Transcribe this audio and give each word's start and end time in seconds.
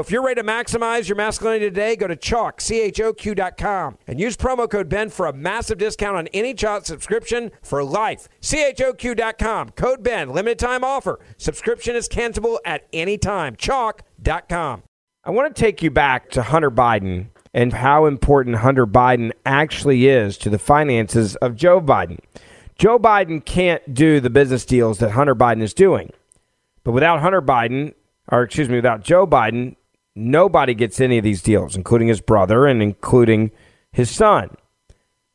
If 0.00 0.10
you're 0.10 0.22
ready 0.22 0.40
to 0.40 0.46
maximize 0.46 1.08
your 1.08 1.16
masculinity 1.16 1.66
today, 1.66 1.96
go 1.96 2.06
to 2.06 2.16
Choq, 2.16 2.60
C-H-O-Q.com, 2.60 3.98
and 4.06 4.18
use 4.20 4.36
promo 4.36 4.70
code 4.70 4.88
Ben 4.88 5.10
for 5.10 5.26
a 5.26 5.32
massive 5.32 5.78
discount 5.78 6.16
on 6.16 6.28
any 6.28 6.54
Choq 6.54 6.84
subscription 6.86 7.50
for 7.62 7.84
life. 7.84 8.28
C-H-O-Q.com, 8.40 9.70
code 9.70 10.02
Ben, 10.02 10.30
limited 10.30 10.58
time 10.58 10.82
offer. 10.82 11.20
Subscription 11.36 11.94
is 11.94 12.08
cancelable 12.08 12.58
at 12.64 12.86
any 12.92 13.18
time. 13.18 13.56
Choq.com. 13.56 14.82
I 15.24 15.30
want 15.30 15.54
to 15.54 15.60
take 15.60 15.82
you 15.82 15.90
back 15.90 16.30
to 16.30 16.42
Hunter 16.42 16.70
Biden 16.70 17.26
and 17.54 17.72
how 17.72 18.06
important 18.06 18.56
Hunter 18.56 18.86
Biden 18.86 19.32
actually 19.44 20.08
is 20.08 20.38
to 20.38 20.50
the 20.50 20.58
finances 20.58 21.36
of 21.36 21.54
Joe 21.54 21.80
Biden. 21.80 22.18
Joe 22.76 22.98
Biden 22.98 23.44
can't 23.44 23.94
do 23.94 24.20
the 24.20 24.30
business 24.30 24.64
deals 24.64 24.98
that 24.98 25.10
Hunter 25.10 25.34
Biden 25.34 25.62
is 25.62 25.74
doing. 25.74 26.10
But 26.82 26.92
without 26.92 27.20
Hunter 27.20 27.42
Biden, 27.42 27.94
or 28.28 28.42
excuse 28.42 28.68
me, 28.68 28.76
without 28.76 29.02
Joe 29.04 29.26
Biden, 29.26 29.76
nobody 30.14 30.74
gets 30.74 31.00
any 31.00 31.18
of 31.18 31.24
these 31.24 31.42
deals, 31.42 31.76
including 31.76 32.08
his 32.08 32.20
brother 32.20 32.66
and 32.66 32.82
including 32.82 33.50
his 33.92 34.10
son. 34.10 34.56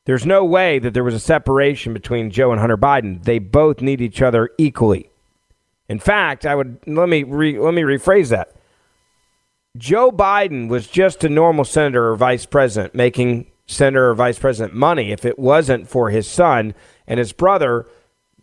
There's 0.06 0.26
no 0.26 0.46
way 0.46 0.80
that 0.80 0.94
there 0.94 1.04
was 1.04 1.14
a 1.14 1.20
separation 1.20 1.94
between 1.94 2.32
Joe 2.32 2.52
and 2.52 2.60
Hunter 2.60 2.78
Biden. 2.78 3.24
They 3.24 3.40
both 3.40 3.82
need 3.82 4.02
each 4.02 4.22
other 4.22 4.50
equally. 4.58 5.10
In 5.90 6.00
fact, 6.00 6.46
I 6.46 6.56
would 6.56 6.80
let 6.88 7.10
me 7.10 7.24
re, 7.24 7.60
let 7.60 7.74
me 7.74 7.82
rephrase 7.82 8.30
that. 8.30 8.54
Joe 9.78 10.12
Biden 10.12 10.70
was 10.70 10.88
just 10.88 11.24
a 11.24 11.30
normal 11.30 11.66
senator 11.66 12.10
or 12.10 12.16
vice 12.16 12.46
president 12.46 12.96
making 12.96 13.52
senator 13.68 14.10
or 14.10 14.16
vice 14.16 14.40
president 14.40 14.74
money 14.74 15.12
if 15.12 15.26
it 15.26 15.38
wasn't 15.38 15.88
for 15.88 16.10
his 16.10 16.28
son 16.28 16.74
and 17.06 17.20
his 17.20 17.34
brother 17.34 17.86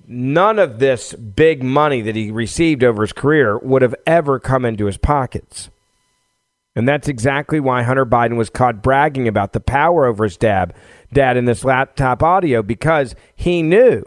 none 0.06 0.58
of 0.58 0.78
this 0.78 1.14
big 1.14 1.62
money 1.62 2.00
that 2.02 2.16
he 2.16 2.30
received 2.30 2.84
over 2.84 3.02
his 3.02 3.12
career 3.12 3.58
would 3.58 3.82
have 3.82 3.94
ever 4.06 4.38
come 4.38 4.64
into 4.64 4.86
his 4.86 4.96
pockets. 4.96 5.70
And 6.76 6.88
that's 6.88 7.08
exactly 7.08 7.60
why 7.60 7.82
Hunter 7.82 8.06
Biden 8.06 8.36
was 8.36 8.50
caught 8.50 8.82
bragging 8.82 9.28
about 9.28 9.52
the 9.52 9.60
power 9.60 10.06
over 10.06 10.24
his 10.24 10.36
dad, 10.36 10.74
dad 11.12 11.36
in 11.36 11.44
this 11.44 11.64
laptop 11.64 12.22
audio 12.22 12.62
because 12.62 13.14
he 13.36 13.62
knew 13.62 14.02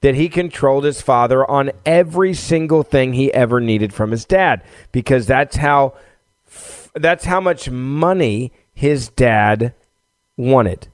that 0.00 0.14
he 0.14 0.28
controlled 0.28 0.84
his 0.84 1.00
father 1.00 1.48
on 1.50 1.72
every 1.84 2.32
single 2.32 2.82
thing 2.82 3.12
he 3.12 3.32
ever 3.34 3.60
needed 3.60 3.92
from 3.92 4.10
his 4.10 4.24
dad 4.24 4.62
because 4.92 5.26
that's 5.26 5.56
how 5.56 5.94
that's 6.94 7.26
how 7.26 7.40
much 7.40 7.68
money 7.68 8.52
his 8.72 9.08
dad 9.08 9.74
wanted. 10.36 10.88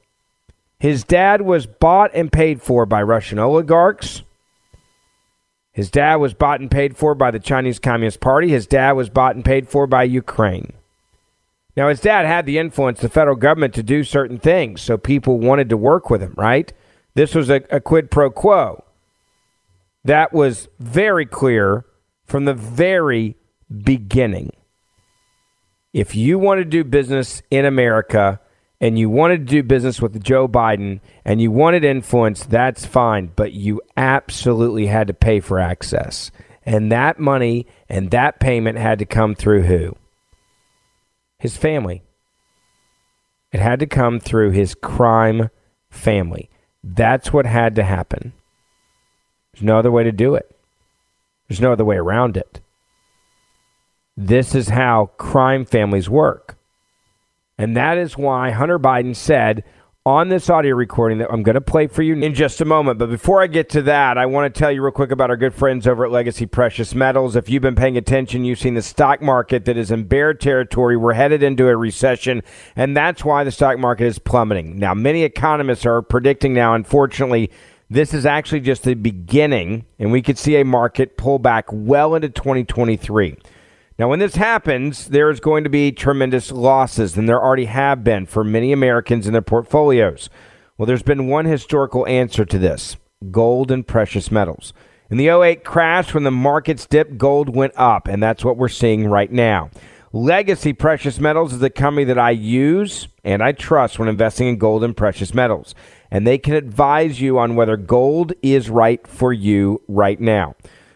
His 0.79 1.05
dad 1.05 1.43
was 1.43 1.67
bought 1.67 2.11
and 2.13 2.33
paid 2.33 2.61
for 2.61 2.87
by 2.87 3.03
Russian 3.03 3.39
oligarchs. 3.39 4.23
His 5.71 5.91
dad 5.91 6.17
was 6.17 6.35
bought 6.35 6.61
and 6.61 6.71
paid 6.71 6.97
for 6.97 7.15
by 7.15 7.31
the 7.31 7.39
Chinese 7.39 7.79
Communist 7.79 8.21
Party. 8.21 8.49
His 8.49 8.67
dad 8.67 8.93
was 8.93 9.09
bought 9.09 9.37
and 9.37 9.45
paid 9.45 9.69
for 9.69 9.87
by 9.87 10.03
Ukraine. 10.03 10.73
Now, 11.77 11.89
his 11.89 12.01
dad 12.01 12.27
had 12.27 12.45
the 12.45 12.59
influence, 12.59 13.01
the 13.01 13.09
federal 13.09 13.37
government, 13.37 13.75
to 13.75 13.83
do 13.83 14.05
certain 14.05 14.39
things, 14.39 14.83
so 14.83 14.99
people 14.99 15.39
wanted 15.39 15.71
to 15.71 15.77
work 15.77 16.11
with 16.11 16.21
him, 16.21 16.35
right? 16.37 16.71
This 17.15 17.35
was 17.35 17.49
a, 17.49 17.63
a 17.71 17.81
quid 17.81 18.11
pro 18.11 18.31
quo. 18.31 18.85
That 20.05 20.33
was 20.33 20.69
very 20.79 21.25
clear 21.25 21.87
from 22.27 22.45
the 22.45 22.55
very 22.55 23.37
beginning. 23.85 24.51
If 25.93 26.15
you 26.15 26.39
want 26.39 26.59
to 26.59 26.65
do 26.65 26.85
business 26.85 27.43
in 27.51 27.65
America 27.65 28.41
and 28.81 28.99
you 28.99 29.09
wanted 29.09 29.47
to 29.47 29.51
do 29.51 29.63
business 29.63 30.01
with 30.01 30.23
Joe 30.23 30.49
Biden 30.49 31.01
and 31.25 31.41
you 31.41 31.51
wanted 31.51 31.85
influence, 31.85 32.45
that's 32.45 32.85
fine, 32.85 33.31
but 33.37 33.53
you 33.53 33.81
absolutely 33.97 34.87
had 34.87 35.07
to 35.07 35.15
pay 35.15 35.41
for 35.41 35.59
access. 35.59 36.31
And 36.65 36.91
that 36.91 37.19
money 37.19 37.67
and 37.89 38.11
that 38.11 38.41
payment 38.41 38.79
had 38.79 38.99
to 38.99 39.07
come 39.07 39.35
through 39.35 39.63
who? 39.63 39.97
His 41.43 41.57
family. 41.57 42.05
It 43.51 43.59
had 43.59 43.81
to 43.81 43.87
come 43.87 44.21
through 44.21 44.53
his 44.53 44.77
crime 44.77 45.51
family. 45.91 46.49
That's 46.85 47.33
what 47.33 47.47
had 47.47 47.75
to 47.75 47.83
happen. 47.83 48.33
There's 49.53 49.65
no 49.65 49.77
other 49.77 49.91
way 49.91 50.05
to 50.05 50.13
do 50.13 50.37
it. 50.37 50.57
There's 51.49 51.61
no 51.61 51.73
other 51.73 51.85
way 51.85 51.97
around 51.97 52.37
it. 52.37 52.61
This 54.17 54.55
is 54.55 54.69
how 54.69 55.11
crime 55.17 55.65
families 55.65 56.09
work. 56.09 56.57
And 57.59 57.77
that 57.77 57.99
is 57.99 58.17
why 58.17 58.53
Hunter 58.53 58.79
Biden 58.79 59.17
said 59.17 59.65
on 60.05 60.29
this 60.29 60.51
audio 60.51 60.75
recording 60.75 61.19
that 61.19 61.31
I'm 61.31 61.45
going 61.45 61.55
to 61.55 61.61
play 61.61 61.87
for 61.87 62.03
you 62.03 62.17
in 62.17 62.35
just 62.35 62.61
a 62.61 62.65
moment. 62.65 62.99
But 62.99 63.09
before 63.09 63.41
I 63.41 63.47
get 63.47 63.69
to 63.71 63.83
that, 63.83 64.19
I 64.19 64.27
want 64.27 64.53
to 64.53 64.59
tell 64.59 64.73
you 64.73 64.83
real 64.83 64.91
quick 64.91 65.13
about 65.13 65.31
our 65.31 65.37
good 65.37 65.55
friends 65.55 65.87
over 65.87 66.05
at 66.05 66.11
Legacy 66.11 66.45
Precious 66.45 66.93
Metals. 66.93 67.37
If 67.37 67.49
you've 67.49 67.63
been 67.63 67.77
paying 67.77 67.97
attention, 67.97 68.45
you've 68.45 68.59
seen 68.59 68.75
the 68.75 68.83
stock 68.83 69.23
market 69.23 69.65
that 69.67 69.77
is 69.77 69.93
in 69.93 70.05
bear 70.05 70.35
territory. 70.35 70.97
We're 70.97 71.13
headed 71.13 71.45
into 71.45 71.69
a 71.69 71.77
recession, 71.77 72.43
and 72.75 72.97
that's 72.97 73.25
why 73.25 73.45
the 73.45 73.53
stock 73.53 73.79
market 73.79 74.07
is 74.07 74.19
plummeting. 74.19 74.77
Now, 74.77 74.93
many 74.93 75.23
economists 75.23 75.87
are 75.87 76.03
predicting 76.03 76.53
now, 76.53 76.75
unfortunately, 76.75 77.53
this 77.89 78.13
is 78.13 78.27
actually 78.27 78.61
just 78.61 78.83
the 78.83 78.95
beginning, 78.95 79.85
and 80.01 80.11
we 80.11 80.23
could 80.23 80.39
see 80.39 80.57
a 80.57 80.65
market 80.65 81.17
pull 81.17 81.39
back 81.39 81.67
well 81.71 82.17
into 82.17 82.29
2023. 82.29 83.37
Now, 83.99 84.09
when 84.09 84.19
this 84.19 84.37
happens, 84.37 85.09
there 85.09 85.31
is 85.31 85.41
going 85.41 85.65
to 85.65 85.71
be 85.71 85.93
tremendous 85.93 86.51
losses, 86.51 87.17
and 87.17 87.29
there 87.29 87.43
already 87.43 87.67
have 87.67 88.03
been 88.03 88.27
for 88.27 88.43
many 88.43 88.73
Americans 88.73 89.27
in 89.27 89.33
their 89.33 89.43
portfolios. 89.43 90.31
Well, 90.77 90.87
there's 90.87 91.03
been 91.03 91.29
one 91.29 91.45
historical 91.45 92.07
answer 92.07 92.45
to 92.45 92.59
this 92.59 92.97
gold 93.31 93.71
and 93.71 93.87
precious 93.87 94.31
metals. 94.31 94.73
In 95.11 95.19
the 95.19 95.29
08 95.29 95.63
crash, 95.63 96.15
when 96.15 96.25
the 96.25 96.31
markets 96.31 96.87
dipped, 96.87 97.19
gold 97.19 97.55
went 97.55 97.75
up, 97.77 98.09
and 98.09 98.23
that's 98.23 98.45
what 98.45 98.57
we're 98.57 98.69
seeing 98.69 99.07
right 99.07 99.31
now. 99.31 99.71
Legacy 100.15 100.75
Precious 100.75 101.19
Metals 101.19 101.55
is 101.55 101.61
the 101.61 101.71
company 101.71 102.05
that 102.05 102.19
I 102.19 102.33
use 102.33 103.09
and 103.25 103.43
I 103.43 103.53
trust 103.53 103.99
when 103.99 104.09
investing 104.09 104.47
in 104.47 104.59
gold 104.59 104.85
and 104.85 104.95
precious 104.95 105.33
metals. 105.33 105.75
And 106.11 106.27
they 106.27 106.37
can 106.37 106.53
advise 106.53 107.21
you 107.21 107.39
on 107.39 107.57
whether 107.57 107.79
gold 107.79 108.35
is 108.43 108.69
right 108.69 109.07
for 109.07 109.33
you 109.33 109.81
right 109.89 110.21
now. 110.21 110.55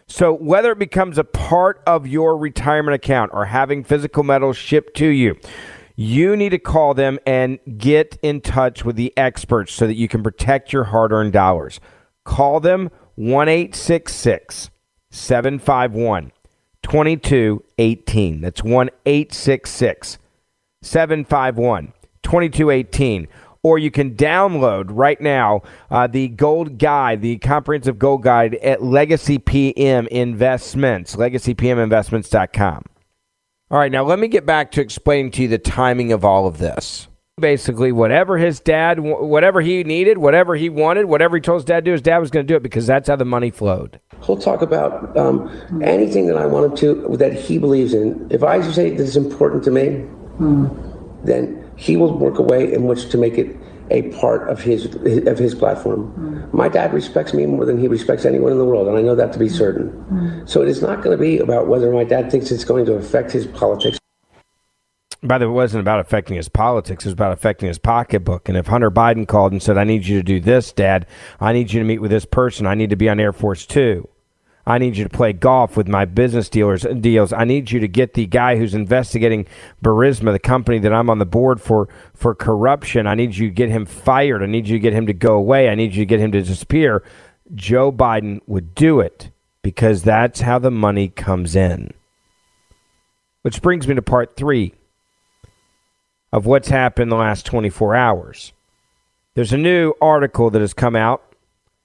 So, 0.09 0.33
whether 0.33 0.71
it 0.71 0.79
becomes 0.79 1.17
a 1.17 1.25
part 1.25 1.83
of 1.85 2.07
your 2.07 2.37
retirement 2.37 2.95
account 2.95 3.31
or 3.33 3.43
having 3.45 3.83
physical 3.83 4.23
metals 4.23 4.55
shipped 4.55 4.95
to 4.97 5.07
you, 5.07 5.35
you 5.97 6.37
need 6.37 6.49
to 6.49 6.59
call 6.59 6.93
them 6.93 7.19
and 7.25 7.59
get 7.77 8.17
in 8.21 8.39
touch 8.39 8.85
with 8.85 8.95
the 8.95 9.11
experts 9.17 9.73
so 9.73 9.85
that 9.85 9.95
you 9.95 10.07
can 10.07 10.23
protect 10.23 10.71
your 10.71 10.85
hard 10.85 11.11
earned 11.11 11.33
dollars. 11.33 11.81
Call 12.23 12.61
them 12.61 12.89
1 13.15 13.73
751 13.73 16.31
2218. 16.83 18.41
That's 18.41 18.63
1 18.63 18.89
751 19.05 21.93
2218 22.23 23.27
or 23.67 23.77
you 23.77 23.91
can 23.91 24.15
download 24.15 24.85
right 24.91 25.19
now 25.19 25.61
uh, 25.91 26.07
the 26.07 26.29
gold 26.29 26.77
guide, 26.77 27.21
the 27.21 27.37
comprehensive 27.39 27.99
gold 27.99 28.23
guide 28.23 28.55
at 28.55 28.81
Legacy 28.81 29.37
PM 29.37 30.07
Investments, 30.07 31.17
legacypminvestments.com. 31.17 32.85
All 33.69 33.77
right, 33.77 33.91
now 33.91 34.05
let 34.05 34.19
me 34.19 34.29
get 34.29 34.45
back 34.45 34.71
to 34.71 34.81
explaining 34.81 35.31
to 35.31 35.41
you 35.41 35.47
the 35.49 35.57
timing 35.57 36.13
of 36.13 36.23
all 36.23 36.47
of 36.47 36.59
this. 36.59 37.09
Basically, 37.37 37.91
whatever 37.91 38.37
his 38.37 38.61
dad, 38.61 39.01
whatever 39.01 39.59
he 39.59 39.83
needed, 39.83 40.17
whatever 40.17 40.55
he 40.55 40.69
wanted, 40.69 41.07
whatever 41.07 41.35
he 41.35 41.41
told 41.41 41.59
his 41.59 41.65
dad 41.65 41.83
to 41.83 41.89
do, 41.89 41.91
his 41.91 42.01
dad 42.01 42.19
was 42.19 42.31
going 42.31 42.47
to 42.47 42.51
do 42.51 42.55
it 42.55 42.63
because 42.63 42.87
that's 42.87 43.09
how 43.09 43.17
the 43.17 43.25
money 43.25 43.51
flowed. 43.51 43.99
He'll 44.23 44.37
talk 44.37 44.61
about 44.61 45.15
um, 45.17 45.51
anything 45.83 46.27
that 46.27 46.37
I 46.37 46.45
want 46.45 46.71
him 46.71 46.77
to, 46.77 47.17
that 47.17 47.33
he 47.33 47.57
believes 47.57 47.93
in. 47.93 48.27
If 48.31 48.43
I 48.43 48.61
say 48.71 48.91
this 48.91 49.09
is 49.09 49.17
important 49.17 49.65
to 49.65 49.71
me, 49.71 50.05
mm. 50.39 50.86
Then 51.27 51.69
he 51.75 51.97
will 51.97 52.17
work 52.17 52.39
a 52.39 52.41
way 52.41 52.73
in 52.73 52.85
which 52.85 53.09
to 53.09 53.17
make 53.17 53.37
it 53.37 53.55
a 53.89 54.03
part 54.13 54.49
of 54.49 54.61
his 54.61 54.85
of 54.85 55.37
his 55.37 55.55
platform. 55.55 56.13
Mm. 56.17 56.53
My 56.53 56.67
dad 56.67 56.93
respects 56.93 57.33
me 57.33 57.45
more 57.45 57.65
than 57.65 57.79
he 57.79 57.87
respects 57.87 58.25
anyone 58.25 58.51
in 58.51 58.57
the 58.57 58.65
world, 58.65 58.87
and 58.87 58.97
I 58.97 59.01
know 59.01 59.15
that 59.15 59.33
to 59.33 59.39
be 59.39 59.49
certain. 59.49 59.89
Mm. 60.11 60.49
So 60.49 60.61
it 60.61 60.67
is 60.67 60.81
not 60.81 61.01
going 61.01 61.17
to 61.17 61.21
be 61.21 61.39
about 61.39 61.67
whether 61.67 61.91
my 61.91 62.03
dad 62.03 62.31
thinks 62.31 62.51
it's 62.51 62.65
going 62.65 62.85
to 62.85 62.93
affect 62.93 63.31
his 63.31 63.47
politics. 63.47 63.97
By 65.23 65.37
the 65.37 65.47
way, 65.47 65.51
it 65.51 65.55
wasn't 65.55 65.81
about 65.81 65.99
affecting 65.99 66.35
his 66.35 66.47
politics. 66.47 67.03
It 67.03 67.09
was 67.09 67.13
about 67.13 67.31
affecting 67.31 67.67
his 67.67 67.79
pocketbook. 67.79 68.47
And 68.47 68.57
if 68.57 68.67
Hunter 68.67 68.91
Biden 68.91 69.27
called 69.27 69.51
and 69.51 69.61
said, 69.61 69.77
I 69.77 69.83
need 69.83 70.05
you 70.05 70.17
to 70.17 70.23
do 70.23 70.39
this, 70.39 70.71
Dad, 70.71 71.07
I 71.39 71.53
need 71.53 71.73
you 71.73 71.79
to 71.79 71.85
meet 71.85 71.99
with 71.99 72.11
this 72.11 72.25
person, 72.25 72.67
I 72.67 72.75
need 72.75 72.91
to 72.91 72.95
be 72.95 73.09
on 73.09 73.19
Air 73.19 73.33
Force 73.33 73.65
Two, 73.65 74.07
I 74.67 74.79
need 74.79 74.97
you 74.97 75.05
to 75.05 75.09
play 75.09 75.31
golf 75.31 75.77
with 75.77 75.87
my 75.87 76.03
business 76.03 76.49
dealers 76.49 76.85
deals. 76.99 77.31
I 77.31 77.45
need 77.45 77.71
you 77.71 77.79
to 77.79 77.87
get 77.87 78.15
the 78.15 78.25
guy 78.25 78.57
who's 78.57 78.73
investigating 78.73 79.47
Burisma, 79.81 80.33
the 80.33 80.39
company 80.39 80.77
that 80.79 80.91
I'm 80.91 81.09
on 81.09 81.19
the 81.19 81.25
board 81.25 81.61
for, 81.61 81.87
for 82.13 82.35
corruption. 82.35 83.07
I 83.07 83.15
need 83.15 83.37
you 83.37 83.47
to 83.47 83.53
get 83.53 83.69
him 83.69 83.85
fired. 83.85 84.43
I 84.43 84.45
need 84.45 84.67
you 84.67 84.75
to 84.75 84.81
get 84.81 84.91
him 84.91 85.05
to 85.05 85.13
go 85.13 85.35
away. 85.35 85.69
I 85.69 85.75
need 85.75 85.95
you 85.95 86.01
to 86.01 86.05
get 86.05 86.19
him 86.19 86.33
to 86.33 86.41
disappear. 86.41 87.01
Joe 87.55 87.93
Biden 87.93 88.41
would 88.45 88.75
do 88.75 88.99
it 88.99 89.31
because 89.61 90.03
that's 90.03 90.41
how 90.41 90.59
the 90.59 90.69
money 90.69 91.07
comes 91.07 91.55
in. 91.55 91.91
Which 93.43 93.61
brings 93.61 93.87
me 93.87 93.95
to 93.95 94.01
part 94.01 94.35
three 94.35 94.73
of 96.33 96.45
what's 96.45 96.67
happened 96.67 97.09
the 97.09 97.15
last 97.15 97.45
24 97.45 97.95
hours. 97.95 98.51
There's 99.33 99.53
a 99.53 99.57
new 99.57 99.93
article 100.01 100.49
that 100.49 100.59
has 100.59 100.73
come 100.73 100.97
out 100.97 101.23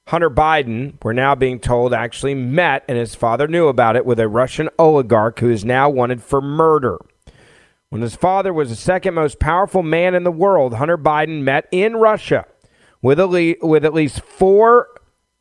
Hunter 0.09 0.31
Biden, 0.31 0.95
we're 1.03 1.13
now 1.13 1.35
being 1.35 1.61
told, 1.61 1.95
actually 1.95 2.35
met, 2.35 2.85
and 2.89 2.99
his 2.99 3.15
father 3.15 3.47
knew 3.47 3.69
about 3.69 3.97
it, 3.97 4.05
with 4.05 4.19
a 4.19 4.29
Russian 4.29 4.69
oligarch 4.79 5.39
who 5.41 5.49
is 5.49 5.65
now 5.65 5.89
wanted 5.89 6.23
for 6.23 6.41
murder. 6.41 6.99
When 7.89 8.03
his 8.03 8.17
father 8.17 8.53
was 8.53 8.71
the 8.71 8.77
second 8.77 9.15
most 9.15 9.39
powerful 9.39 9.83
man 9.83 10.15
in 10.15 10.25
the 10.25 10.33
world, 10.33 10.75
Hunter 10.75 10.99
Biden 10.99 11.43
met 11.43 11.69
in 11.71 11.97
Russia 11.97 12.47
with, 13.01 13.19
with 13.63 13.85
at 13.85 13.95
least 13.95 14.23
four 14.23 14.89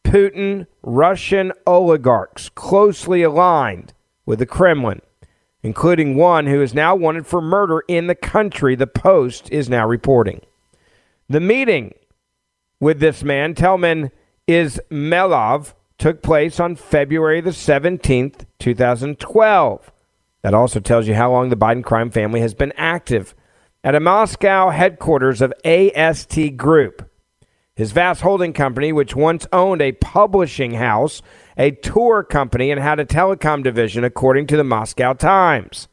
Putin 0.03 0.67
Russian 0.83 1.53
oligarchs 1.65 2.49
closely 2.49 3.23
aligned 3.23 3.93
with 4.25 4.39
the 4.39 4.45
Kremlin, 4.45 5.01
including 5.63 6.15
one 6.15 6.47
who 6.47 6.61
is 6.61 6.73
now 6.73 6.95
wanted 6.95 7.25
for 7.25 7.41
murder 7.41 7.83
in 7.87 8.07
the 8.07 8.15
country, 8.15 8.75
the 8.75 8.87
Post 8.87 9.49
is 9.51 9.69
now 9.69 9.87
reporting. 9.87 10.41
The 11.29 11.39
meeting 11.39 11.93
with 12.79 12.99
this 12.99 13.23
man, 13.23 13.55
Telman 13.55 14.11
Izmailov 14.51 15.73
took 15.97 16.21
place 16.21 16.59
on 16.59 16.75
February 16.75 17.41
the 17.41 17.51
17th, 17.51 18.45
2012. 18.59 19.91
That 20.41 20.53
also 20.53 20.79
tells 20.79 21.07
you 21.07 21.13
how 21.13 21.31
long 21.31 21.49
the 21.49 21.55
Biden 21.55 21.83
crime 21.83 22.09
family 22.09 22.41
has 22.41 22.53
been 22.53 22.73
active. 22.75 23.35
At 23.83 23.95
a 23.95 23.99
Moscow 23.99 24.69
headquarters 24.69 25.41
of 25.41 25.53
AST 25.63 26.57
Group, 26.57 27.09
his 27.75 27.91
vast 27.91 28.21
holding 28.21 28.53
company, 28.53 28.91
which 28.91 29.15
once 29.15 29.47
owned 29.51 29.81
a 29.81 29.93
publishing 29.93 30.73
house, 30.73 31.21
a 31.57 31.71
tour 31.71 32.23
company, 32.23 32.71
and 32.71 32.81
had 32.81 32.99
a 32.99 33.05
telecom 33.05 33.63
division, 33.63 34.03
according 34.03 34.47
to 34.47 34.57
the 34.57 34.63
Moscow 34.63 35.13
Times. 35.13 35.87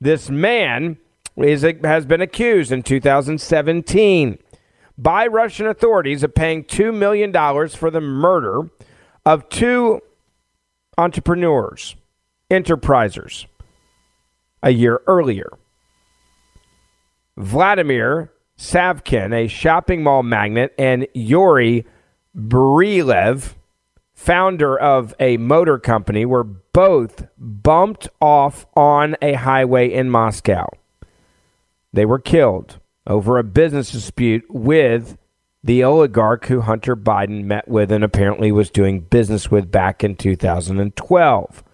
This 0.00 0.30
man 0.30 0.98
is, 1.36 1.62
has 1.82 2.06
been 2.06 2.20
accused 2.20 2.72
in 2.72 2.82
2017 2.82 4.38
by 5.02 5.26
Russian 5.26 5.66
authorities 5.66 6.22
of 6.22 6.34
paying 6.34 6.64
$2 6.64 6.94
million 6.94 7.32
for 7.70 7.90
the 7.90 8.00
murder 8.00 8.68
of 9.24 9.48
two 9.48 10.00
entrepreneurs, 10.98 11.96
enterprisers, 12.50 13.46
a 14.62 14.70
year 14.70 15.00
earlier. 15.06 15.50
Vladimir 17.38 18.30
Savkin, 18.58 19.32
a 19.32 19.48
shopping 19.48 20.02
mall 20.02 20.22
magnate, 20.22 20.72
and 20.78 21.06
Yuri 21.14 21.86
Brylev, 22.36 23.54
founder 24.12 24.78
of 24.78 25.14
a 25.18 25.38
motor 25.38 25.78
company, 25.78 26.26
were 26.26 26.44
both 26.44 27.26
bumped 27.38 28.08
off 28.20 28.66
on 28.76 29.16
a 29.22 29.32
highway 29.32 29.90
in 29.90 30.10
Moscow. 30.10 30.68
They 31.90 32.04
were 32.04 32.18
killed 32.18 32.79
over 33.06 33.38
a 33.38 33.44
business 33.44 33.90
dispute 33.90 34.44
with 34.48 35.16
the 35.62 35.84
oligarch 35.84 36.46
who 36.46 36.62
Hunter 36.62 36.96
Biden 36.96 37.44
met 37.44 37.68
with 37.68 37.92
and 37.92 38.02
apparently 38.02 38.50
was 38.50 38.70
doing 38.70 39.00
business 39.00 39.50
with 39.50 39.70
back 39.70 40.02
in 40.02 40.16
2012. 40.16 41.64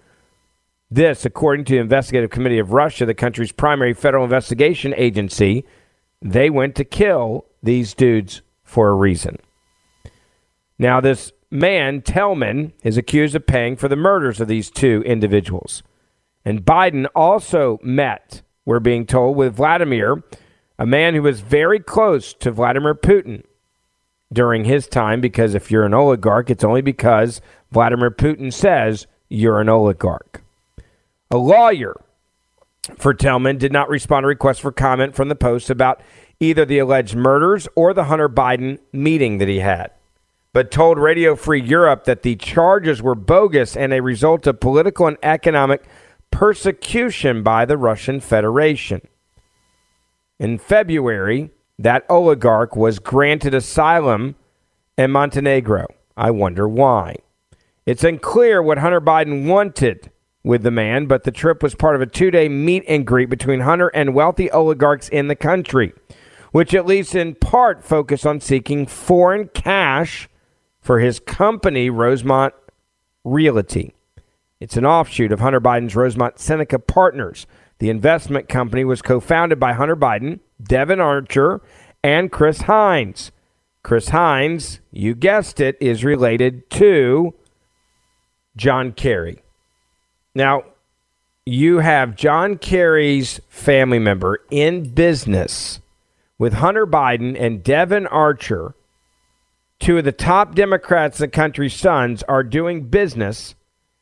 This, 0.90 1.24
according 1.24 1.64
to 1.66 1.74
the 1.74 1.80
Investigative 1.80 2.30
Committee 2.30 2.58
of 2.58 2.72
Russia, 2.72 3.06
the 3.06 3.14
country's 3.14 3.52
primary 3.52 3.92
federal 3.92 4.24
investigation 4.24 4.94
agency, 4.96 5.64
they 6.22 6.50
went 6.50 6.74
to 6.76 6.84
kill 6.84 7.46
these 7.62 7.94
dudes 7.94 8.42
for 8.64 8.88
a 8.88 8.94
reason. 8.94 9.38
Now, 10.78 11.00
this 11.00 11.32
man, 11.50 12.02
Telman, 12.02 12.72
is 12.82 12.96
accused 12.96 13.34
of 13.34 13.46
paying 13.46 13.76
for 13.76 13.88
the 13.88 13.96
murders 13.96 14.40
of 14.40 14.48
these 14.48 14.70
two 14.70 15.02
individuals. 15.06 15.82
And 16.44 16.64
Biden 16.64 17.06
also 17.14 17.78
met, 17.82 18.42
we're 18.64 18.80
being 18.80 19.06
told, 19.06 19.36
with 19.36 19.56
Vladimir 19.56 20.22
a 20.78 20.86
man 20.86 21.14
who 21.14 21.22
was 21.22 21.40
very 21.40 21.80
close 21.80 22.34
to 22.34 22.50
Vladimir 22.50 22.94
Putin 22.94 23.44
during 24.32 24.64
his 24.64 24.86
time, 24.86 25.20
because 25.20 25.54
if 25.54 25.70
you're 25.70 25.84
an 25.86 25.94
oligarch, 25.94 26.50
it's 26.50 26.64
only 26.64 26.82
because 26.82 27.40
Vladimir 27.70 28.10
Putin 28.10 28.52
says 28.52 29.06
you're 29.28 29.60
an 29.60 29.68
oligarch. 29.68 30.42
A 31.30 31.36
lawyer 31.36 31.94
for 32.98 33.14
Telman 33.14 33.58
did 33.58 33.72
not 33.72 33.88
respond 33.88 34.24
to 34.24 34.28
requests 34.28 34.58
for 34.58 34.70
comment 34.72 35.14
from 35.14 35.28
the 35.28 35.34
Post 35.34 35.70
about 35.70 36.00
either 36.38 36.64
the 36.64 36.78
alleged 36.78 37.16
murders 37.16 37.66
or 37.74 37.94
the 37.94 38.04
Hunter 38.04 38.28
Biden 38.28 38.78
meeting 38.92 39.38
that 39.38 39.48
he 39.48 39.60
had. 39.60 39.90
but 40.52 40.70
told 40.70 40.96
Radio 40.96 41.36
Free 41.36 41.60
Europe 41.60 42.04
that 42.04 42.22
the 42.22 42.34
charges 42.34 43.02
were 43.02 43.14
bogus 43.14 43.76
and 43.76 43.92
a 43.92 44.00
result 44.00 44.46
of 44.46 44.58
political 44.58 45.06
and 45.06 45.18
economic 45.22 45.84
persecution 46.30 47.42
by 47.42 47.66
the 47.66 47.76
Russian 47.76 48.20
Federation. 48.20 49.06
In 50.38 50.58
February, 50.58 51.50
that 51.78 52.04
oligarch 52.08 52.76
was 52.76 52.98
granted 52.98 53.54
asylum 53.54 54.36
in 54.98 55.10
Montenegro. 55.10 55.86
I 56.16 56.30
wonder 56.30 56.68
why. 56.68 57.16
It's 57.86 58.04
unclear 58.04 58.62
what 58.62 58.78
Hunter 58.78 59.00
Biden 59.00 59.46
wanted 59.46 60.10
with 60.42 60.62
the 60.62 60.70
man, 60.70 61.06
but 61.06 61.24
the 61.24 61.30
trip 61.30 61.62
was 61.62 61.74
part 61.74 61.96
of 61.96 62.02
a 62.02 62.06
two 62.06 62.30
day 62.30 62.48
meet 62.48 62.84
and 62.86 63.06
greet 63.06 63.30
between 63.30 63.60
Hunter 63.60 63.88
and 63.88 64.14
wealthy 64.14 64.50
oligarchs 64.50 65.08
in 65.08 65.28
the 65.28 65.36
country, 65.36 65.92
which 66.52 66.74
at 66.74 66.86
least 66.86 67.14
in 67.14 67.34
part 67.34 67.82
focused 67.82 68.26
on 68.26 68.40
seeking 68.40 68.86
foreign 68.86 69.48
cash 69.48 70.28
for 70.80 71.00
his 71.00 71.18
company, 71.18 71.90
Rosemont 71.90 72.54
Realty. 73.24 73.94
It's 74.60 74.76
an 74.76 74.86
offshoot 74.86 75.32
of 75.32 75.40
Hunter 75.40 75.60
Biden's 75.60 75.96
Rosemont 75.96 76.38
Seneca 76.38 76.78
Partners. 76.78 77.46
The 77.78 77.90
investment 77.90 78.48
company 78.48 78.84
was 78.84 79.02
co 79.02 79.20
founded 79.20 79.60
by 79.60 79.74
Hunter 79.74 79.96
Biden, 79.96 80.40
Devon 80.62 81.00
Archer, 81.00 81.60
and 82.02 82.32
Chris 82.32 82.62
Heinz. 82.62 83.32
Chris 83.82 84.08
Heinz, 84.08 84.80
you 84.90 85.14
guessed 85.14 85.60
it, 85.60 85.76
is 85.80 86.04
related 86.04 86.68
to 86.70 87.34
John 88.56 88.92
Kerry. 88.92 89.42
Now, 90.34 90.64
you 91.44 91.78
have 91.78 92.16
John 92.16 92.58
Kerry's 92.58 93.40
family 93.48 94.00
member 94.00 94.40
in 94.50 94.90
business 94.90 95.80
with 96.38 96.54
Hunter 96.54 96.86
Biden 96.86 97.40
and 97.40 97.62
Devon 97.62 98.06
Archer. 98.08 98.74
Two 99.78 99.98
of 99.98 100.04
the 100.04 100.12
top 100.12 100.54
Democrats 100.54 101.20
in 101.20 101.24
the 101.24 101.28
country's 101.28 101.74
sons 101.74 102.22
are 102.24 102.42
doing 102.42 102.88
business 102.88 103.54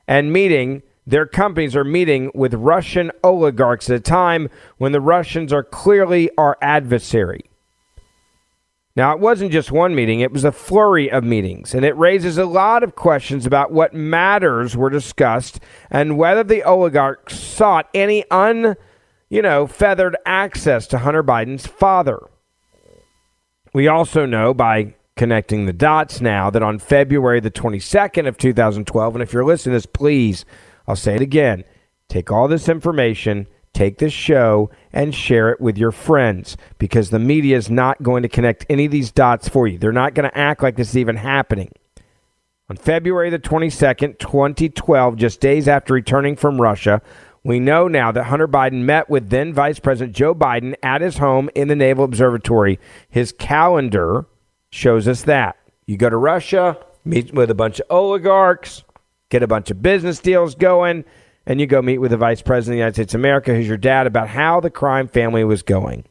and 0.09 0.33
meeting. 0.33 0.83
Their 1.07 1.27
companies 1.27 1.77
are 1.77 1.85
meeting 1.85 2.31
with 2.35 2.55
Russian 2.55 3.11
oligarchs 3.23 3.91
at 3.91 3.97
a 3.97 4.01
time 4.01 4.49
when 4.79 4.93
the 4.93 5.01
Russians 5.01 5.53
are 5.53 5.63
clearly 5.63 6.31
our 6.39 6.57
adversary. 6.63 7.43
Now, 8.97 9.13
it 9.13 9.19
wasn't 9.19 9.51
just 9.51 9.73
one 9.73 9.95
meeting, 9.95 10.21
it 10.21 10.31
was 10.31 10.45
a 10.45 10.53
flurry 10.53 11.11
of 11.11 11.25
meetings, 11.25 11.75
and 11.75 11.85
it 11.85 11.97
raises 11.97 12.39
a 12.39 12.47
lot 12.47 12.85
of 12.85 12.95
questions 12.95 13.45
about 13.45 13.73
what 13.73 13.93
matters 13.93 14.77
were 14.77 14.89
discussed 14.89 15.59
and 15.91 16.17
whether 16.17 16.45
the 16.45 16.63
oligarchs 16.63 17.39
sought 17.39 17.89
any 17.93 18.25
un, 18.31 18.77
you 19.29 19.43
know, 19.43 19.67
feathered 19.67 20.17
access 20.25 20.87
to 20.87 20.99
Hunter 20.99 21.25
Biden's 21.25 21.67
father. 21.67 22.21
We 23.75 23.89
also 23.89 24.27
know 24.27 24.55
by 24.55 24.95
connecting 25.17 25.67
the 25.67 25.73
dots 25.73 26.21
now 26.21 26.49
that 26.51 26.63
on 26.63 26.79
February 26.79 27.41
the 27.41 27.51
22nd 27.51 28.29
of 28.29 28.39
2012, 28.39 29.15
and 29.17 29.23
if 29.23 29.33
you're 29.33 29.45
listening 29.45 29.73
to 29.73 29.77
this, 29.77 29.87
please, 29.87 30.45
I'll 30.87 30.97
say 30.97 31.15
it 31.15 31.23
again, 31.23 31.65
take 32.09 32.31
all 32.31 32.49
this 32.49 32.69
information 32.69 33.47
take 33.75 33.99
this 33.99 34.13
show 34.13 34.71
and 34.93 35.15
share 35.15 35.51
it 35.51 35.61
with 35.61 35.77
your 35.77 35.93
friends 35.93 36.57
because 36.79 37.11
the 37.11 37.19
media 37.19 37.57
is 37.57 37.69
not 37.69 38.03
going 38.03 38.23
to 38.23 38.29
connect 38.29 38.65
any 38.71 38.87
of 38.87 38.93
these 38.93 39.11
dots 39.11 39.49
for 39.49 39.67
you. 39.67 39.77
They're 39.77 39.93
not 39.93 40.15
going 40.15 40.31
to 40.31 40.39
act 40.39 40.63
like 40.63 40.77
this 40.77 40.91
is 40.91 40.97
even 40.97 41.17
happening. 41.17 41.73
On 42.71 42.77
February 42.77 43.29
the 43.29 43.39
22nd, 43.39 44.19
2012, 44.19 45.17
just 45.17 45.41
days 45.41 45.69
after 45.69 45.93
returning 45.93 46.37
from 46.37 46.63
Russia, 46.63 47.03
we 47.43 47.61
know 47.61 47.89
now 47.89 48.11
that 48.11 48.25
Hunter 48.25 48.49
Biden 48.49 48.85
met 48.85 49.11
with 49.11 49.29
then 49.29 49.53
Vice 49.53 49.79
President 49.79 50.17
Joe 50.17 50.35
Biden 50.35 50.75
at 50.83 51.03
his 51.03 51.19
home 51.19 51.51
in 51.55 51.69
the 51.69 51.77
Naval 51.77 52.05
Observatory. 52.05 52.79
His 53.11 53.33
calendar 53.33 54.25
shows 54.71 55.07
us 55.07 55.23
that. 55.23 55.57
You 55.85 55.99
go 55.99 56.09
to 56.09 56.17
Russia, 56.17 56.79
meet 57.05 57.35
with 57.35 57.51
a 57.51 57.55
bunch 57.55 57.81
of 57.81 57.87
oligarchs, 57.91 58.84
get 59.35 59.43
a 59.43 59.49
bunch 59.49 59.69
of 59.73 59.83
business 59.83 60.21
deals 60.21 60.55
going 60.55 61.05
and 61.45 61.61
you 61.61 61.67
go 61.67 61.83
meet 61.83 61.99
with 61.99 62.13
the 62.13 62.17
Vice 62.17 62.41
President 62.41 62.75
of 62.75 62.77
the 62.77 62.79
United 62.79 62.95
States 62.95 63.15
of 63.15 63.21
America, 63.21 63.53
who's 63.53 63.67
your 63.67 63.77
dad, 63.77 64.07
about 64.07 64.29
how 64.29 64.61
the 64.61 64.71
crime 64.71 65.09
family 65.09 65.43
was 65.43 65.63
going. 65.63 66.05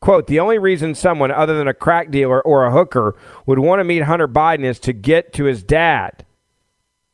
Quote, 0.00 0.26
the 0.26 0.40
only 0.40 0.58
reason 0.58 0.96
someone 0.96 1.30
other 1.30 1.56
than 1.56 1.68
a 1.68 1.74
crack 1.74 2.10
dealer 2.10 2.42
or 2.42 2.64
a 2.64 2.72
hooker 2.72 3.16
would 3.46 3.60
want 3.60 3.78
to 3.78 3.84
meet 3.84 4.02
Hunter 4.02 4.26
Biden 4.26 4.64
is 4.64 4.80
to 4.80 4.92
get 4.92 5.32
to 5.34 5.44
his 5.44 5.62
dad. 5.62 6.26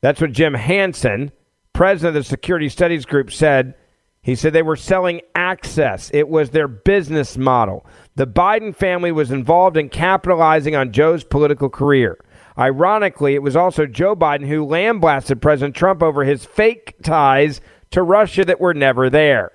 That's 0.00 0.22
what 0.22 0.32
Jim 0.32 0.54
Hanson, 0.54 1.32
president 1.74 2.16
of 2.16 2.24
the 2.24 2.28
Security 2.28 2.70
Studies 2.70 3.04
Group, 3.04 3.30
said. 3.30 3.74
He 4.22 4.34
said 4.34 4.52
they 4.52 4.62
were 4.62 4.76
selling 4.76 5.20
access, 5.34 6.10
it 6.14 6.28
was 6.28 6.50
their 6.50 6.68
business 6.68 7.36
model. 7.36 7.84
The 8.14 8.26
Biden 8.26 8.74
family 8.74 9.12
was 9.12 9.30
involved 9.30 9.76
in 9.76 9.88
capitalizing 9.88 10.76
on 10.76 10.92
Joe's 10.92 11.24
political 11.24 11.68
career. 11.68 12.16
Ironically, 12.58 13.34
it 13.34 13.42
was 13.42 13.56
also 13.56 13.86
Joe 13.86 14.14
Biden 14.14 14.46
who 14.46 14.64
lambasted 14.64 15.40
President 15.40 15.74
Trump 15.74 16.02
over 16.02 16.24
his 16.24 16.44
fake 16.44 16.96
ties 17.02 17.60
to 17.90 18.02
Russia 18.02 18.44
that 18.44 18.60
were 18.60 18.74
never 18.74 19.08
there. 19.08 19.52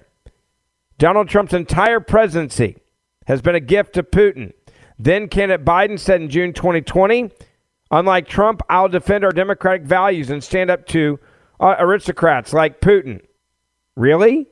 Donald 0.98 1.30
Trump's 1.30 1.54
entire 1.54 2.00
presidency 2.00 2.78
has 3.28 3.42
been 3.42 3.56
a 3.56 3.60
gift 3.60 3.94
to 3.94 4.04
Putin. 4.04 4.54
Then 4.98 5.28
candidate 5.28 5.66
Biden 5.66 6.00
said 6.00 6.22
in 6.22 6.30
June 6.30 6.54
2020, 6.54 7.30
unlike 7.92 8.28
Trump, 8.28 8.62
I'll 8.70 8.90
defend 8.90 9.24
our 9.24 9.32
democratic 9.32 9.84
values 9.84 10.32
and 10.32 10.44
stand 10.44 10.72
up 10.72 10.88
to 10.88 11.20
uh, 11.60 11.76
aristocrats 11.78 12.52
like 12.54 12.82
Putin. 12.82 13.22
Really? 13.96 14.48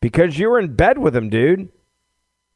Because 0.00 0.38
you 0.38 0.48
were 0.48 0.58
in 0.58 0.74
bed 0.74 0.98
with 0.98 1.14
him, 1.14 1.28
dude. 1.28 1.68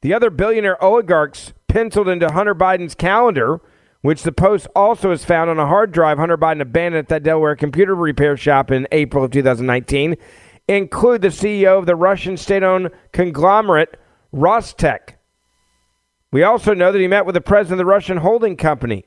The 0.00 0.14
other 0.14 0.30
billionaire 0.30 0.82
oligarchs 0.82 1.52
penciled 1.68 2.08
into 2.08 2.32
Hunter 2.32 2.54
Biden's 2.54 2.94
calendar 2.94 3.60
which 4.06 4.22
the 4.22 4.30
Post 4.30 4.68
also 4.76 5.10
has 5.10 5.24
found 5.24 5.50
on 5.50 5.58
a 5.58 5.66
hard 5.66 5.90
drive 5.90 6.16
Hunter 6.16 6.38
Biden 6.38 6.60
abandoned 6.60 7.00
at 7.00 7.08
that 7.08 7.24
Delaware 7.24 7.56
computer 7.56 7.92
repair 7.92 8.36
shop 8.36 8.70
in 8.70 8.86
April 8.92 9.24
of 9.24 9.32
2019, 9.32 10.16
include 10.68 11.22
the 11.22 11.28
CEO 11.28 11.76
of 11.76 11.86
the 11.86 11.96
Russian 11.96 12.36
state 12.36 12.62
owned 12.62 12.90
conglomerate 13.10 13.98
Rostec. 14.32 15.16
We 16.30 16.44
also 16.44 16.72
know 16.72 16.92
that 16.92 17.00
he 17.00 17.08
met 17.08 17.26
with 17.26 17.34
the 17.34 17.40
president 17.40 17.80
of 17.80 17.84
the 17.84 17.90
Russian 17.90 18.18
holding 18.18 18.56
company, 18.56 19.04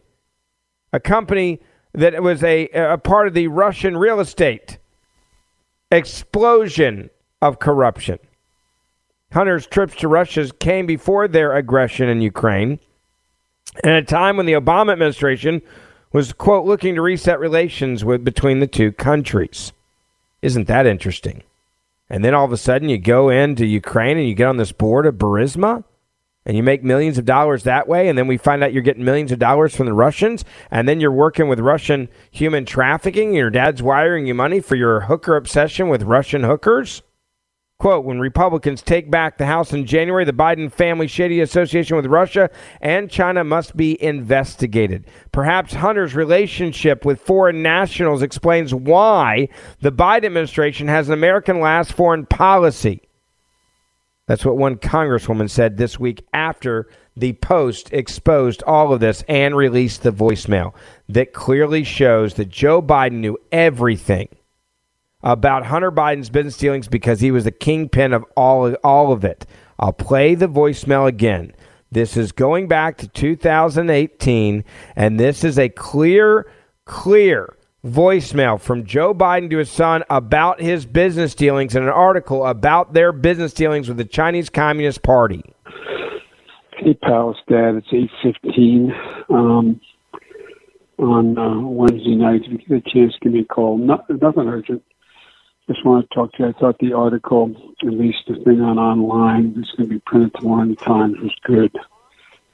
a 0.91 0.99
company 0.99 1.61
that 1.93 2.21
was 2.21 2.43
a, 2.43 2.67
a 2.69 2.97
part 2.97 3.29
of 3.29 3.33
the 3.33 3.47
Russian 3.47 3.95
real 3.95 4.19
estate 4.19 4.79
explosion 5.93 7.09
of 7.41 7.59
corruption. 7.59 8.19
Hunter's 9.31 9.65
trips 9.65 9.95
to 9.95 10.09
Russia 10.09 10.49
came 10.59 10.85
before 10.85 11.29
their 11.29 11.55
aggression 11.55 12.09
in 12.09 12.19
Ukraine 12.19 12.79
at 13.83 13.91
a 13.91 14.03
time 14.03 14.37
when 14.37 14.45
the 14.45 14.53
Obama 14.53 14.93
administration 14.93 15.61
was, 16.11 16.33
quote, 16.33 16.65
looking 16.65 16.95
to 16.95 17.01
reset 17.01 17.39
relations 17.39 18.03
with, 18.03 18.23
between 18.23 18.59
the 18.59 18.67
two 18.67 18.91
countries. 18.91 19.71
Isn't 20.41 20.67
that 20.67 20.85
interesting? 20.85 21.43
And 22.09 22.25
then 22.25 22.33
all 22.33 22.45
of 22.45 22.51
a 22.51 22.57
sudden 22.57 22.89
you 22.89 22.97
go 22.97 23.29
into 23.29 23.65
Ukraine 23.65 24.17
and 24.17 24.27
you 24.27 24.33
get 24.33 24.47
on 24.47 24.57
this 24.57 24.71
board 24.71 25.05
of 25.05 25.15
Burisma 25.15 25.83
and 26.45 26.57
you 26.57 26.63
make 26.63 26.83
millions 26.83 27.17
of 27.19 27.25
dollars 27.25 27.63
that 27.63 27.87
way. 27.87 28.09
And 28.09 28.17
then 28.17 28.25
we 28.25 28.37
find 28.37 28.63
out 28.63 28.73
you're 28.73 28.81
getting 28.81 29.05
millions 29.05 29.31
of 29.31 29.37
dollars 29.37 29.75
from 29.75 29.85
the 29.85 29.93
Russians. 29.93 30.43
And 30.71 30.87
then 30.87 30.99
you're 30.99 31.11
working 31.11 31.47
with 31.47 31.59
Russian 31.59 32.09
human 32.31 32.65
trafficking. 32.65 33.35
Your 33.35 33.51
dad's 33.51 33.83
wiring 33.83 34.25
you 34.25 34.33
money 34.33 34.59
for 34.59 34.75
your 34.75 35.01
hooker 35.01 35.35
obsession 35.35 35.89
with 35.89 36.01
Russian 36.03 36.43
hookers. 36.43 37.03
Quote, 37.79 38.03
when 38.03 38.19
Republicans 38.19 38.81
take 38.81 39.09
back 39.09 39.37
the 39.37 39.45
House 39.45 39.71
in 39.71 39.85
January, 39.85 40.25
the 40.25 40.33
Biden 40.33 40.69
family 40.69 41.07
shady 41.07 41.39
association 41.39 41.95
with 41.95 42.07
Russia 42.07 42.49
and 42.81 43.09
China 43.09 43.45
must 43.45 43.77
be 43.77 44.01
investigated. 44.03 45.05
Perhaps 45.31 45.75
Hunter's 45.75 46.13
relationship 46.13 47.05
with 47.05 47.21
foreign 47.21 47.63
nationals 47.63 48.21
explains 48.21 48.75
why 48.75 49.47
the 49.79 49.93
Biden 49.93 50.25
administration 50.25 50.89
has 50.89 51.07
an 51.07 51.13
American 51.13 51.61
last 51.61 51.93
foreign 51.93 52.25
policy. 52.25 53.01
That's 54.27 54.43
what 54.43 54.57
one 54.57 54.75
congresswoman 54.75 55.49
said 55.49 55.77
this 55.77 55.97
week 55.97 56.27
after 56.33 56.89
the 57.15 57.31
Post 57.31 57.93
exposed 57.93 58.61
all 58.63 58.91
of 58.91 58.99
this 58.99 59.23
and 59.29 59.55
released 59.55 60.03
the 60.03 60.11
voicemail 60.11 60.73
that 61.07 61.31
clearly 61.31 61.85
shows 61.85 62.33
that 62.33 62.49
Joe 62.49 62.81
Biden 62.81 63.21
knew 63.21 63.37
everything 63.53 64.27
about 65.21 65.65
Hunter 65.65 65.91
Biden's 65.91 66.29
business 66.29 66.57
dealings 66.57 66.87
because 66.87 67.19
he 67.19 67.31
was 67.31 67.43
the 67.43 67.51
kingpin 67.51 68.13
of 68.13 68.23
all, 68.35 68.73
all 68.83 69.11
of 69.11 69.23
it. 69.23 69.45
I'll 69.77 69.93
play 69.93 70.35
the 70.35 70.47
voicemail 70.47 71.07
again. 71.07 71.53
This 71.91 72.15
is 72.15 72.31
going 72.31 72.67
back 72.67 72.97
to 72.97 73.07
2018, 73.07 74.63
and 74.95 75.19
this 75.19 75.43
is 75.43 75.57
a 75.57 75.69
clear, 75.69 76.49
clear 76.85 77.55
voicemail 77.85 78.59
from 78.59 78.85
Joe 78.85 79.13
Biden 79.13 79.49
to 79.49 79.57
his 79.57 79.71
son 79.71 80.03
about 80.09 80.61
his 80.61 80.85
business 80.85 81.33
dealings 81.33 81.75
and 81.75 81.85
an 81.85 81.91
article 81.91 82.45
about 82.45 82.93
their 82.93 83.11
business 83.11 83.53
dealings 83.53 83.87
with 83.87 83.97
the 83.97 84.05
Chinese 84.05 84.49
Communist 84.49 85.01
Party. 85.01 85.41
Hey, 86.77 86.93
Palace 86.93 87.37
Dad, 87.49 87.75
it's 87.75 87.87
815 87.91 88.93
um, 89.29 89.81
on 90.99 91.37
uh, 91.37 91.59
Wednesday 91.61 92.15
night. 92.15 92.41
If 92.45 92.51
you 92.51 92.79
get 92.79 92.87
a 92.87 92.89
chance, 92.93 93.13
give 93.21 93.33
me 93.33 93.39
a 93.39 93.45
call. 93.45 93.77
Not, 93.77 94.09
nothing 94.09 94.47
urgent 94.47 94.83
just 95.69 95.85
want 95.85 96.09
to 96.09 96.15
talk 96.15 96.31
to 96.33 96.43
you. 96.43 96.49
I 96.49 96.53
thought 96.53 96.79
the 96.79 96.93
article, 96.93 97.53
at 97.83 97.93
least 97.93 98.17
the 98.27 98.35
thing 98.43 98.59
on 98.61 98.79
online, 98.79 99.53
that's 99.55 99.71
going 99.77 99.87
to 99.87 99.95
be 99.95 100.01
printed 100.05 100.33
tomorrow 100.33 100.63
in 100.63 100.69
the 100.69 100.75
Times, 100.75 101.15
was 101.21 101.35
good. 101.43 101.71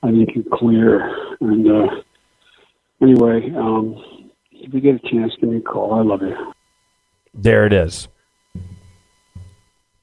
I 0.04 0.12
think 0.12 0.30
it's 0.36 0.50
clear. 0.52 1.10
And 1.40 1.72
uh, 1.72 2.02
anyway, 3.02 3.52
um, 3.56 3.96
if 4.52 4.74
you 4.74 4.82
get 4.82 4.96
a 4.96 5.10
chance, 5.10 5.32
give 5.40 5.50
me 5.50 5.58
a 5.58 5.62
call. 5.62 5.94
I 5.94 6.02
love 6.02 6.22
you. 6.22 6.54
There 7.34 7.66
it 7.66 7.72
is. 7.72 8.10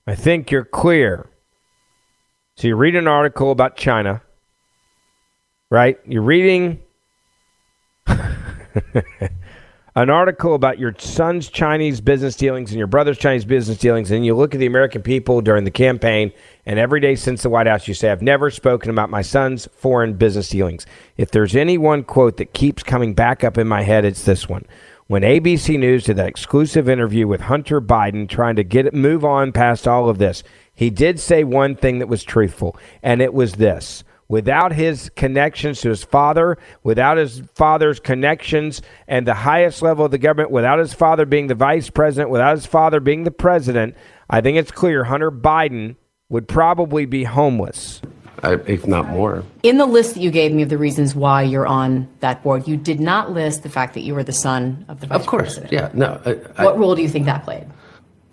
I 0.07 0.15
think 0.15 0.51
you're 0.51 0.65
clear. 0.65 1.29
So 2.57 2.67
you 2.67 2.77
read 2.77 2.97
an 2.97 3.09
article 3.09 3.51
about 3.51 3.77
China, 3.77 4.23
right? 5.71 5.99
You're 6.07 6.23
reading 6.23 6.81
an 9.95 10.09
article 10.09 10.55
about 10.55 10.79
your 10.79 10.95
son's 10.99 11.51
Chinese 11.51 12.01
business 12.01 12.35
dealings 12.35 12.71
and 12.71 12.79
your 12.79 12.87
brother's 12.87 13.19
Chinese 13.19 13.45
business 13.45 13.77
dealings, 13.77 14.11
and 14.11 14.25
you 14.25 14.35
look 14.35 14.55
at 14.55 14.61
the 14.61 14.67
American 14.67 15.03
people 15.03 15.43
during 15.43 15.65
the 15.65 15.71
campaign, 15.71 16.33
and 16.65 16.79
every 16.79 16.99
day 16.99 17.15
since 17.15 17.43
the 17.43 17.51
White 17.51 17.67
House, 17.67 17.87
you 17.87 17.93
say, 17.93 18.11
I've 18.11 18.23
never 18.23 18.51
spoken 18.51 18.91
about 18.91 19.11
my 19.11 19.21
son's 19.21 19.69
foreign 19.75 20.15
business 20.15 20.49
dealings. 20.49 20.87
If 21.19 21.31
there's 21.31 21.55
any 21.55 21.77
one 21.77 22.05
quote 22.05 22.39
that 22.39 22.55
keeps 22.55 22.83
coming 22.83 23.13
back 23.13 23.45
up 23.45 23.59
in 23.59 23.69
my 23.69 23.83
head, 23.83 24.07
it's 24.07 24.25
this 24.25 24.49
one. 24.49 24.65
When 25.09 25.23
ABC 25.23 25.79
News 25.79 26.05
did 26.05 26.17
that 26.17 26.29
exclusive 26.29 26.89
interview 26.89 27.29
with 27.29 27.43
Hunter 27.43 27.79
Biden 27.79 28.27
trying 28.27 28.57
to 28.57 28.65
get 28.65 28.87
it, 28.87 28.95
move 28.95 29.27
on 29.27 29.53
past 29.53 29.87
all 29.87 30.09
of 30.09 30.17
this, 30.17 30.43
he 30.75 30.89
did 30.89 31.21
say 31.21 31.45
one 31.45 31.77
thing 31.77 31.99
that 31.99 32.09
was 32.09 32.25
truthful, 32.25 32.79
and 33.03 33.21
it 33.21 33.35
was 33.35 33.55
this 33.55 34.05
without 34.29 34.73
his 34.73 35.11
connections 35.11 35.81
to 35.83 35.89
his 35.89 36.05
father, 36.05 36.59
without 36.83 37.17
his 37.19 37.43
father's 37.55 38.01
connections 38.01 38.81
and 39.07 39.27
the 39.27 39.35
highest 39.35 39.83
level 39.83 40.05
of 40.05 40.11
the 40.11 40.19
government, 40.19 40.51
without 40.51 40.79
his 40.79 40.95
father 40.95 41.27
being 41.27 41.49
the 41.49 41.55
vice 41.55 41.91
president, 41.91 42.31
without 42.31 42.57
his 42.57 42.67
father 42.67 43.01
being 43.01 43.25
the 43.25 43.31
president, 43.31 43.95
I 44.31 44.41
think 44.41 44.57
it's 44.57 44.71
clear 44.71 45.05
Hunter 45.05 45.31
Biden 45.31 45.97
would 46.29 46.49
probably 46.49 47.05
be 47.05 47.25
homeless. 47.25 48.01
If 48.45 48.89
not 48.89 49.09
more. 49.09 49.45
In 49.63 49.79
the 49.79 49.87
list 49.87 50.15
that 50.15 50.21
you 50.21 50.33
gave 50.33 50.53
me 50.53 50.63
of 50.63 50.69
the 50.69 50.79
reasons 50.79 51.15
why 51.15 51.43
you're 51.43 51.67
on 51.67 52.09
that 52.21 52.43
board, 52.43 52.67
you 52.67 52.77
did 52.77 52.99
not 52.99 53.31
list 53.31 53.63
the 53.63 53.69
fact 53.69 53.95
that 53.95 54.01
you 54.01 54.17
were 54.17 54.25
the 54.25 54.33
son 54.33 54.85
of 54.89 55.01
the 55.01 55.07
vice 55.07 55.19
president. 55.19 55.21
Of 55.21 55.27
course, 55.29 55.59
president. 55.59 55.73
yeah. 55.73 55.91
No, 55.95 56.21
I, 56.57 56.65
What 56.65 56.77
role 56.77 56.97
do 56.97 57.03
you 57.03 57.09
think 57.09 57.27
that 57.27 57.45
played? 57.45 57.69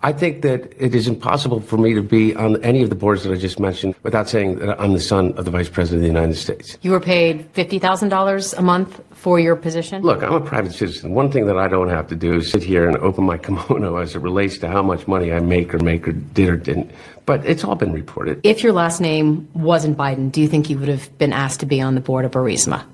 I 0.02 0.12
think 0.12 0.40
that 0.42 0.72
it 0.78 0.94
is 0.94 1.06
impossible 1.06 1.60
for 1.60 1.76
me 1.76 1.92
to 1.92 2.02
be 2.02 2.34
on 2.34 2.62
any 2.62 2.82
of 2.82 2.88
the 2.88 2.96
boards 2.96 3.22
that 3.24 3.32
I 3.32 3.36
just 3.36 3.60
mentioned 3.60 3.94
without 4.02 4.30
saying 4.30 4.58
that 4.60 4.80
I'm 4.80 4.94
the 4.94 5.00
son 5.00 5.34
of 5.34 5.44
the 5.44 5.50
Vice 5.50 5.68
President 5.68 5.98
of 5.98 6.02
the 6.02 6.20
United 6.20 6.36
States. 6.36 6.78
You 6.80 6.92
were 6.92 7.00
paid 7.00 7.52
$50,000 7.52 8.58
a 8.58 8.62
month 8.62 9.00
for 9.12 9.38
your 9.38 9.56
position? 9.56 10.02
Look, 10.02 10.22
I'm 10.22 10.32
a 10.32 10.40
private 10.40 10.72
citizen. 10.72 11.12
One 11.12 11.30
thing 11.30 11.44
that 11.46 11.58
I 11.58 11.68
don't 11.68 11.90
have 11.90 12.08
to 12.08 12.16
do 12.16 12.36
is 12.36 12.50
sit 12.50 12.62
here 12.62 12.88
and 12.88 12.96
open 12.98 13.24
my 13.24 13.36
kimono 13.44 13.96
as 13.96 14.16
it 14.16 14.20
relates 14.20 14.56
to 14.58 14.68
how 14.68 14.82
much 14.82 15.06
money 15.06 15.32
I 15.32 15.40
make 15.40 15.74
or 15.74 15.78
make 15.78 16.08
or 16.08 16.12
did 16.12 16.48
or 16.48 16.56
didn't. 16.56 16.90
But 17.26 17.44
it's 17.44 17.62
all 17.62 17.74
been 17.74 17.92
reported. 17.92 18.40
If 18.42 18.62
your 18.62 18.72
last 18.72 19.00
name 19.00 19.48
wasn't 19.52 19.98
Biden, 19.98 20.32
do 20.32 20.40
you 20.40 20.48
think 20.48 20.70
you 20.70 20.78
would 20.78 20.88
have 20.88 21.16
been 21.18 21.34
asked 21.34 21.60
to 21.60 21.66
be 21.66 21.82
on 21.82 21.94
the 21.94 22.00
board 22.00 22.24
of 22.24 22.30
Burisma? 22.30 22.84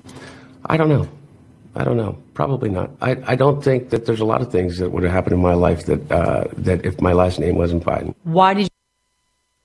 I 0.67 0.77
don't 0.77 0.89
know. 0.89 1.09
I 1.77 1.85
don't 1.85 1.99
know. 1.99 2.19
Probably 2.33 2.71
not. 2.71 2.91
I, 3.03 3.19
I 3.27 3.37
don't 3.37 3.63
think 3.63 3.91
that 3.91 4.07
there's 4.07 4.21
a 4.21 4.25
lot 4.25 4.41
of 4.41 4.51
things 4.51 4.79
that 4.79 4.91
would 4.91 5.03
have 5.03 5.13
happened 5.13 5.35
in 5.35 5.43
my 5.43 5.55
life 5.55 5.85
that 5.87 6.11
uh, 6.11 6.45
that 6.57 6.87
if 6.87 7.01
my 7.03 7.13
last 7.13 7.39
name 7.39 7.57
wasn't 7.57 7.85
Biden. 7.85 8.15
Why 8.25 8.55
did 8.55 8.63
you? 8.63 8.69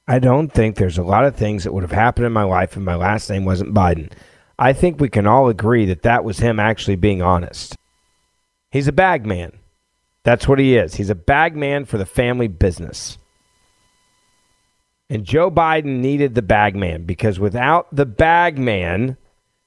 I 0.08 0.20
don't 0.20 0.52
think 0.52 0.76
there's 0.76 0.98
a 0.98 1.04
lot 1.04 1.24
of 1.24 1.38
things 1.38 1.64
that 1.64 1.74
would 1.74 1.84
have 1.84 1.92
happened 1.92 2.26
in 2.26 2.34
my 2.34 2.44
life 2.44 2.76
if 2.76 2.84
my 2.84 2.96
last 2.96 3.30
name 3.30 3.46
wasn't 3.46 3.74
Biden. 3.74 4.12
I 4.60 4.74
think 4.74 5.00
we 5.00 5.08
can 5.08 5.26
all 5.26 5.48
agree 5.48 5.86
that 5.86 6.02
that 6.02 6.26
was 6.26 6.40
him 6.40 6.60
actually 6.60 6.98
being 6.98 7.22
honest. 7.22 7.78
He's 8.72 8.90
a 8.90 8.94
bag 8.94 9.26
man. 9.26 9.54
That's 10.24 10.48
what 10.48 10.60
he 10.60 10.76
is. 10.76 10.96
He's 10.96 11.10
a 11.10 11.16
bag 11.16 11.56
man 11.56 11.86
for 11.86 11.98
the 11.98 12.06
family 12.06 12.50
business. 12.50 13.18
And 15.10 15.26
Joe 15.26 15.50
Biden 15.50 16.00
needed 16.00 16.36
the 16.36 16.42
bag 16.42 16.76
man 16.76 17.06
because 17.06 17.40
without 17.40 17.88
the 17.96 18.06
bag 18.06 18.58
man 18.58 19.18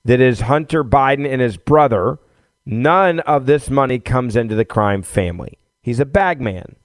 that 0.05 0.21
is 0.21 0.41
Hunter 0.41 0.85
Biden 0.85 1.27
and 1.31 1.41
his 1.41 1.57
brother, 1.57 2.19
none 2.67 3.21
of 3.21 3.47
this 3.47 3.71
money 3.71 3.99
comes 3.99 4.37
into 4.37 4.55
the 4.55 4.65
crime 4.65 5.03
family. 5.03 5.59
He's 5.83 6.01
a 6.01 6.07
bag 6.07 6.41
man. 6.41 6.77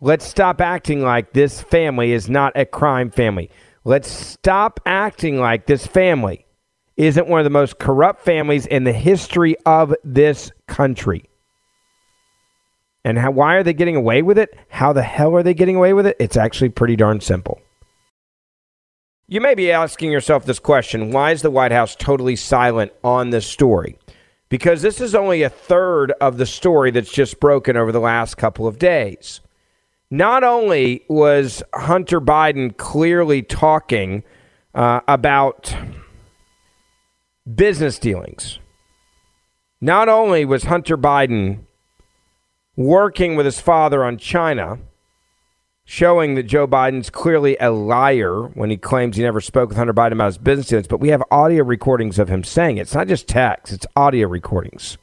Let's 0.00 0.26
stop 0.26 0.60
acting 0.60 1.02
like 1.02 1.32
this 1.32 1.62
family 1.62 2.12
is 2.12 2.28
not 2.28 2.52
a 2.54 2.66
crime 2.66 3.10
family. 3.10 3.50
Let's 3.84 4.10
stop 4.10 4.80
acting 4.84 5.38
like 5.38 5.66
this 5.66 5.86
family 5.86 6.44
isn't 6.96 7.28
one 7.28 7.40
of 7.40 7.44
the 7.44 7.50
most 7.50 7.78
corrupt 7.78 8.24
families 8.24 8.66
in 8.66 8.84
the 8.84 8.92
history 8.92 9.56
of 9.64 9.94
this 10.02 10.50
country. 10.66 11.28
And 13.04 13.18
how, 13.18 13.30
why 13.30 13.54
are 13.54 13.62
they 13.62 13.72
getting 13.72 13.96
away 13.96 14.22
with 14.22 14.38
it? 14.38 14.56
How 14.68 14.92
the 14.92 15.02
hell 15.02 15.34
are 15.36 15.42
they 15.42 15.54
getting 15.54 15.76
away 15.76 15.92
with 15.92 16.06
it? 16.06 16.16
It's 16.18 16.36
actually 16.36 16.70
pretty 16.70 16.96
darn 16.96 17.20
simple. 17.20 17.60
You 19.28 19.40
may 19.40 19.56
be 19.56 19.72
asking 19.72 20.12
yourself 20.12 20.44
this 20.44 20.60
question 20.60 21.10
why 21.10 21.32
is 21.32 21.42
the 21.42 21.50
White 21.50 21.72
House 21.72 21.96
totally 21.96 22.36
silent 22.36 22.92
on 23.02 23.30
this 23.30 23.44
story? 23.46 23.98
Because 24.48 24.82
this 24.82 25.00
is 25.00 25.16
only 25.16 25.42
a 25.42 25.50
third 25.50 26.12
of 26.20 26.38
the 26.38 26.46
story 26.46 26.92
that's 26.92 27.10
just 27.10 27.40
broken 27.40 27.76
over 27.76 27.90
the 27.90 27.98
last 27.98 28.36
couple 28.36 28.68
of 28.68 28.78
days. 28.78 29.40
Not 30.12 30.44
only 30.44 31.02
was 31.08 31.64
Hunter 31.74 32.20
Biden 32.20 32.76
clearly 32.76 33.42
talking 33.42 34.22
uh, 34.72 35.00
about 35.08 35.74
business 37.52 37.98
dealings, 37.98 38.60
not 39.80 40.08
only 40.08 40.44
was 40.44 40.62
Hunter 40.64 40.96
Biden 40.96 41.64
working 42.76 43.34
with 43.34 43.46
his 43.46 43.58
father 43.58 44.04
on 44.04 44.18
China, 44.18 44.78
showing 45.88 46.34
that 46.34 46.42
Joe 46.42 46.66
Biden's 46.66 47.10
clearly 47.10 47.56
a 47.60 47.70
liar 47.70 48.42
when 48.42 48.70
he 48.70 48.76
claims 48.76 49.16
he 49.16 49.22
never 49.22 49.40
spoke 49.40 49.68
with 49.68 49.78
Hunter 49.78 49.94
Biden 49.94 50.12
about 50.12 50.26
his 50.26 50.38
business 50.38 50.66
dealings, 50.66 50.88
but 50.88 50.98
we 50.98 51.10
have 51.10 51.22
audio 51.30 51.62
recordings 51.62 52.18
of 52.18 52.28
him 52.28 52.42
saying 52.42 52.76
it. 52.76 52.82
It's 52.82 52.94
not 52.94 53.06
just 53.06 53.28
text, 53.28 53.72
it's 53.72 53.86
audio 53.94 54.26
recordings. 54.26 54.98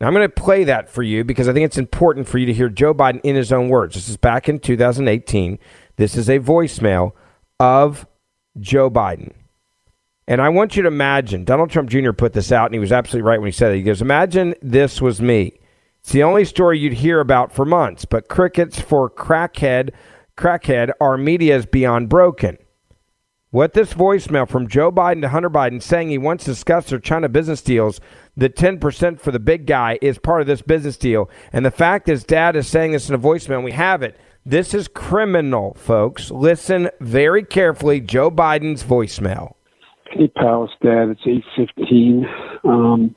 Now, 0.00 0.06
I'm 0.06 0.14
going 0.14 0.26
to 0.26 0.34
play 0.34 0.64
that 0.64 0.88
for 0.88 1.02
you 1.02 1.24
because 1.24 1.46
I 1.46 1.52
think 1.52 1.66
it's 1.66 1.76
important 1.76 2.26
for 2.26 2.38
you 2.38 2.46
to 2.46 2.54
hear 2.54 2.70
Joe 2.70 2.94
Biden 2.94 3.20
in 3.22 3.36
his 3.36 3.52
own 3.52 3.68
words. 3.68 3.94
This 3.94 4.08
is 4.08 4.16
back 4.16 4.48
in 4.48 4.60
2018. 4.60 5.58
This 5.96 6.16
is 6.16 6.30
a 6.30 6.40
voicemail 6.40 7.12
of 7.60 8.06
Joe 8.58 8.90
Biden. 8.90 9.34
And 10.26 10.40
I 10.40 10.48
want 10.48 10.74
you 10.74 10.82
to 10.82 10.88
imagine 10.88 11.44
Donald 11.44 11.68
Trump 11.68 11.90
Jr. 11.90 12.12
put 12.12 12.32
this 12.32 12.50
out, 12.50 12.66
and 12.66 12.74
he 12.74 12.80
was 12.80 12.92
absolutely 12.92 13.28
right 13.28 13.38
when 13.38 13.48
he 13.48 13.52
said 13.52 13.72
it. 13.72 13.76
He 13.76 13.82
goes, 13.82 14.00
Imagine 14.00 14.54
this 14.62 15.02
was 15.02 15.20
me. 15.20 15.59
It's 16.10 16.14
the 16.14 16.24
only 16.24 16.44
story 16.44 16.76
you'd 16.76 16.94
hear 16.94 17.20
about 17.20 17.52
for 17.52 17.64
months, 17.64 18.04
but 18.04 18.26
crickets 18.26 18.80
for 18.80 19.08
crackhead, 19.08 19.90
crackhead, 20.36 20.90
our 21.00 21.16
media 21.16 21.54
is 21.54 21.66
beyond 21.66 22.08
broken. 22.08 22.58
What 23.50 23.74
this 23.74 23.94
voicemail 23.94 24.48
from 24.48 24.66
Joe 24.66 24.90
Biden 24.90 25.20
to 25.20 25.28
Hunter 25.28 25.48
Biden 25.48 25.80
saying 25.80 26.08
he 26.10 26.18
wants 26.18 26.42
to 26.46 26.50
discuss 26.50 26.86
their 26.86 26.98
China 26.98 27.28
business 27.28 27.62
deals, 27.62 28.00
the 28.36 28.50
10% 28.50 29.20
for 29.20 29.30
the 29.30 29.38
big 29.38 29.66
guy 29.68 30.00
is 30.02 30.18
part 30.18 30.40
of 30.40 30.48
this 30.48 30.62
business 30.62 30.96
deal. 30.96 31.30
And 31.52 31.64
the 31.64 31.70
fact 31.70 32.08
is, 32.08 32.24
dad 32.24 32.56
is 32.56 32.66
saying 32.66 32.90
this 32.90 33.08
in 33.08 33.14
a 33.14 33.18
voicemail, 33.20 33.62
we 33.62 33.70
have 33.70 34.02
it. 34.02 34.18
This 34.44 34.74
is 34.74 34.88
criminal, 34.88 35.74
folks. 35.74 36.32
Listen 36.32 36.90
very 36.98 37.44
carefully. 37.44 38.00
Joe 38.00 38.32
Biden's 38.32 38.82
voicemail. 38.82 39.54
Hey, 40.10 40.26
pal, 40.26 40.64
it's 40.64 40.72
Dad. 40.82 41.10
It's 41.10 41.20
eight 41.24 41.44
fifteen 41.56 42.26
um, 42.64 43.14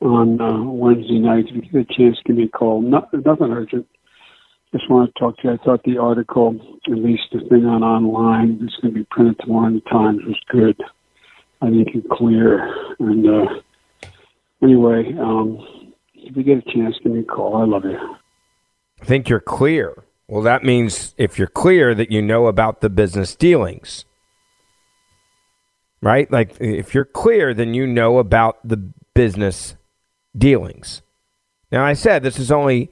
on 0.00 0.40
uh, 0.40 0.62
Wednesday 0.62 1.18
night. 1.18 1.46
If 1.48 1.56
you 1.56 1.62
get 1.62 1.90
a 1.90 1.94
chance, 1.94 2.16
give 2.24 2.36
me 2.36 2.44
a 2.44 2.48
call. 2.48 2.82
Not, 2.82 3.12
nothing 3.12 3.52
urgent. 3.52 3.86
Just 4.72 4.90
want 4.90 5.12
to 5.12 5.18
talk 5.18 5.38
to 5.38 5.48
you. 5.48 5.54
I 5.54 5.56
thought 5.64 5.82
the 5.84 5.98
article, 5.98 6.54
at 6.86 6.98
least 6.98 7.22
the 7.32 7.40
thing 7.48 7.64
on 7.64 7.82
online, 7.82 8.58
that's 8.60 8.76
going 8.76 8.92
to 8.94 9.00
be 9.00 9.06
printed 9.10 9.38
tomorrow 9.40 9.68
in 9.68 9.74
the 9.74 9.80
Times, 9.90 10.20
was 10.26 10.40
good. 10.50 10.78
I 11.62 11.70
think 11.70 11.88
it's 11.94 12.06
clear. 12.12 12.94
And 12.98 13.26
uh, 13.26 14.08
anyway, 14.62 15.14
um, 15.18 15.66
if 16.14 16.36
you 16.36 16.42
get 16.42 16.58
a 16.58 16.72
chance, 16.72 16.96
give 17.02 17.12
me 17.12 17.20
a 17.20 17.24
call. 17.24 17.56
I 17.56 17.64
love 17.64 17.84
you. 17.84 17.98
I 19.00 19.04
think 19.04 19.28
you're 19.28 19.40
clear. 19.40 20.04
Well, 20.26 20.42
that 20.42 20.62
means 20.62 21.14
if 21.16 21.38
you're 21.38 21.46
clear 21.46 21.94
that 21.94 22.10
you 22.12 22.20
know 22.20 22.46
about 22.46 22.82
the 22.82 22.90
business 22.90 23.34
dealings, 23.34 24.04
right? 26.02 26.30
Like 26.30 26.60
if 26.60 26.94
you're 26.94 27.06
clear, 27.06 27.54
then 27.54 27.72
you 27.72 27.86
know 27.86 28.18
about 28.18 28.58
the 28.62 28.76
business 29.14 29.77
dealings. 30.38 31.02
Now, 31.70 31.84
I 31.84 31.92
said 31.92 32.22
this 32.22 32.38
is 32.38 32.50
only 32.50 32.90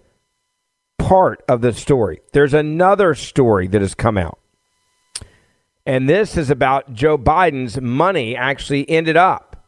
part 0.98 1.42
of 1.48 1.60
the 1.60 1.72
story. 1.72 2.20
There's 2.32 2.54
another 2.54 3.14
story 3.14 3.68
that 3.68 3.80
has 3.80 3.94
come 3.94 4.18
out. 4.18 4.38
And 5.86 6.08
this 6.08 6.36
is 6.36 6.50
about 6.50 6.92
Joe 6.92 7.16
Biden's 7.16 7.80
money 7.80 8.36
actually 8.36 8.88
ended 8.90 9.16
up 9.16 9.64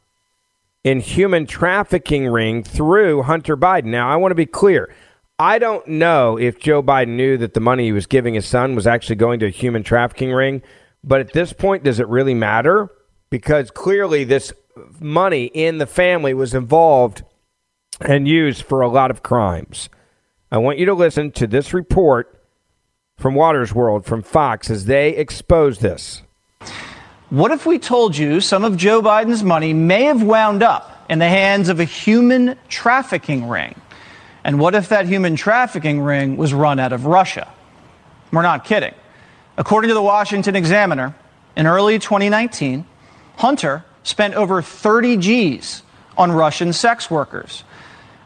in 0.82 1.00
human 1.00 1.46
trafficking 1.46 2.26
ring 2.26 2.64
through 2.64 3.22
Hunter 3.22 3.56
Biden. 3.56 3.86
Now, 3.86 4.10
I 4.10 4.16
want 4.16 4.32
to 4.32 4.36
be 4.36 4.46
clear. 4.46 4.92
I 5.38 5.60
don't 5.60 5.86
know 5.86 6.36
if 6.36 6.58
Joe 6.58 6.82
Biden 6.82 7.10
knew 7.10 7.36
that 7.38 7.54
the 7.54 7.60
money 7.60 7.84
he 7.84 7.92
was 7.92 8.06
giving 8.06 8.34
his 8.34 8.46
son 8.46 8.74
was 8.74 8.86
actually 8.86 9.16
going 9.16 9.38
to 9.40 9.46
a 9.46 9.50
human 9.50 9.84
trafficking 9.84 10.32
ring, 10.32 10.62
but 11.04 11.20
at 11.20 11.32
this 11.32 11.52
point 11.52 11.84
does 11.84 12.00
it 12.00 12.08
really 12.08 12.34
matter? 12.34 12.90
Because 13.30 13.70
clearly 13.70 14.24
this 14.24 14.52
money 14.98 15.44
in 15.44 15.78
the 15.78 15.86
family 15.86 16.34
was 16.34 16.54
involved 16.54 17.22
and 18.00 18.28
used 18.28 18.62
for 18.62 18.80
a 18.80 18.88
lot 18.88 19.10
of 19.10 19.22
crimes. 19.22 19.88
I 20.50 20.58
want 20.58 20.78
you 20.78 20.86
to 20.86 20.94
listen 20.94 21.30
to 21.32 21.46
this 21.46 21.74
report 21.74 22.42
from 23.16 23.34
Watters 23.34 23.74
World 23.74 24.06
from 24.06 24.22
Fox 24.22 24.70
as 24.70 24.84
they 24.84 25.10
expose 25.10 25.80
this. 25.80 26.22
What 27.30 27.50
if 27.50 27.66
we 27.66 27.78
told 27.78 28.16
you 28.16 28.40
some 28.40 28.64
of 28.64 28.76
Joe 28.76 29.02
Biden's 29.02 29.42
money 29.42 29.74
may 29.74 30.04
have 30.04 30.22
wound 30.22 30.62
up 30.62 31.04
in 31.10 31.18
the 31.18 31.28
hands 31.28 31.68
of 31.68 31.80
a 31.80 31.84
human 31.84 32.56
trafficking 32.68 33.48
ring? 33.48 33.74
And 34.44 34.58
what 34.58 34.74
if 34.74 34.88
that 34.88 35.06
human 35.06 35.36
trafficking 35.36 36.00
ring 36.00 36.38
was 36.38 36.54
run 36.54 36.78
out 36.78 36.92
of 36.92 37.04
Russia? 37.04 37.52
We're 38.32 38.42
not 38.42 38.64
kidding. 38.64 38.94
According 39.58 39.88
to 39.88 39.94
the 39.94 40.02
Washington 40.02 40.56
Examiner, 40.56 41.14
in 41.56 41.66
early 41.66 41.98
2019, 41.98 42.86
Hunter 43.36 43.84
spent 44.04 44.34
over 44.34 44.62
30 44.62 45.16
G's 45.18 45.82
on 46.16 46.32
Russian 46.32 46.72
sex 46.72 47.10
workers. 47.10 47.64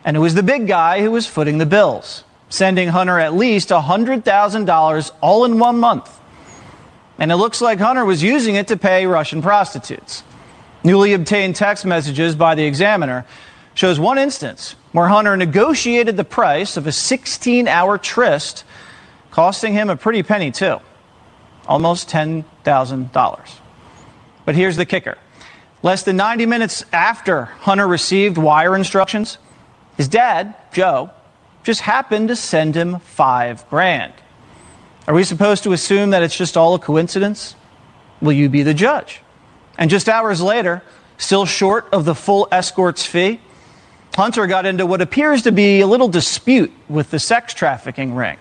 And 0.04 0.16
it 0.16 0.20
was 0.20 0.34
the 0.34 0.42
big 0.42 0.66
guy 0.66 1.00
who 1.00 1.10
was 1.10 1.26
footing 1.26 1.58
the 1.58 1.66
bills, 1.66 2.24
sending 2.48 2.88
Hunter 2.88 3.18
at 3.18 3.34
least 3.34 3.68
$100,000 3.68 5.10
all 5.20 5.44
in 5.44 5.58
one 5.58 5.78
month. 5.78 6.20
And 7.18 7.30
it 7.30 7.36
looks 7.36 7.60
like 7.60 7.78
Hunter 7.78 8.04
was 8.04 8.22
using 8.22 8.56
it 8.56 8.68
to 8.68 8.76
pay 8.76 9.06
Russian 9.06 9.42
prostitutes. 9.42 10.24
Newly 10.82 11.12
obtained 11.12 11.54
text 11.54 11.84
messages 11.84 12.34
by 12.34 12.54
the 12.54 12.64
Examiner 12.64 13.24
shows 13.74 14.00
one 14.00 14.18
instance 14.18 14.74
where 14.90 15.08
Hunter 15.08 15.36
negotiated 15.36 16.16
the 16.16 16.24
price 16.24 16.76
of 16.76 16.86
a 16.86 16.92
16 16.92 17.68
hour 17.68 17.96
tryst, 17.96 18.64
costing 19.30 19.72
him 19.72 19.88
a 19.88 19.96
pretty 19.96 20.22
penny, 20.22 20.50
too 20.50 20.80
almost 21.66 22.08
$10,000. 22.08 23.50
But 24.44 24.54
here's 24.54 24.76
the 24.76 24.86
kicker 24.86 25.18
less 25.82 26.04
than 26.04 26.16
90 26.16 26.46
minutes 26.46 26.84
after 26.92 27.46
Hunter 27.46 27.88
received 27.88 28.38
wire 28.38 28.76
instructions, 28.76 29.38
his 29.96 30.08
dad, 30.08 30.54
Joe, 30.72 31.10
just 31.62 31.80
happened 31.80 32.28
to 32.28 32.36
send 32.36 32.74
him 32.74 32.98
five 33.00 33.68
grand. 33.68 34.12
Are 35.06 35.14
we 35.14 35.24
supposed 35.24 35.64
to 35.64 35.72
assume 35.72 36.10
that 36.10 36.22
it's 36.22 36.36
just 36.36 36.56
all 36.56 36.74
a 36.74 36.78
coincidence? 36.78 37.56
Will 38.20 38.32
you 38.32 38.48
be 38.48 38.62
the 38.62 38.74
judge? 38.74 39.20
And 39.78 39.90
just 39.90 40.08
hours 40.08 40.40
later, 40.40 40.82
still 41.18 41.46
short 41.46 41.88
of 41.92 42.04
the 42.04 42.14
full 42.14 42.48
escort's 42.52 43.04
fee, 43.04 43.40
Hunter 44.14 44.46
got 44.46 44.66
into 44.66 44.84
what 44.84 45.00
appears 45.00 45.42
to 45.42 45.52
be 45.52 45.80
a 45.80 45.86
little 45.86 46.08
dispute 46.08 46.72
with 46.88 47.10
the 47.10 47.18
sex 47.18 47.54
trafficking 47.54 48.14
ring, 48.14 48.38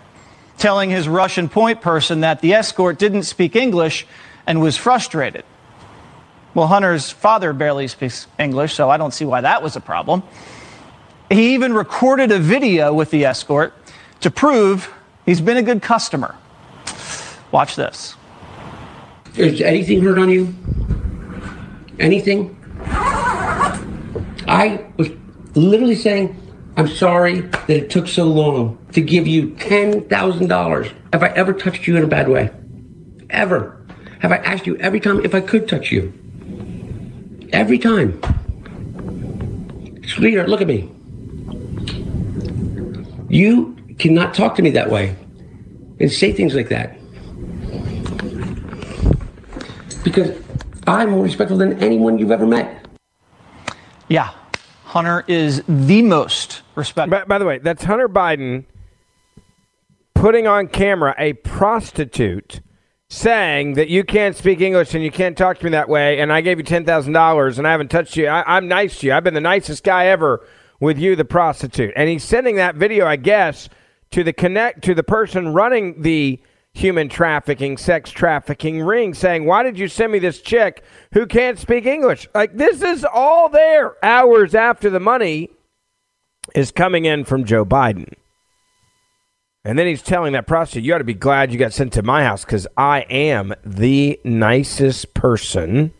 telling 0.57 0.89
his 0.89 1.07
Russian 1.07 1.47
point 1.47 1.81
person 1.81 2.21
that 2.21 2.41
the 2.41 2.53
escort 2.53 2.99
didn't 2.99 3.23
speak 3.23 3.55
English 3.55 4.05
and 4.45 4.61
was 4.61 4.75
frustrated. 4.75 5.45
Well, 6.53 6.67
Hunter's 6.67 7.09
father 7.09 7.53
barely 7.53 7.87
speaks 7.87 8.27
English, 8.37 8.73
so 8.73 8.89
I 8.89 8.97
don't 8.97 9.13
see 9.13 9.23
why 9.23 9.41
that 9.41 9.63
was 9.63 9.77
a 9.77 9.79
problem. 9.79 10.23
He 11.32 11.54
even 11.54 11.74
recorded 11.74 12.30
a 12.34 12.39
video 12.39 12.94
with 12.94 13.10
the 13.10 13.24
escort 13.24 13.74
to 14.20 14.30
prove 14.30 14.94
he's 15.26 15.39
been 15.39 15.56
a 15.56 15.63
good 15.63 15.82
customer. 15.82 16.36
Watch 17.54 17.78
this. 17.78 18.17
Is 19.38 19.62
anything 19.62 20.02
hurt 20.02 20.20
on 20.20 20.30
you? 20.30 20.54
Anything? 22.00 22.58
I 24.46 24.86
was 24.98 25.10
literally 25.56 25.96
saying, 25.96 26.36
I'm 26.76 26.89
sorry 26.89 27.39
that 27.41 27.70
it 27.70 27.89
took 27.89 28.10
so 28.10 28.26
long 28.26 28.78
to 28.91 29.00
give 29.00 29.26
you 29.26 29.52
$10,000. 29.52 30.94
Have 31.13 31.24
I 31.24 31.28
ever 31.30 31.54
touched 31.54 31.88
you 31.88 31.96
in 31.96 32.04
a 32.04 32.08
bad 32.08 32.28
way? 32.28 32.50
Ever? 33.30 33.82
Have 34.20 34.34
I 34.34 34.38
asked 34.38 34.67
you 34.67 34.76
every 34.78 35.00
time 35.00 35.24
if 35.24 35.34
I 35.34 35.39
could 35.39 35.70
touch 35.70 35.94
you? 35.94 36.12
Every 37.54 37.80
time. 37.80 38.20
Sweetheart, 40.06 40.50
look 40.50 40.60
at 40.60 40.67
me. 40.67 40.91
You 43.32 43.78
cannot 43.98 44.34
talk 44.34 44.56
to 44.56 44.62
me 44.62 44.72
that 44.72 44.89
way 44.89 45.15
and 46.02 46.12
say 46.12 46.34
things 46.34 46.54
like 46.54 46.67
that. 46.67 46.98
Because 50.04 50.38
I'm 50.86 51.12
more 51.12 51.24
respectful 51.24 51.58
than 51.58 51.82
anyone 51.82 52.17
you've 52.17 52.32
ever 52.32 52.46
met. 52.46 52.86
Yeah, 54.10 54.32
Hunter 54.84 55.24
is 55.30 55.63
the 55.70 56.02
most 56.02 56.63
respectful. 56.76 57.20
By, 57.20 57.24
by 57.24 57.38
the 57.38 57.46
way, 57.46 57.60
that's 57.60 57.86
Hunter 57.86 58.10
Biden 58.10 58.65
putting 60.13 60.46
on 60.46 60.67
camera 60.67 61.15
a 61.17 61.32
prostitute 61.34 62.60
saying 63.08 63.76
that 63.76 63.88
you 63.88 64.04
can't 64.04 64.36
speak 64.36 64.60
English 64.60 64.94
and 64.94 65.06
you 65.06 65.12
can't 65.12 65.38
talk 65.38 65.58
to 65.60 65.63
me 65.63 65.72
that 65.72 65.88
way, 65.88 66.20
and 66.20 66.34
I 66.34 66.41
gave 66.41 66.58
you 66.58 66.65
ten 66.65 66.84
thousand 66.84 67.13
dollars 67.13 67.58
and 67.58 67.65
I 67.65 67.72
haven't 67.72 67.91
touched 67.91 68.17
you. 68.17 68.28
I, 68.28 68.58
am 68.58 68.67
nice 68.67 69.00
to 69.00 69.08
you. 69.08 69.13
I've 69.13 69.24
been 69.24 69.34
the 69.36 69.39
nicest 69.39 69.86
guy 69.86 70.08
ever 70.08 70.46
with 70.82 70.98
you, 70.98 71.15
the 71.15 71.24
prostitute. 71.24 71.94
And 71.96 72.10
he's 72.10 72.24
sending 72.24 72.58
that 72.58 72.76
video, 72.76 73.08
I 73.08 73.15
guess, 73.15 73.70
to 74.12 74.24
the 74.26 74.34
connect 74.34 74.84
to 74.84 74.94
the 74.94 75.04
person 75.04 75.54
running 75.54 76.02
the 76.02 76.41
human 76.74 77.08
trafficking, 77.08 77.78
sex 77.78 78.12
trafficking 78.12 78.82
ring, 78.82 79.13
saying, 79.13 79.46
"Why 79.46 79.63
did 79.63 79.80
you 79.80 79.88
send 79.88 80.12
me 80.12 80.20
this 80.20 80.41
chick 80.41 80.84
who 81.13 81.26
can't 81.26 81.60
speak 81.60 81.86
English?" 81.86 82.28
Like 82.36 82.58
this 82.58 82.82
is 82.82 83.06
all 83.06 83.48
there 83.48 83.96
hours 84.04 84.56
after 84.56 84.89
the 84.89 85.00
money 85.00 85.50
is 86.56 86.72
coming 86.72 87.06
in 87.06 87.24
from 87.24 87.46
Joe 87.46 87.63
Biden. 87.63 88.13
And 89.63 89.78
then 89.78 89.86
he's 89.86 90.02
telling 90.02 90.34
that 90.34 90.48
prostitute, 90.48 90.84
you 90.84 90.96
ought 90.96 91.00
to 91.00 91.04
be 91.04 91.13
glad 91.13 91.52
you 91.54 91.60
got 91.60 91.72
sent 91.72 91.94
to 91.94 92.02
my 92.02 92.24
house 92.24 92.44
because 92.44 92.65
I 92.76 93.02
am 93.02 93.54
the 93.63 94.20
nicest 94.24 95.13
person 95.13 95.94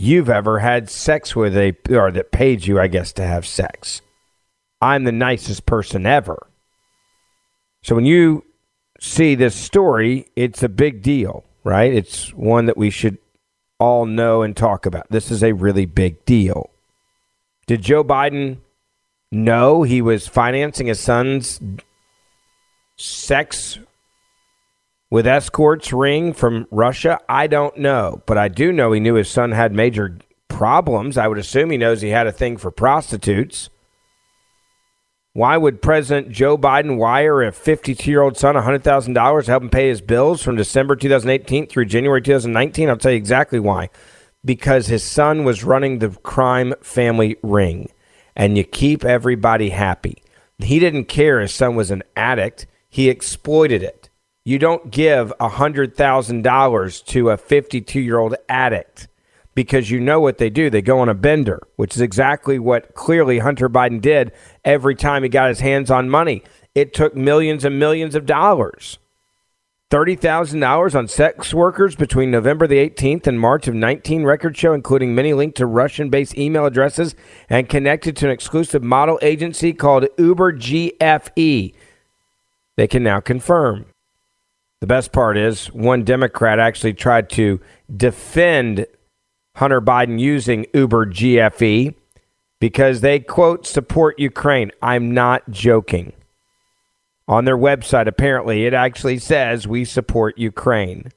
you've 0.00 0.30
ever 0.30 0.60
had 0.60 0.88
sex 0.88 1.36
with, 1.36 1.54
a, 1.54 1.76
or 1.90 2.10
that 2.10 2.32
paid 2.32 2.66
you, 2.66 2.80
I 2.80 2.86
guess, 2.86 3.12
to 3.12 3.22
have 3.22 3.46
sex. 3.46 4.00
I'm 4.80 5.04
the 5.04 5.12
nicest 5.12 5.66
person 5.66 6.06
ever. 6.06 6.46
So 7.82 7.94
when 7.94 8.06
you 8.06 8.44
see 8.98 9.34
this 9.34 9.54
story, 9.54 10.26
it's 10.34 10.62
a 10.62 10.70
big 10.70 11.02
deal, 11.02 11.44
right? 11.64 11.92
It's 11.92 12.32
one 12.32 12.64
that 12.64 12.78
we 12.78 12.88
should 12.88 13.18
all 13.78 14.06
know 14.06 14.40
and 14.40 14.56
talk 14.56 14.86
about. 14.86 15.10
This 15.10 15.30
is 15.30 15.42
a 15.42 15.52
really 15.52 15.84
big 15.84 16.24
deal. 16.24 16.70
Did 17.66 17.82
Joe 17.82 18.02
Biden 18.02 18.58
know 19.30 19.82
he 19.82 20.00
was 20.00 20.26
financing 20.26 20.86
his 20.86 20.98
son's 20.98 21.60
sex 22.96 23.78
with 25.10 25.26
escorts 25.26 25.92
ring 25.92 26.32
from 26.32 26.66
Russia? 26.70 27.18
I 27.28 27.46
don't 27.46 27.76
know, 27.76 28.22
but 28.26 28.38
I 28.38 28.48
do 28.48 28.72
know 28.72 28.92
he 28.92 29.00
knew 29.00 29.14
his 29.14 29.28
son 29.28 29.52
had 29.52 29.72
major 29.72 30.18
problems. 30.48 31.18
I 31.18 31.28
would 31.28 31.38
assume 31.38 31.70
he 31.70 31.76
knows 31.76 32.00
he 32.00 32.10
had 32.10 32.26
a 32.26 32.32
thing 32.32 32.56
for 32.56 32.70
prostitutes. 32.70 33.70
Why 35.32 35.56
would 35.56 35.80
President 35.80 36.32
Joe 36.32 36.58
Biden 36.58 36.96
wire 36.96 37.42
a 37.42 37.52
52 37.52 38.10
year 38.10 38.22
old 38.22 38.36
son 38.36 38.56
$100,000 38.56 39.44
to 39.44 39.50
help 39.50 39.62
him 39.62 39.70
pay 39.70 39.88
his 39.88 40.00
bills 40.00 40.42
from 40.42 40.56
December 40.56 40.96
2018 40.96 41.68
through 41.68 41.84
January 41.84 42.20
2019? 42.20 42.88
I'll 42.88 42.96
tell 42.96 43.12
you 43.12 43.16
exactly 43.16 43.60
why. 43.60 43.90
Because 44.44 44.86
his 44.88 45.04
son 45.04 45.44
was 45.44 45.62
running 45.62 45.98
the 45.98 46.10
crime 46.10 46.74
family 46.82 47.36
ring, 47.42 47.90
and 48.34 48.56
you 48.56 48.64
keep 48.64 49.04
everybody 49.04 49.68
happy. 49.68 50.22
He 50.58 50.78
didn't 50.78 51.04
care 51.04 51.40
his 51.40 51.54
son 51.54 51.76
was 51.76 51.90
an 51.90 52.02
addict. 52.16 52.66
He 52.88 53.08
exploited 53.08 53.82
it. 53.82 53.99
You 54.50 54.58
don't 54.58 54.90
give 54.90 55.32
$100,000 55.38 57.04
to 57.06 57.30
a 57.30 57.36
52 57.36 58.00
year 58.00 58.18
old 58.18 58.34
addict 58.48 59.06
because 59.54 59.92
you 59.92 60.00
know 60.00 60.18
what 60.18 60.38
they 60.38 60.50
do. 60.50 60.68
They 60.68 60.82
go 60.82 60.98
on 60.98 61.08
a 61.08 61.14
bender, 61.14 61.62
which 61.76 61.94
is 61.94 62.00
exactly 62.00 62.58
what 62.58 62.96
clearly 62.96 63.38
Hunter 63.38 63.68
Biden 63.68 64.00
did 64.00 64.32
every 64.64 64.96
time 64.96 65.22
he 65.22 65.28
got 65.28 65.50
his 65.50 65.60
hands 65.60 65.88
on 65.88 66.10
money. 66.10 66.42
It 66.74 66.92
took 66.92 67.14
millions 67.14 67.64
and 67.64 67.78
millions 67.78 68.16
of 68.16 68.26
dollars. 68.26 68.98
$30,000 69.92 70.96
on 70.96 71.06
sex 71.06 71.54
workers 71.54 71.94
between 71.94 72.32
November 72.32 72.66
the 72.66 72.90
18th 72.90 73.28
and 73.28 73.38
March 73.38 73.68
of 73.68 73.74
19 73.76 74.24
record 74.24 74.56
show, 74.56 74.72
including 74.72 75.14
many 75.14 75.32
linked 75.32 75.58
to 75.58 75.66
Russian 75.66 76.10
based 76.10 76.36
email 76.36 76.66
addresses 76.66 77.14
and 77.48 77.68
connected 77.68 78.16
to 78.16 78.26
an 78.26 78.32
exclusive 78.32 78.82
model 78.82 79.16
agency 79.22 79.72
called 79.72 80.08
Uber 80.18 80.54
GFE 80.54 81.72
they 82.80 82.88
can 82.88 83.02
now 83.02 83.20
confirm. 83.20 83.84
The 84.80 84.86
best 84.86 85.12
part 85.12 85.36
is 85.36 85.66
one 85.72 86.04
Democrat 86.04 86.58
actually 86.58 86.94
tried 86.94 87.28
to 87.30 87.60
defend 87.94 88.86
Hunter 89.56 89.80
Biden 89.80 90.18
using 90.18 90.64
Uber 90.72 91.06
GFE 91.06 91.94
because 92.60 93.02
they, 93.02 93.20
quote, 93.20 93.66
support 93.66 94.18
Ukraine. 94.18 94.70
I'm 94.80 95.12
not 95.12 95.50
joking. 95.50 96.14
On 97.28 97.44
their 97.44 97.58
website, 97.58 98.06
apparently, 98.06 98.64
it 98.64 98.72
actually 98.72 99.18
says 99.18 99.68
we 99.68 99.84
support 99.84 100.38
Ukraine. 100.38 101.12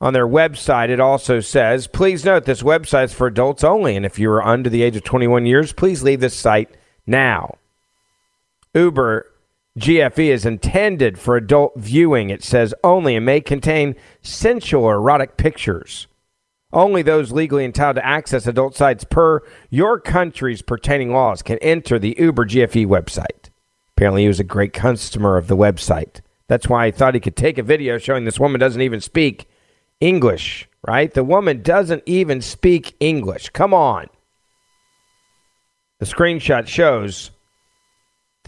On 0.00 0.12
their 0.12 0.28
website, 0.28 0.90
it 0.90 1.00
also 1.00 1.40
says, 1.40 1.86
please 1.86 2.24
note 2.24 2.44
this 2.44 2.62
website 2.62 3.04
is 3.04 3.12
for 3.12 3.26
adults 3.26 3.64
only, 3.64 3.96
and 3.96 4.04
if 4.04 4.18
you 4.18 4.30
are 4.30 4.44
under 4.44 4.68
the 4.68 4.82
age 4.82 4.96
of 4.96 5.04
21 5.04 5.46
years, 5.46 5.72
please 5.72 6.02
leave 6.02 6.20
this 6.20 6.36
site 6.36 6.76
now. 7.06 7.56
Uber 8.74 9.26
GFE 9.78 10.28
is 10.28 10.44
intended 10.44 11.18
for 11.18 11.36
adult 11.36 11.74
viewing, 11.76 12.30
it 12.30 12.42
says 12.42 12.74
only, 12.82 13.16
and 13.16 13.24
may 13.24 13.40
contain 13.40 13.94
sensual 14.22 14.84
or 14.84 14.96
erotic 14.96 15.36
pictures. 15.36 16.06
Only 16.72 17.02
those 17.02 17.32
legally 17.32 17.64
entitled 17.64 17.96
to 17.96 18.06
access 18.06 18.46
adult 18.46 18.74
sites 18.74 19.04
per 19.04 19.40
your 19.70 19.98
country's 19.98 20.62
pertaining 20.62 21.12
laws 21.12 21.42
can 21.42 21.58
enter 21.58 21.98
the 21.98 22.16
Uber 22.18 22.44
GFE 22.46 22.86
website. 22.86 23.50
Apparently, 23.96 24.22
he 24.22 24.28
was 24.28 24.40
a 24.40 24.44
great 24.44 24.72
customer 24.72 25.36
of 25.36 25.48
the 25.48 25.56
website. 25.56 26.20
That's 26.46 26.68
why 26.68 26.86
he 26.86 26.92
thought 26.92 27.14
he 27.14 27.20
could 27.20 27.36
take 27.36 27.58
a 27.58 27.62
video 27.62 27.98
showing 27.98 28.24
this 28.24 28.40
woman 28.40 28.60
doesn't 28.60 28.82
even 28.82 29.00
speak 29.00 29.48
English, 30.00 30.68
right? 30.86 31.12
The 31.12 31.24
woman 31.24 31.62
doesn't 31.62 32.02
even 32.06 32.40
speak 32.42 32.96
English. 33.00 33.50
Come 33.50 33.72
on. 33.72 34.08
The 36.00 36.06
screenshot 36.06 36.66
shows 36.66 37.30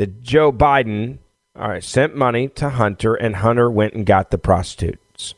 that 0.01 0.23
Joe 0.23 0.51
Biden 0.51 1.19
all 1.61 1.69
right, 1.69 1.85
sent 1.85 2.17
money 2.17 2.49
to 2.49 2.71
Hunter, 2.71 3.15
and 3.15 3.37
Hunter 3.37 3.71
went 3.71 3.93
and 3.93 4.07
got 4.07 4.31
the 4.31 4.39
prostitutes. 4.39 5.35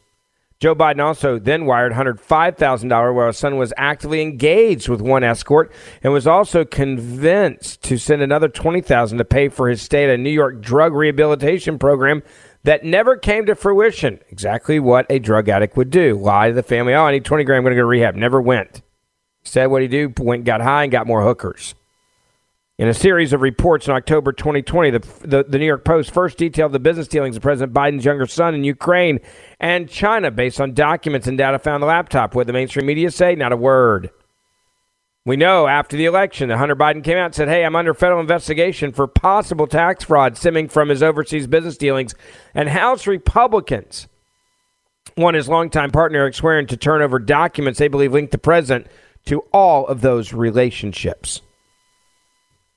Joe 0.61 0.77
Biden 0.77 1.03
also 1.03 1.41
then 1.41 1.67
wired 1.67 1.95
Hunter 1.95 2.15
$5,000 2.15 3.15
while 3.15 3.27
his 3.27 3.39
son 3.39 3.57
was 3.57 3.73
actively 3.77 4.23
engaged 4.23 4.89
with 4.89 5.01
one 5.01 5.25
escort 5.25 5.73
and 6.01 6.13
was 6.13 6.29
also 6.29 6.65
convinced 6.65 7.83
to 7.83 7.99
send 7.99 8.23
another 8.23 8.49
$20,000 8.49 9.19
to 9.19 9.25
pay 9.25 9.49
for 9.49 9.69
his 9.69 9.83
stay 9.83 10.05
at 10.05 10.11
a 10.11 10.17
New 10.17 10.31
York 10.31 10.61
drug 10.61 10.93
rehabilitation 10.93 11.77
program 11.77 12.23
that 12.63 12.85
never 12.85 13.17
came 13.17 13.47
to 13.47 13.57
fruition. 13.57 14.21
Exactly 14.29 14.79
what 14.79 15.07
a 15.11 15.19
drug 15.19 15.49
addict 15.49 15.77
would 15.77 15.91
do. 15.91 16.15
Lie 16.15 16.49
to 16.49 16.55
the 16.55 16.63
family, 16.63 16.95
oh, 16.95 17.03
I 17.03 17.11
need 17.11 17.25
20 17.25 17.43
grand, 17.43 17.59
I'm 17.59 17.65
going 17.65 17.73
to 17.73 17.77
go 17.77 17.83
to 17.83 17.87
rehab. 17.87 18.15
Never 18.15 18.41
went. 18.41 18.83
Said 19.43 19.67
what 19.67 19.83
he 19.83 19.89
do, 19.89 20.13
went, 20.21 20.45
got 20.45 20.61
high, 20.61 20.85
and 20.85 20.93
got 20.93 21.09
more 21.09 21.25
hookers. 21.25 21.75
In 22.83 22.89
a 22.89 22.95
series 22.95 23.33
of 23.33 23.43
reports 23.43 23.87
in 23.87 23.95
October 23.95 24.33
2020, 24.33 24.91
the, 24.91 24.99
the, 25.21 25.45
the, 25.45 25.57
New 25.57 25.67
York 25.67 25.85
Post 25.85 26.13
first 26.13 26.37
detailed 26.37 26.73
the 26.73 26.81
business 26.81 27.07
dealings 27.07 27.37
of 27.37 27.43
President 27.43 27.73
Biden's 27.73 28.05
younger 28.05 28.27
son 28.27 28.57
in 28.57 28.65
Ukraine 28.65 29.21
and 29.61 29.89
China 29.89 30.33
based 30.33 30.61
on 30.61 30.75
documents 30.75 31.29
and 31.29 31.39
data 31.39 31.61
found 31.61 31.77
on 31.77 31.81
the 31.83 31.87
laptop. 31.87 32.35
What 32.35 32.49
the 32.49 32.53
mainstream 32.53 32.87
media 32.87 33.13
say? 33.13 33.37
Not 33.37 33.53
a 33.53 33.57
word. 33.57 34.11
We 35.25 35.37
know 35.37 35.69
after 35.69 35.97
the 35.97 36.07
election 36.07 36.49
that 36.49 36.59
Hunter 36.59 36.75
Biden 36.75 37.05
came 37.05 37.19
out 37.19 37.27
and 37.27 37.35
said, 37.37 37.47
Hey, 37.47 37.65
I'm 37.65 37.77
under 37.77 37.95
federal 37.95 38.21
investigation 38.21 38.91
for 38.91 39.07
possible 39.07 39.69
tax 39.69 40.03
fraud 40.03 40.37
stemming 40.37 40.67
from 40.67 40.89
his 40.89 41.05
overseas 41.05 41.47
business 41.47 41.77
dealings. 41.77 42.17
And 42.53 42.69
House 42.69 43.07
Republicans 43.07 44.09
want 45.17 45.37
his 45.37 45.49
longtime 45.49 45.93
partner, 45.93 46.19
Eric 46.19 46.35
Schwerin, 46.35 46.67
to 46.67 46.77
turn 46.77 47.01
over 47.01 47.21
documents 47.21 47.79
they 47.79 47.87
believe 47.87 48.13
linked 48.13 48.33
the 48.33 48.39
president 48.39 48.89
to 49.27 49.45
all 49.53 49.87
of 49.87 50.01
those 50.01 50.33
relationships. 50.33 51.43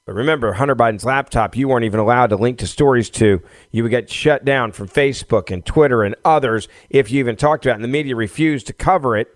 But 0.06 0.13
remember, 0.13 0.54
Hunter 0.54 0.76
Biden's 0.76 1.04
laptop, 1.04 1.58
you 1.58 1.68
weren't 1.68 1.86
even 1.86 2.00
allowed 2.00 2.28
to 2.28 2.36
link 2.36 2.60
to 2.60 2.68
stories 2.68 3.10
to. 3.12 3.41
You 3.72 3.82
would 3.84 3.89
get 3.89 4.10
shut 4.10 4.46
down 4.46 4.72
from 4.72 4.88
Facebook 4.88 5.50
and 5.50 5.65
Twitter 5.65 6.04
and 6.04 6.15
others 6.24 6.68
if 6.91 7.10
you 7.10 7.20
even 7.20 7.36
talked 7.36 7.65
about 7.65 7.74
it. 7.74 7.76
And 7.76 7.84
the 7.84 7.89
media 7.89 8.15
refused 8.15 8.68
to 8.68 8.74
cover 8.74 9.18
it 9.18 9.36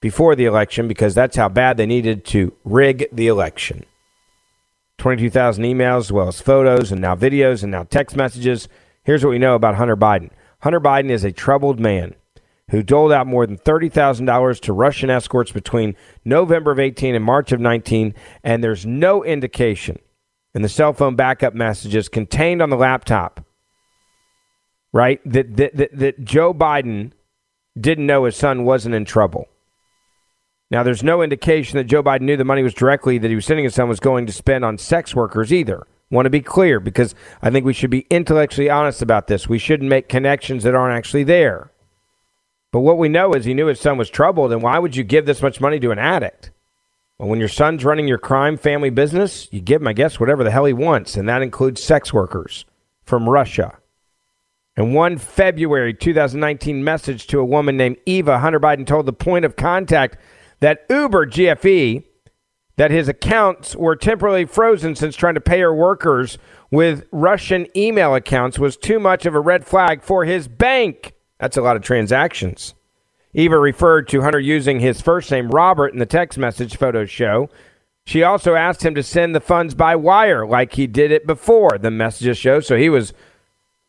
before 0.00 0.34
the 0.34 0.46
election 0.46 0.88
because 0.88 1.14
that's 1.14 1.36
how 1.36 1.50
bad 1.50 1.76
they 1.76 1.84
needed 1.84 2.24
to 2.26 2.54
rig 2.64 3.08
the 3.12 3.26
election. 3.26 3.84
22,000 4.96 5.62
emails, 5.64 5.98
as 5.98 6.12
well 6.12 6.28
as 6.28 6.40
photos 6.40 6.90
and 6.90 7.02
now 7.02 7.14
videos 7.14 7.62
and 7.62 7.70
now 7.70 7.82
text 7.82 8.16
messages. 8.16 8.68
Here's 9.02 9.22
what 9.22 9.30
we 9.30 9.38
know 9.38 9.54
about 9.54 9.74
Hunter 9.74 9.96
Biden 9.98 10.30
Hunter 10.60 10.80
Biden 10.80 11.10
is 11.10 11.24
a 11.24 11.32
troubled 11.32 11.78
man 11.78 12.14
who 12.70 12.82
doled 12.82 13.12
out 13.12 13.26
more 13.26 13.46
than 13.46 13.58
$30,000 13.58 14.60
to 14.60 14.72
Russian 14.72 15.10
escorts 15.10 15.52
between 15.52 15.94
November 16.24 16.72
of 16.72 16.80
18 16.80 17.14
and 17.14 17.24
March 17.24 17.52
of 17.52 17.60
19, 17.60 18.14
and 18.42 18.64
there's 18.64 18.84
no 18.84 19.22
indication 19.22 19.98
and 20.56 20.64
the 20.64 20.70
cell 20.70 20.94
phone 20.94 21.16
backup 21.16 21.52
messages 21.52 22.08
contained 22.08 22.62
on 22.62 22.70
the 22.70 22.78
laptop, 22.78 23.44
right? 24.90 25.20
That, 25.26 25.54
that, 25.58 25.76
that, 25.76 25.98
that 25.98 26.24
Joe 26.24 26.54
Biden 26.54 27.12
didn't 27.78 28.06
know 28.06 28.24
his 28.24 28.36
son 28.36 28.64
wasn't 28.64 28.94
in 28.94 29.04
trouble. 29.04 29.48
Now, 30.70 30.82
there's 30.82 31.02
no 31.02 31.20
indication 31.20 31.76
that 31.76 31.84
Joe 31.84 32.02
Biden 32.02 32.22
knew 32.22 32.38
the 32.38 32.44
money 32.46 32.62
was 32.62 32.72
directly 32.72 33.18
that 33.18 33.28
he 33.28 33.34
was 33.34 33.44
sending 33.44 33.64
his 33.64 33.74
son 33.74 33.86
was 33.86 34.00
going 34.00 34.24
to 34.24 34.32
spend 34.32 34.64
on 34.64 34.78
sex 34.78 35.14
workers 35.14 35.52
either. 35.52 35.86
Want 36.10 36.24
to 36.24 36.30
be 36.30 36.40
clear 36.40 36.80
because 36.80 37.14
I 37.42 37.50
think 37.50 37.66
we 37.66 37.74
should 37.74 37.90
be 37.90 38.06
intellectually 38.08 38.70
honest 38.70 39.02
about 39.02 39.26
this. 39.26 39.50
We 39.50 39.58
shouldn't 39.58 39.90
make 39.90 40.08
connections 40.08 40.62
that 40.62 40.74
aren't 40.74 40.96
actually 40.96 41.24
there. 41.24 41.70
But 42.72 42.80
what 42.80 42.96
we 42.96 43.10
know 43.10 43.34
is 43.34 43.44
he 43.44 43.52
knew 43.52 43.66
his 43.66 43.78
son 43.78 43.98
was 43.98 44.08
troubled, 44.08 44.52
and 44.52 44.62
why 44.62 44.78
would 44.78 44.96
you 44.96 45.04
give 45.04 45.26
this 45.26 45.42
much 45.42 45.60
money 45.60 45.78
to 45.80 45.90
an 45.90 45.98
addict? 45.98 46.50
Well, 47.18 47.28
when 47.28 47.38
your 47.38 47.48
son's 47.48 47.84
running 47.84 48.06
your 48.06 48.18
crime 48.18 48.58
family 48.58 48.90
business, 48.90 49.48
you 49.50 49.60
give 49.60 49.80
him, 49.80 49.88
I 49.88 49.94
guess, 49.94 50.20
whatever 50.20 50.44
the 50.44 50.50
hell 50.50 50.66
he 50.66 50.74
wants, 50.74 51.16
and 51.16 51.28
that 51.28 51.42
includes 51.42 51.82
sex 51.82 52.12
workers 52.12 52.66
from 53.04 53.28
Russia. 53.28 53.78
In 54.76 54.92
one 54.92 55.16
February 55.16 55.94
2019 55.94 56.84
message 56.84 57.26
to 57.28 57.38
a 57.38 57.44
woman 57.44 57.78
named 57.78 57.96
Eva, 58.04 58.40
Hunter 58.40 58.60
Biden 58.60 58.86
told 58.86 59.06
the 59.06 59.12
point 59.14 59.46
of 59.46 59.56
contact 59.56 60.18
that 60.60 60.84
Uber 60.90 61.26
GFE 61.26 62.04
that 62.76 62.90
his 62.90 63.08
accounts 63.08 63.74
were 63.74 63.96
temporarily 63.96 64.44
frozen 64.44 64.94
since 64.94 65.16
trying 65.16 65.34
to 65.34 65.40
pay 65.40 65.60
her 65.60 65.74
workers 65.74 66.36
with 66.70 67.06
Russian 67.10 67.66
email 67.74 68.14
accounts 68.14 68.58
was 68.58 68.76
too 68.76 69.00
much 69.00 69.24
of 69.24 69.34
a 69.34 69.40
red 69.40 69.66
flag 69.66 70.02
for 70.02 70.26
his 70.26 70.46
bank. 70.46 71.14
That's 71.40 71.56
a 71.56 71.62
lot 71.62 71.76
of 71.76 71.82
transactions. 71.82 72.74
Eva 73.36 73.58
referred 73.58 74.08
to 74.08 74.22
Hunter 74.22 74.40
using 74.40 74.80
his 74.80 75.02
first 75.02 75.30
name, 75.30 75.50
Robert, 75.50 75.92
in 75.92 75.98
the 75.98 76.06
text 76.06 76.38
message 76.38 76.76
photos 76.76 77.10
show. 77.10 77.50
She 78.06 78.22
also 78.22 78.54
asked 78.54 78.82
him 78.82 78.94
to 78.94 79.02
send 79.02 79.34
the 79.34 79.40
funds 79.40 79.74
by 79.74 79.94
wire 79.94 80.46
like 80.46 80.72
he 80.72 80.86
did 80.86 81.10
it 81.10 81.26
before, 81.26 81.76
the 81.76 81.90
messages 81.90 82.38
show. 82.38 82.60
So 82.60 82.78
he 82.78 82.88
was 82.88 83.12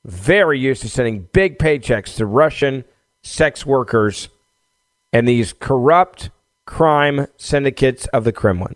very 0.04 0.60
used 0.60 0.82
to 0.82 0.90
sending 0.90 1.30
big 1.32 1.58
paychecks 1.58 2.18
to 2.18 2.26
Russian 2.26 2.84
sex 3.22 3.66
workers 3.66 4.28
and 5.14 5.26
these 5.26 5.54
corrupt 5.54 6.30
crime 6.66 7.28
syndicates 7.38 8.06
of 8.08 8.26
the 8.26 8.34
Kremlin. 8.34 8.76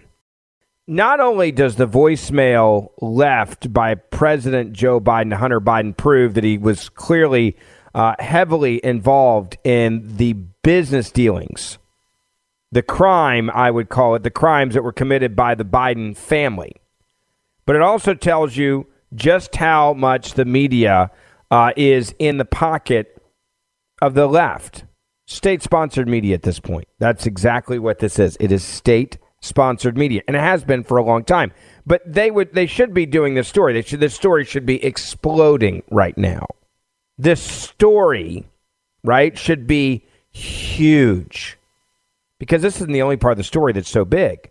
Not 0.88 1.20
only 1.20 1.52
does 1.52 1.76
the 1.76 1.88
voicemail 1.88 2.92
left 3.02 3.74
by 3.74 3.96
President 3.96 4.72
Joe 4.72 5.02
Biden 5.02 5.34
Hunter 5.34 5.60
Biden 5.60 5.98
prove 5.98 6.34
that 6.36 6.46
he 6.46 6.58
was 6.58 6.88
clearly 6.88 7.58
uh, 7.94 8.16
heavily 8.20 8.80
involved 8.86 9.58
in 9.66 10.16
the 10.16 10.36
business 10.63 11.12
dealings, 11.12 11.78
the 12.71 12.82
crime, 12.82 13.50
I 13.54 13.71
would 13.71 13.89
call 13.89 14.15
it, 14.15 14.24
the 14.24 14.30
crimes 14.30 14.74
that 14.74 14.84
were 14.84 14.93
committed 14.93 15.36
by 15.36 15.56
the 15.56 15.65
Biden 15.65 16.15
family. 16.15 16.76
But 17.65 17.76
it 17.76 17.82
also 17.82 18.13
tells 18.13 18.58
you 18.58 18.88
just 19.13 19.56
how 19.58 19.93
much 19.93 20.34
the 20.34 20.45
media 20.45 21.12
uh, 21.50 21.74
is 21.76 22.15
in 22.17 22.38
the 22.38 22.45
pocket 22.45 23.21
of 24.02 24.13
the 24.13 24.28
left. 24.28 24.86
State 25.28 25.62
sponsored 25.62 26.08
media 26.08 26.34
at 26.36 26.43
this 26.43 26.60
point. 26.60 26.88
That's 27.00 27.26
exactly 27.26 27.80
what 27.80 28.00
this 28.00 28.19
is. 28.19 28.38
It 28.39 28.52
is 28.52 28.63
state 28.63 29.17
sponsored 29.41 29.97
media, 29.97 30.21
and 30.28 30.36
it 30.36 30.41
has 30.41 30.63
been 30.63 30.84
for 30.84 30.97
a 30.97 31.04
long 31.04 31.24
time. 31.24 31.52
But 31.86 32.02
they 32.06 32.32
would, 32.32 32.54
they 32.54 32.67
should 32.67 32.93
be 32.93 33.06
doing 33.06 33.34
this 33.34 33.47
story. 33.47 33.74
They 33.74 33.82
should, 33.82 34.00
this 34.00 34.13
story 34.13 34.45
should 34.45 34.65
be 34.65 34.84
exploding 34.84 35.84
right 35.89 36.17
now. 36.17 36.47
This 37.17 37.41
story, 37.41 38.47
right, 39.04 39.38
should 39.38 39.67
be 39.67 40.06
huge 40.32 41.58
because 42.39 42.62
this 42.62 42.78
isn't 42.78 42.91
the 42.91 43.02
only 43.02 43.17
part 43.17 43.34
of 43.34 43.38
the 43.38 43.44
story 43.44 43.74
that's 43.74 43.89
so 43.89 44.06
big. 44.06 44.50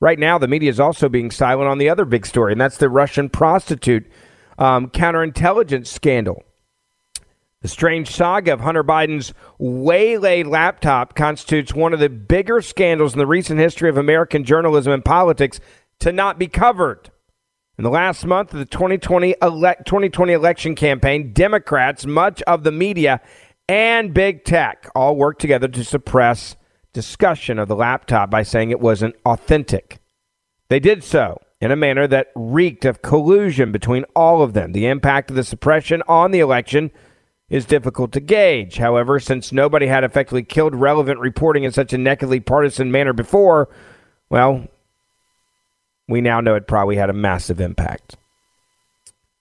Right 0.00 0.18
now, 0.18 0.38
the 0.38 0.48
media 0.48 0.70
is 0.70 0.78
also 0.78 1.08
being 1.08 1.30
silent 1.30 1.68
on 1.68 1.78
the 1.78 1.88
other 1.88 2.04
big 2.04 2.26
story, 2.26 2.52
and 2.52 2.60
that's 2.60 2.76
the 2.76 2.88
Russian 2.88 3.30
prostitute 3.30 4.06
um, 4.58 4.90
counterintelligence 4.90 5.86
scandal. 5.86 6.42
The 7.62 7.68
strange 7.68 8.14
saga 8.14 8.52
of 8.52 8.60
Hunter 8.60 8.84
Biden's 8.84 9.32
waylaid 9.58 10.46
laptop 10.46 11.16
constitutes 11.16 11.74
one 11.74 11.94
of 11.94 11.98
the 11.98 12.10
bigger 12.10 12.60
scandals 12.60 13.14
in 13.14 13.18
the 13.18 13.26
recent 13.26 13.58
history 13.58 13.88
of 13.88 13.96
American 13.96 14.44
journalism 14.44 14.92
and 14.92 15.04
politics 15.04 15.58
to 16.00 16.12
not 16.12 16.38
be 16.38 16.46
covered. 16.46 17.10
In 17.78 17.84
the 17.84 17.90
last 17.90 18.24
month 18.24 18.52
of 18.52 18.58
the 18.58 18.66
2020, 18.66 19.34
ele- 19.42 19.74
2020 19.84 20.32
election 20.32 20.74
campaign, 20.74 21.32
Democrats, 21.32 22.06
much 22.06 22.40
of 22.42 22.62
the 22.62 22.72
media, 22.72 23.20
and 23.68 24.14
big 24.14 24.44
tech 24.44 24.88
all 24.94 25.16
worked 25.16 25.40
together 25.40 25.68
to 25.68 25.84
suppress 25.84 26.56
discussion 26.92 27.58
of 27.58 27.68
the 27.68 27.76
laptop 27.76 28.30
by 28.30 28.42
saying 28.42 28.70
it 28.70 28.80
wasn't 28.80 29.16
authentic. 29.24 29.98
They 30.68 30.80
did 30.80 31.04
so 31.04 31.40
in 31.60 31.70
a 31.70 31.76
manner 31.76 32.06
that 32.06 32.32
reeked 32.34 32.84
of 32.84 33.02
collusion 33.02 33.72
between 33.72 34.04
all 34.14 34.42
of 34.42 34.52
them. 34.52 34.72
The 34.72 34.86
impact 34.86 35.30
of 35.30 35.36
the 35.36 35.44
suppression 35.44 36.02
on 36.08 36.30
the 36.30 36.40
election 36.40 36.90
is 37.48 37.64
difficult 37.64 38.12
to 38.12 38.20
gauge. 38.20 38.76
However, 38.76 39.20
since 39.20 39.52
nobody 39.52 39.86
had 39.86 40.04
effectively 40.04 40.42
killed 40.42 40.74
relevant 40.74 41.20
reporting 41.20 41.64
in 41.64 41.72
such 41.72 41.92
a 41.92 41.98
nakedly 41.98 42.40
partisan 42.40 42.90
manner 42.90 43.12
before, 43.12 43.68
well, 44.28 44.66
we 46.08 46.20
now 46.20 46.40
know 46.40 46.54
it 46.54 46.66
probably 46.66 46.96
had 46.96 47.10
a 47.10 47.14
massive 47.14 47.60
impact. 47.60 48.16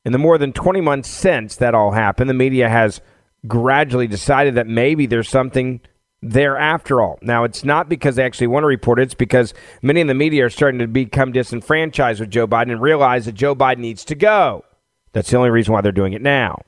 In 0.03 0.11
the 0.11 0.19
more 0.19 0.38
than 0.38 0.53
20 0.53 0.81
months 0.81 1.09
since 1.09 1.55
that 1.55 1.73
all 1.73 1.91
happened, 1.91 2.29
the 2.29 2.35
media 2.35 2.69
has 2.69 3.01
gradually 3.47 4.08
decided 4.08 4.55
that 4.55 4.67
maybe 4.67 5.05
there's 5.05 5.29
something 5.29 5.81
there 6.21 6.58
after 6.58 7.01
all. 7.01 7.19
Now, 7.21 7.43
it's 7.43 7.63
not 7.63 7.89
because 7.89 8.15
they 8.15 8.23
actually 8.23 8.47
want 8.47 8.63
to 8.63 8.67
report 8.67 8.99
it, 8.99 9.03
it's 9.03 9.13
because 9.13 9.53
many 9.81 10.01
in 10.01 10.08
the 10.08 10.13
media 10.13 10.45
are 10.45 10.49
starting 10.49 10.79
to 10.79 10.88
become 10.88 11.31
disenfranchised 11.31 12.19
with 12.19 12.31
Joe 12.31 12.47
Biden 12.47 12.71
and 12.71 12.81
realize 12.81 13.25
that 13.25 13.34
Joe 13.36 13.55
Biden 13.55 13.79
needs 13.79 14.05
to 14.05 14.15
go. 14.15 14.65
That's 15.13 15.29
the 15.29 15.38
only 15.38 15.49
reason 15.49 15.73
why 15.73 15.81
they're 15.81 15.91
doing 15.91 16.13
it 16.13 16.21
now. 16.21 16.62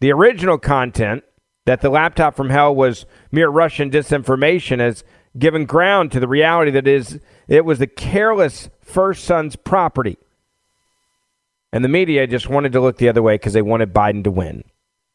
The 0.00 0.12
original 0.12 0.58
content 0.58 1.24
that 1.66 1.80
the 1.80 1.90
laptop 1.90 2.36
from 2.36 2.50
hell 2.50 2.74
was 2.74 3.06
mere 3.30 3.48
Russian 3.48 3.90
disinformation 3.90 4.80
has 4.80 5.04
given 5.38 5.64
ground 5.66 6.10
to 6.12 6.20
the 6.20 6.28
reality 6.28 6.70
that 6.72 6.88
is 6.88 7.20
it 7.48 7.64
was 7.64 7.78
the 7.78 7.86
careless 7.86 8.68
first 8.80 9.24
son's 9.24 9.56
property. 9.56 10.18
And 11.72 11.84
the 11.84 11.88
media 11.88 12.26
just 12.26 12.48
wanted 12.48 12.72
to 12.72 12.80
look 12.80 12.96
the 12.96 13.08
other 13.08 13.22
way 13.22 13.34
because 13.34 13.52
they 13.52 13.62
wanted 13.62 13.94
Biden 13.94 14.24
to 14.24 14.30
win. 14.30 14.64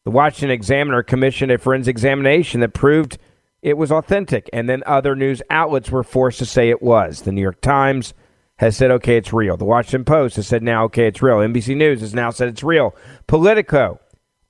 The 0.06 0.12
Washington 0.12 0.52
Examiner 0.52 1.02
commissioned 1.02 1.52
a 1.52 1.58
forensic 1.58 1.90
examination 1.90 2.62
that 2.62 2.76
proved 2.76 3.18
it 3.64 3.76
was 3.76 3.92
authentic, 3.92 4.48
and 4.54 4.70
then 4.70 4.84
other 4.86 5.16
news 5.16 5.42
outlets 5.50 5.90
were 5.90 6.04
forced 6.04 6.38
to 6.38 6.46
say 6.46 6.70
it 6.70 6.84
was. 6.84 7.24
The 7.24 7.32
New 7.32 7.42
York 7.42 7.60
Times 7.60 8.14
has 8.58 8.78
said, 8.78 8.92
okay, 8.92 9.18
it's 9.18 9.34
real. 9.34 9.58
The 9.58 9.66
Washington 9.66 10.06
Post 10.06 10.36
has 10.36 10.46
said, 10.46 10.62
now, 10.62 10.84
okay, 10.84 11.08
it's 11.08 11.24
real. 11.24 11.38
NBC 11.38 11.76
News 11.76 12.02
has 12.02 12.14
now 12.14 12.30
said 12.30 12.50
it's 12.50 12.62
real. 12.62 12.96
Politico, 13.26 14.00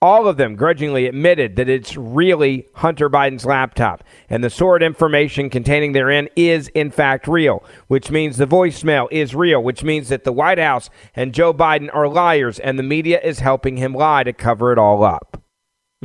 all 0.01 0.27
of 0.27 0.35
them 0.35 0.57
grudgingly 0.57 1.07
admitted 1.07 1.55
that 1.55 1.69
it's 1.69 1.95
really 1.95 2.67
Hunter 2.73 3.09
Biden's 3.09 3.45
laptop, 3.45 4.03
and 4.29 4.43
the 4.43 4.49
stored 4.49 4.83
information 4.83 5.49
containing 5.49 5.93
therein 5.93 6.27
is, 6.35 6.67
in 6.75 6.91
fact, 6.91 7.29
real, 7.29 7.63
which 7.87 8.11
means 8.11 8.35
the 8.35 8.45
voicemail 8.45 9.07
is 9.09 9.33
real, 9.33 9.63
which 9.63 9.85
means 9.85 10.09
that 10.09 10.25
the 10.25 10.33
White 10.33 10.59
House 10.59 10.89
and 11.15 11.33
Joe 11.33 11.53
Biden 11.53 11.89
are 11.95 12.09
liars, 12.09 12.59
and 12.59 12.77
the 12.77 12.83
media 12.83 13.21
is 13.23 13.39
helping 13.39 13.77
him 13.77 13.93
lie 13.93 14.23
to 14.23 14.33
cover 14.33 14.73
it 14.73 14.77
all 14.77 15.01
up. 15.01 15.41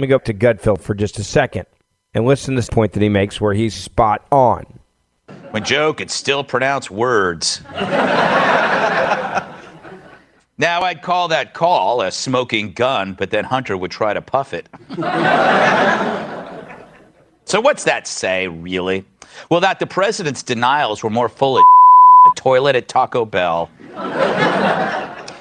Let 0.01 0.05
me 0.05 0.09
go 0.09 0.17
up 0.17 0.25
to 0.25 0.33
Gutfeld 0.33 0.81
for 0.81 0.95
just 0.95 1.19
a 1.19 1.23
second 1.23 1.67
and 2.15 2.25
listen 2.25 2.55
to 2.55 2.59
this 2.59 2.71
point 2.71 2.95
that 2.95 3.03
he 3.03 3.11
makes 3.11 3.39
where 3.39 3.53
he's 3.53 3.75
spot 3.75 4.27
on. 4.33 4.65
When 5.51 5.63
Joe 5.63 5.93
could 5.93 6.11
still 6.11 6.43
pronounce 6.43 6.91
words. 6.91 7.61
now, 7.75 7.85
I'd 10.59 11.03
call 11.03 11.29
that 11.29 11.53
call 11.53 12.01
a 12.01 12.11
smoking 12.11 12.73
gun, 12.73 13.13
but 13.13 13.31
then 13.31 13.45
Hunter 13.45 13.77
would 13.77 13.91
try 13.91 14.15
to 14.15 14.23
puff 14.23 14.55
it. 14.55 14.71
so, 17.45 17.61
what's 17.61 17.85
that 17.85 18.07
say, 18.07 18.49
really? 18.49 19.05
Well, 19.51 19.61
that 19.61 19.81
the 19.81 19.87
president's 19.87 20.43
denials 20.43 21.03
were 21.03 21.11
more 21.11 21.29
full 21.29 21.59
of 21.59 21.65
a 22.33 22.35
toilet 22.37 22.75
at 22.75 22.89
Taco 22.89 23.27
Bell. 23.27 23.69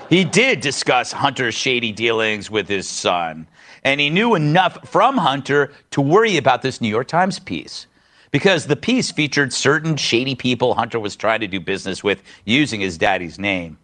he 0.09 0.25
did 0.25 0.59
discuss 0.59 1.13
Hunter's 1.13 1.55
shady 1.55 1.93
dealings 1.93 2.51
with 2.51 2.67
his 2.67 2.89
son 2.89 3.47
and 3.83 3.99
he 3.99 4.09
knew 4.09 4.35
enough 4.35 4.87
from 4.87 5.17
Hunter 5.17 5.71
to 5.91 6.01
worry 6.01 6.37
about 6.37 6.61
this 6.61 6.81
New 6.81 6.89
York 6.89 7.07
Times 7.07 7.39
piece. 7.39 7.87
Because 8.31 8.67
the 8.67 8.75
piece 8.75 9.11
featured 9.11 9.51
certain 9.51 9.97
shady 9.97 10.35
people 10.35 10.75
Hunter 10.75 10.99
was 10.99 11.15
trying 11.15 11.39
to 11.39 11.47
do 11.47 11.59
business 11.59 12.03
with 12.03 12.21
using 12.45 12.79
his 12.79 12.97
daddy's 12.97 13.39
name. 13.39 13.77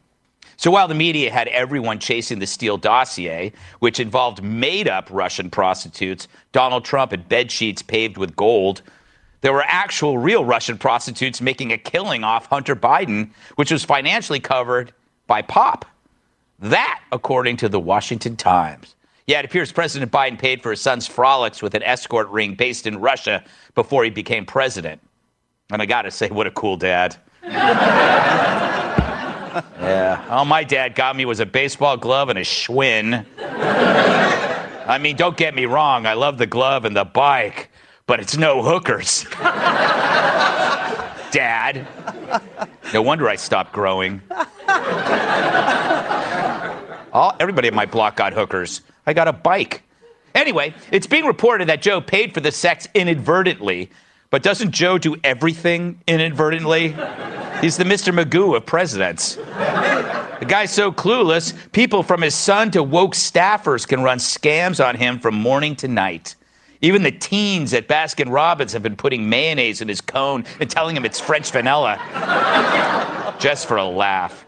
So 0.57 0.71
while 0.71 0.87
the 0.87 0.95
media 0.95 1.31
had 1.31 1.47
everyone 1.49 1.99
chasing 1.99 2.39
the 2.39 2.47
Steele 2.47 2.77
dossier, 2.77 3.51
which 3.79 3.99
involved 3.99 4.41
made 4.43 4.87
up 4.87 5.07
Russian 5.11 5.49
prostitutes, 5.49 6.27
Donald 6.51 6.85
Trump 6.85 7.11
and 7.11 7.27
bed 7.27 7.51
sheets 7.51 7.81
paved 7.81 8.17
with 8.17 8.35
gold, 8.35 8.81
there 9.41 9.53
were 9.53 9.65
actual 9.67 10.17
real 10.17 10.45
Russian 10.45 10.77
prostitutes 10.77 11.41
making 11.41 11.71
a 11.71 11.77
killing 11.77 12.23
off 12.23 12.47
Hunter 12.47 12.75
Biden, 12.75 13.29
which 13.55 13.71
was 13.71 13.83
financially 13.83 14.39
covered 14.39 14.93
by 15.27 15.41
POP. 15.41 15.85
That, 16.59 17.01
according 17.11 17.57
to 17.57 17.69
the 17.69 17.79
Washington 17.79 18.37
Times. 18.37 18.95
Yeah, 19.27 19.39
it 19.39 19.45
appears 19.45 19.71
President 19.71 20.11
Biden 20.11 20.37
paid 20.37 20.61
for 20.61 20.69
his 20.69 20.81
son's 20.81 21.07
frolics 21.07 21.63
with 21.63 21.73
an 21.73 21.81
escort 21.81 22.29
ring 22.29 22.53
based 22.53 22.85
in 22.85 22.99
Russia 22.99 23.43
before 23.73 24.03
he 24.03 24.11
became 24.11 24.45
president. 24.45 25.01
And 25.71 25.81
I 25.81 25.87
got 25.87 26.03
to 26.03 26.11
say, 26.11 26.29
what 26.29 26.45
a 26.45 26.51
cool 26.51 26.77
dad. 26.77 27.17
yeah. 27.43 28.83
All 30.29 30.45
my 30.45 30.63
dad 30.63 30.93
got 30.93 31.15
me 31.15 31.25
was 31.25 31.39
a 31.39 31.45
baseball 31.45 31.97
glove 31.97 32.29
and 32.29 32.37
a 32.37 32.43
Schwinn. 32.43 33.25
I 34.87 34.99
mean, 34.99 35.15
don't 35.15 35.35
get 35.35 35.55
me 35.55 35.65
wrong, 35.65 36.05
I 36.05 36.13
love 36.13 36.37
the 36.37 36.45
glove 36.45 36.85
and 36.85 36.95
the 36.95 37.05
bike, 37.05 37.71
but 38.05 38.19
it's 38.19 38.37
no 38.37 38.61
hookers. 38.61 39.25
Dad. 41.31 41.87
No 42.93 43.01
wonder 43.01 43.27
I 43.27 43.37
stopped 43.37 43.73
growing. 43.73 44.21
All, 47.11 47.35
everybody 47.39 47.67
at 47.67 47.73
my 47.73 47.87
block 47.87 48.17
got 48.17 48.33
hookers. 48.33 48.81
I 49.05 49.13
got 49.13 49.27
a 49.27 49.33
bike. 49.33 49.83
Anyway, 50.33 50.73
it's 50.91 51.07
being 51.07 51.25
reported 51.25 51.69
that 51.69 51.81
Joe 51.81 52.01
paid 52.01 52.33
for 52.33 52.41
the 52.41 52.51
sex 52.51 52.87
inadvertently, 52.93 53.89
but 54.29 54.43
doesn't 54.43 54.71
Joe 54.71 54.97
do 54.97 55.15
everything 55.23 56.01
inadvertently? 56.07 56.89
He's 57.61 57.77
the 57.77 57.85
Mr. 57.85 58.13
Magoo 58.13 58.55
of 58.55 58.65
presidents. 58.65 59.35
The 59.35 60.45
guy's 60.45 60.71
so 60.71 60.91
clueless, 60.91 61.53
people 61.71 62.03
from 62.03 62.21
his 62.21 62.35
son 62.35 62.69
to 62.71 62.83
woke 62.83 63.13
staffers 63.13 63.87
can 63.87 64.03
run 64.03 64.17
scams 64.17 64.85
on 64.85 64.95
him 64.95 65.19
from 65.19 65.35
morning 65.35 65.75
to 65.77 65.87
night. 65.87 66.35
Even 66.81 67.03
the 67.03 67.11
teens 67.11 67.73
at 67.73 67.87
Baskin 67.87 68.29
Robbins 68.29 68.73
have 68.73 68.83
been 68.83 68.97
putting 68.97 69.29
mayonnaise 69.29 69.81
in 69.81 69.87
his 69.87 70.01
cone 70.01 70.43
and 70.59 70.69
telling 70.69 70.95
him 70.95 71.05
it's 71.05 71.19
French 71.19 71.49
vanilla. 71.51 71.97
Just 73.39 73.67
for 73.67 73.77
a 73.77 73.85
laugh. 73.85 74.44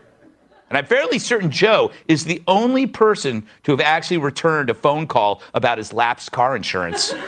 And 0.70 0.78
I'm 0.78 0.86
fairly 0.86 1.18
certain 1.20 1.50
Joe 1.50 1.92
is 2.08 2.26
the 2.26 2.42
only 2.48 2.88
person 2.88 3.46
to 3.64 3.72
have 3.72 3.80
actually 3.82 4.18
returned 4.18 4.70
a 4.70 4.74
phone 4.74 5.08
call 5.08 5.42
about 5.54 5.78
his 5.78 5.94
lapsed 5.94 6.32
car 6.34 6.56
insurance. 6.56 7.14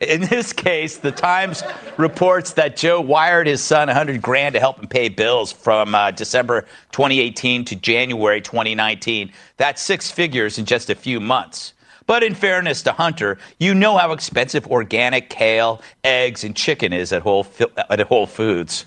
In 0.00 0.20
this 0.22 0.52
case, 0.52 0.98
the 0.98 1.10
Times 1.10 1.62
reports 1.96 2.52
that 2.52 2.76
Joe 2.76 3.00
wired 3.00 3.46
his 3.46 3.62
son 3.62 3.88
100 3.88 4.20
grand 4.20 4.52
to 4.54 4.60
help 4.60 4.78
him 4.78 4.88
pay 4.88 5.08
bills 5.08 5.52
from 5.52 5.94
uh, 5.94 6.10
December 6.10 6.62
2018 6.92 7.64
to 7.66 7.76
January 7.76 8.40
2019. 8.40 9.32
That's 9.56 9.80
six 9.80 10.10
figures 10.10 10.58
in 10.58 10.66
just 10.66 10.90
a 10.90 10.94
few 10.94 11.18
months. 11.18 11.72
But 12.06 12.22
in 12.22 12.34
fairness 12.34 12.82
to 12.82 12.92
Hunter, 12.92 13.38
you 13.58 13.74
know 13.74 13.96
how 13.96 14.12
expensive 14.12 14.66
organic 14.68 15.28
kale, 15.30 15.80
eggs, 16.04 16.44
and 16.44 16.54
chicken 16.54 16.92
is 16.92 17.12
at 17.12 17.22
Whole, 17.22 17.46
at 17.90 18.00
Whole 18.00 18.26
Foods. 18.26 18.86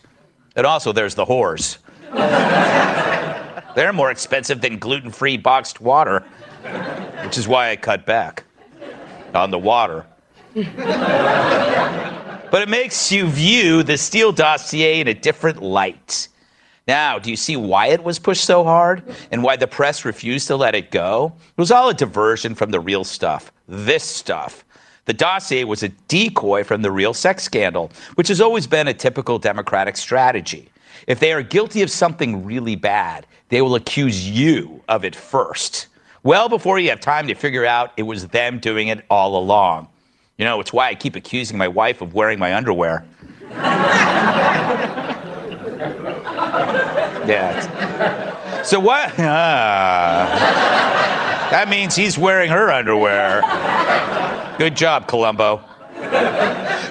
And 0.59 0.67
also, 0.67 0.91
there's 0.91 1.15
the 1.15 1.25
whores. 1.25 1.77
They're 3.75 3.93
more 3.93 4.11
expensive 4.11 4.59
than 4.59 4.77
gluten 4.77 5.09
free 5.09 5.37
boxed 5.37 5.79
water, 5.79 6.19
which 7.23 7.37
is 7.37 7.47
why 7.47 7.69
I 7.69 7.77
cut 7.77 8.05
back 8.05 8.43
on 9.33 9.51
the 9.51 9.57
water. 9.57 10.05
but 10.53 12.61
it 12.61 12.67
makes 12.67 13.09
you 13.09 13.27
view 13.27 13.83
the 13.83 13.97
Steele 13.97 14.33
dossier 14.33 14.99
in 14.99 15.07
a 15.07 15.13
different 15.13 15.61
light. 15.61 16.27
Now, 16.89 17.19
do 17.19 17.29
you 17.29 17.37
see 17.37 17.55
why 17.55 17.87
it 17.87 18.03
was 18.03 18.19
pushed 18.19 18.43
so 18.43 18.65
hard 18.65 19.01
and 19.31 19.41
why 19.41 19.55
the 19.55 19.67
press 19.67 20.03
refused 20.03 20.47
to 20.47 20.57
let 20.57 20.75
it 20.75 20.91
go? 20.91 21.31
It 21.51 21.61
was 21.61 21.71
all 21.71 21.87
a 21.87 21.93
diversion 21.93 22.53
from 22.53 22.71
the 22.71 22.81
real 22.81 23.05
stuff, 23.05 23.53
this 23.69 24.03
stuff. 24.03 24.65
The 25.09 25.13
dossier 25.13 25.63
was 25.63 25.81
a 25.81 25.89
decoy 25.89 26.63
from 26.63 26.83
the 26.83 26.91
real 26.91 27.15
sex 27.15 27.41
scandal, 27.41 27.91
which 28.13 28.27
has 28.27 28.39
always 28.39 28.67
been 28.67 28.87
a 28.87 28.93
typical 28.93 29.39
Democratic 29.39 29.97
strategy. 29.97 30.69
If 31.07 31.19
they 31.19 31.33
are 31.33 31.41
guilty 31.41 31.81
of 31.81 31.89
something 31.89 32.45
really 32.45 32.75
bad, 32.75 33.25
they 33.47 33.63
will 33.63 33.73
accuse 33.73 34.29
you 34.29 34.83
of 34.87 35.03
it 35.03 35.15
first, 35.15 35.87
well 36.21 36.47
before 36.47 36.77
you 36.77 36.91
have 36.91 36.99
time 36.99 37.25
to 37.25 37.33
figure 37.33 37.65
out 37.65 37.91
it 37.97 38.03
was 38.03 38.27
them 38.27 38.59
doing 38.59 38.89
it 38.89 39.03
all 39.09 39.35
along. 39.35 39.87
You 40.37 40.45
know, 40.45 40.59
it's 40.59 40.73
why 40.73 40.89
I 40.89 40.93
keep 40.93 41.15
accusing 41.15 41.57
my 41.57 41.67
wife 41.67 42.01
of 42.01 42.13
wearing 42.13 42.37
my 42.37 42.53
underwear. 42.53 43.03
yeah. 47.25 48.61
So 48.61 48.79
what? 48.79 49.11
Ah. 49.19 50.69
That 51.51 51.67
means 51.67 51.95
he's 51.95 52.17
wearing 52.17 52.51
her 52.51 52.71
underwear. 52.71 53.41
Good 54.57 54.75
job, 54.75 55.07
Columbo. 55.07 55.61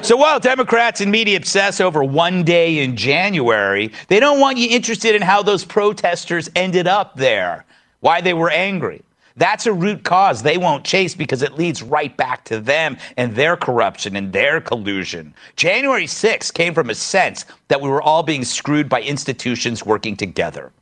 So 0.02 0.16
while 0.16 0.40
Democrats 0.40 1.00
and 1.00 1.10
media 1.10 1.36
obsess 1.36 1.80
over 1.80 2.02
one 2.02 2.42
day 2.42 2.78
in 2.78 2.96
January, 2.96 3.92
they 4.08 4.20
don't 4.20 4.40
want 4.40 4.58
you 4.58 4.68
interested 4.68 5.14
in 5.14 5.22
how 5.22 5.42
those 5.42 5.64
protesters 5.64 6.48
ended 6.56 6.86
up 6.86 7.16
there, 7.16 7.64
why 8.00 8.20
they 8.20 8.34
were 8.34 8.50
angry. 8.50 9.02
That's 9.36 9.66
a 9.66 9.72
root 9.72 10.02
cause 10.02 10.42
they 10.42 10.58
won't 10.58 10.84
chase 10.84 11.14
because 11.14 11.42
it 11.42 11.54
leads 11.54 11.80
right 11.80 12.16
back 12.16 12.44
to 12.46 12.58
them 12.58 12.96
and 13.16 13.36
their 13.36 13.56
corruption 13.56 14.16
and 14.16 14.32
their 14.32 14.60
collusion. 14.60 15.32
January 15.54 16.06
6th 16.06 16.52
came 16.52 16.74
from 16.74 16.90
a 16.90 16.94
sense 16.94 17.44
that 17.68 17.80
we 17.80 17.88
were 17.88 18.02
all 18.02 18.24
being 18.24 18.44
screwed 18.44 18.88
by 18.88 19.02
institutions 19.02 19.86
working 19.86 20.16
together. 20.16 20.72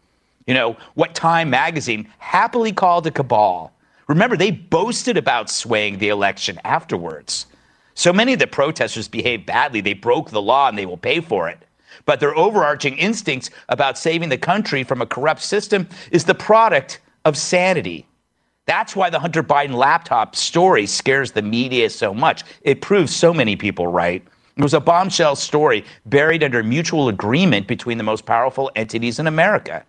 You 0.46 0.54
know, 0.54 0.76
what 0.94 1.14
Time 1.14 1.50
magazine 1.50 2.09
happily 2.18 2.72
called 2.72 3.06
a 3.06 3.11
cabal. 3.11 3.72
Remember, 4.06 4.36
they 4.36 4.53
boasted 4.53 5.16
about 5.16 5.51
swaying 5.51 5.99
the 5.99 6.09
election 6.09 6.61
afterwards. 6.64 7.47
So 7.94 8.12
many 8.12 8.32
of 8.32 8.38
the 8.38 8.47
protesters 8.47 9.09
behaved 9.09 9.47
badly. 9.47 9.80
They 9.80 9.94
broke 9.94 10.30
the 10.30 10.42
law 10.42 10.68
and 10.68 10.78
they 10.78 10.86
will 10.86 10.97
pay 10.97 11.20
for 11.20 11.49
it. 11.49 11.59
But 12.05 12.20
their 12.20 12.36
overarching 12.36 12.97
instincts 12.99 13.51
about 13.68 13.99
saving 13.99 14.28
the 14.28 14.38
country 14.38 14.84
from 14.84 15.03
a 15.03 15.07
corrupt 15.07 15.42
system 15.42 15.88
is 16.12 16.24
the 16.24 16.34
product 16.34 17.01
of 17.24 17.36
sanity. 17.36 18.07
That's 18.66 18.94
why 18.94 19.11
the 19.11 19.18
Hunter 19.18 19.42
Biden 19.42 19.74
laptop 19.74 20.36
story 20.36 20.86
scares 20.86 21.32
the 21.32 21.42
media 21.42 21.90
so 21.90 22.14
much. 22.14 22.44
It 22.62 22.80
proves 22.80 23.14
so 23.14 23.32
many 23.34 23.57
people 23.57 23.86
right. 23.86 24.22
It 24.57 24.62
was 24.62 24.74
a 24.74 24.80
bombshell 24.80 25.36
story 25.36 25.84
buried 26.05 26.44
under 26.44 26.62
mutual 26.62 27.09
agreement 27.09 27.66
between 27.66 27.99
the 27.99 28.05
most 28.05 28.26
powerful 28.26 28.70
entities 28.76 29.18
in 29.18 29.26
America. 29.26 29.84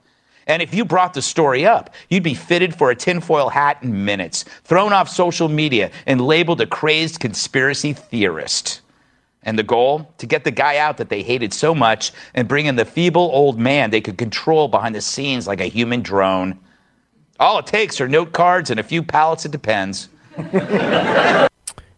And 0.48 0.62
if 0.62 0.74
you 0.74 0.86
brought 0.86 1.14
the 1.14 1.22
story 1.22 1.66
up, 1.66 1.94
you'd 2.10 2.24
be 2.24 2.34
fitted 2.34 2.74
for 2.74 2.90
a 2.90 2.96
tinfoil 2.96 3.50
hat 3.50 3.84
in 3.84 4.06
minutes, 4.06 4.46
thrown 4.64 4.94
off 4.94 5.10
social 5.10 5.50
media, 5.50 5.92
and 6.06 6.22
labeled 6.22 6.62
a 6.62 6.66
crazed 6.66 7.20
conspiracy 7.20 7.94
theorist. 7.94 8.82
And 9.44 9.60
the 9.60 9.64
goal? 9.64 10.12
To 10.18 10.26
get 10.26 10.44
the 10.44 10.52
guy 10.52 10.78
out 10.78 10.98
that 10.98 11.10
they 11.10 11.22
hated 11.22 11.54
so 11.54 11.76
much 11.76 12.12
and 12.34 12.48
bring 12.48 12.66
in 12.66 12.76
the 12.76 12.86
feeble 12.86 13.30
old 13.34 13.60
man 13.60 13.92
they 13.92 14.02
could 14.02 14.18
control 14.18 14.68
behind 14.68 14.96
the 14.96 15.02
scenes 15.02 15.48
like 15.48 15.62
a 15.62 15.66
human 15.66 16.02
drone. 16.02 16.60
All 17.40 17.60
it 17.60 17.68
takes 17.68 18.02
are 18.02 18.08
note 18.08 18.34
cards 18.34 18.72
and 18.72 18.80
a 18.80 18.84
few 18.84 19.04
pallets 19.04 19.46
of 19.46 19.52
Depends. 19.52 20.10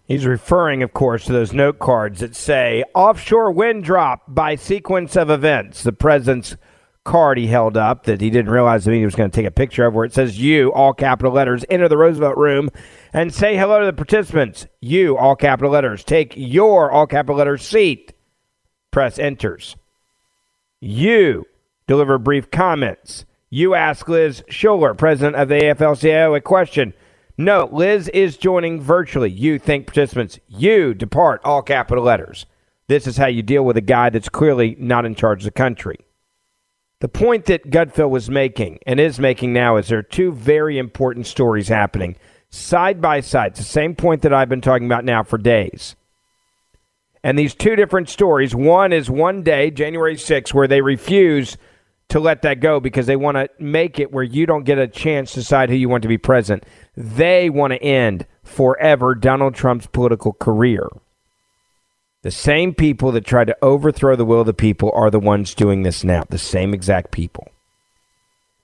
He's 0.05 0.25
referring, 0.25 0.81
of 0.81 0.93
course, 0.93 1.25
to 1.25 1.31
those 1.31 1.53
note 1.53 1.77
cards 1.77 2.19
that 2.19 2.35
say 2.35 2.83
offshore 2.95 3.51
wind 3.51 3.83
drop 3.83 4.23
by 4.27 4.55
sequence 4.55 5.15
of 5.15 5.29
events. 5.29 5.83
The 5.83 5.91
president's 5.91 6.55
card 7.09 7.39
he 7.39 7.47
held 7.47 7.75
up 7.75 8.03
that 8.03 8.21
he 8.21 8.29
didn't 8.29 8.51
realize 8.51 8.85
the 8.85 8.91
media 8.91 9.07
was 9.07 9.15
going 9.15 9.31
to 9.31 9.35
take 9.35 9.47
a 9.47 9.51
picture 9.51 9.83
of, 9.83 9.95
where 9.95 10.05
it 10.05 10.13
says, 10.13 10.39
You, 10.39 10.71
all 10.71 10.93
capital 10.93 11.33
letters, 11.33 11.65
enter 11.67 11.89
the 11.89 11.97
Roosevelt 11.97 12.37
room 12.37 12.69
and 13.11 13.33
say 13.33 13.57
hello 13.57 13.79
to 13.79 13.87
the 13.87 13.93
participants. 13.93 14.67
You, 14.79 15.17
all 15.17 15.35
capital 15.35 15.71
letters, 15.71 16.03
take 16.03 16.33
your, 16.37 16.91
all 16.91 17.07
capital 17.07 17.37
letters, 17.37 17.65
seat. 17.65 18.13
Press 18.91 19.17
enters. 19.17 19.75
You 20.79 21.45
deliver 21.87 22.19
brief 22.19 22.51
comments. 22.51 23.25
You 23.49 23.73
ask 23.73 24.07
Liz 24.07 24.43
Shuler, 24.47 24.95
president 24.95 25.35
of 25.35 25.49
the 25.49 25.55
AFL 25.55 25.99
CIO, 25.99 26.35
a 26.35 26.41
question. 26.41 26.93
No, 27.39 27.67
Liz 27.71 28.07
is 28.09 28.37
joining 28.37 28.81
virtually. 28.81 29.31
You 29.31 29.57
think 29.57 29.87
participants. 29.87 30.37
You 30.47 30.93
depart, 30.93 31.41
all 31.43 31.63
capital 31.63 32.03
letters. 32.03 32.45
This 32.87 33.07
is 33.07 33.17
how 33.17 33.27
you 33.27 33.41
deal 33.41 33.65
with 33.65 33.77
a 33.77 33.81
guy 33.81 34.11
that's 34.11 34.29
clearly 34.29 34.75
not 34.77 35.05
in 35.05 35.15
charge 35.15 35.39
of 35.41 35.45
the 35.45 35.51
country. 35.51 35.97
The 36.99 37.07
point 37.07 37.45
that 37.45 37.69
Gutfeld 37.69 38.09
was 38.09 38.29
making 38.29 38.79
and 38.85 38.99
is 38.99 39.19
making 39.19 39.53
now 39.53 39.77
is 39.77 39.87
there 39.87 39.99
are 39.99 40.03
two 40.03 40.33
very 40.33 40.77
important 40.77 41.27
stories 41.27 41.69
happening 41.69 42.17
side 42.49 43.01
by 43.01 43.21
side. 43.21 43.51
It's 43.51 43.59
the 43.59 43.65
same 43.65 43.95
point 43.95 44.23
that 44.23 44.33
I've 44.33 44.49
been 44.49 44.59
talking 44.59 44.85
about 44.85 45.05
now 45.05 45.23
for 45.23 45.37
days. 45.37 45.95
And 47.23 47.39
these 47.39 47.55
two 47.55 47.77
different 47.77 48.09
stories 48.09 48.53
one 48.53 48.91
is 48.91 49.09
one 49.09 49.43
day, 49.43 49.71
January 49.71 50.15
6th, 50.15 50.53
where 50.53 50.67
they 50.67 50.81
refuse 50.81 51.57
to 52.09 52.19
let 52.19 52.41
that 52.41 52.59
go 52.59 52.79
because 52.79 53.05
they 53.05 53.15
want 53.15 53.35
to 53.35 53.49
make 53.59 53.99
it 53.99 54.11
where 54.11 54.23
you 54.23 54.45
don't 54.45 54.63
get 54.63 54.77
a 54.77 54.87
chance 54.87 55.31
to 55.33 55.39
decide 55.39 55.69
who 55.69 55.75
you 55.75 55.87
want 55.87 56.01
to 56.01 56.07
be 56.07 56.17
president. 56.17 56.65
They 56.97 57.49
want 57.49 57.71
to 57.71 57.81
end 57.81 58.25
forever 58.43 59.15
Donald 59.15 59.55
Trump's 59.55 59.87
political 59.87 60.33
career. 60.33 60.89
The 62.21 62.31
same 62.31 62.73
people 62.73 63.11
that 63.13 63.25
tried 63.25 63.47
to 63.47 63.57
overthrow 63.61 64.15
the 64.15 64.25
will 64.25 64.41
of 64.41 64.45
the 64.45 64.53
people 64.53 64.91
are 64.93 65.09
the 65.09 65.19
ones 65.19 65.53
doing 65.53 65.83
this 65.83 66.03
now, 66.03 66.23
the 66.29 66.37
same 66.37 66.73
exact 66.73 67.11
people. 67.11 67.47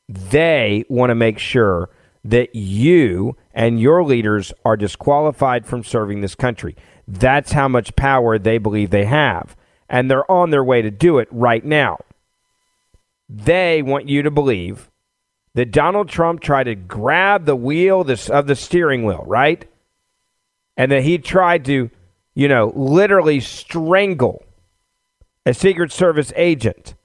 They 0.09 0.83
want 0.89 1.09
to 1.09 1.15
make 1.15 1.39
sure 1.39 1.89
that 2.23 2.53
you 2.55 3.37
and 3.53 3.79
your 3.79 4.03
leaders 4.03 4.51
are 4.65 4.75
disqualified 4.75 5.65
from 5.65 5.83
serving 5.83 6.21
this 6.21 6.35
country. 6.35 6.75
That's 7.07 7.53
how 7.53 7.67
much 7.67 7.95
power 7.95 8.37
they 8.37 8.57
believe 8.57 8.89
they 8.89 9.05
have. 9.05 9.55
And 9.87 10.09
they're 10.09 10.29
on 10.29 10.49
their 10.49 10.63
way 10.63 10.81
to 10.81 10.91
do 10.91 11.19
it 11.19 11.27
right 11.31 11.63
now. 11.63 11.99
They 13.29 13.81
want 13.81 14.09
you 14.09 14.23
to 14.23 14.31
believe 14.31 14.89
that 15.53 15.71
Donald 15.71 16.09
Trump 16.09 16.41
tried 16.41 16.65
to 16.65 16.75
grab 16.75 17.45
the 17.45 17.55
wheel 17.55 18.01
of 18.01 18.47
the 18.47 18.55
steering 18.55 19.05
wheel, 19.05 19.23
right? 19.25 19.65
And 20.75 20.91
that 20.91 21.03
he 21.03 21.17
tried 21.19 21.63
to, 21.65 21.89
you 22.36 22.47
know, 22.47 22.71
literally 22.75 23.39
strangle 23.39 24.43
a 25.45 25.53
Secret 25.53 25.91
Service 25.91 26.33
agent, 26.36 26.95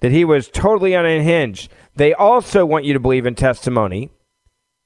that 0.00 0.12
he 0.12 0.24
was 0.24 0.48
totally 0.48 0.94
unhinged. 0.94 1.70
They 1.94 2.12
also 2.12 2.66
want 2.66 2.84
you 2.84 2.92
to 2.92 3.00
believe 3.00 3.26
in 3.26 3.34
testimony 3.34 4.10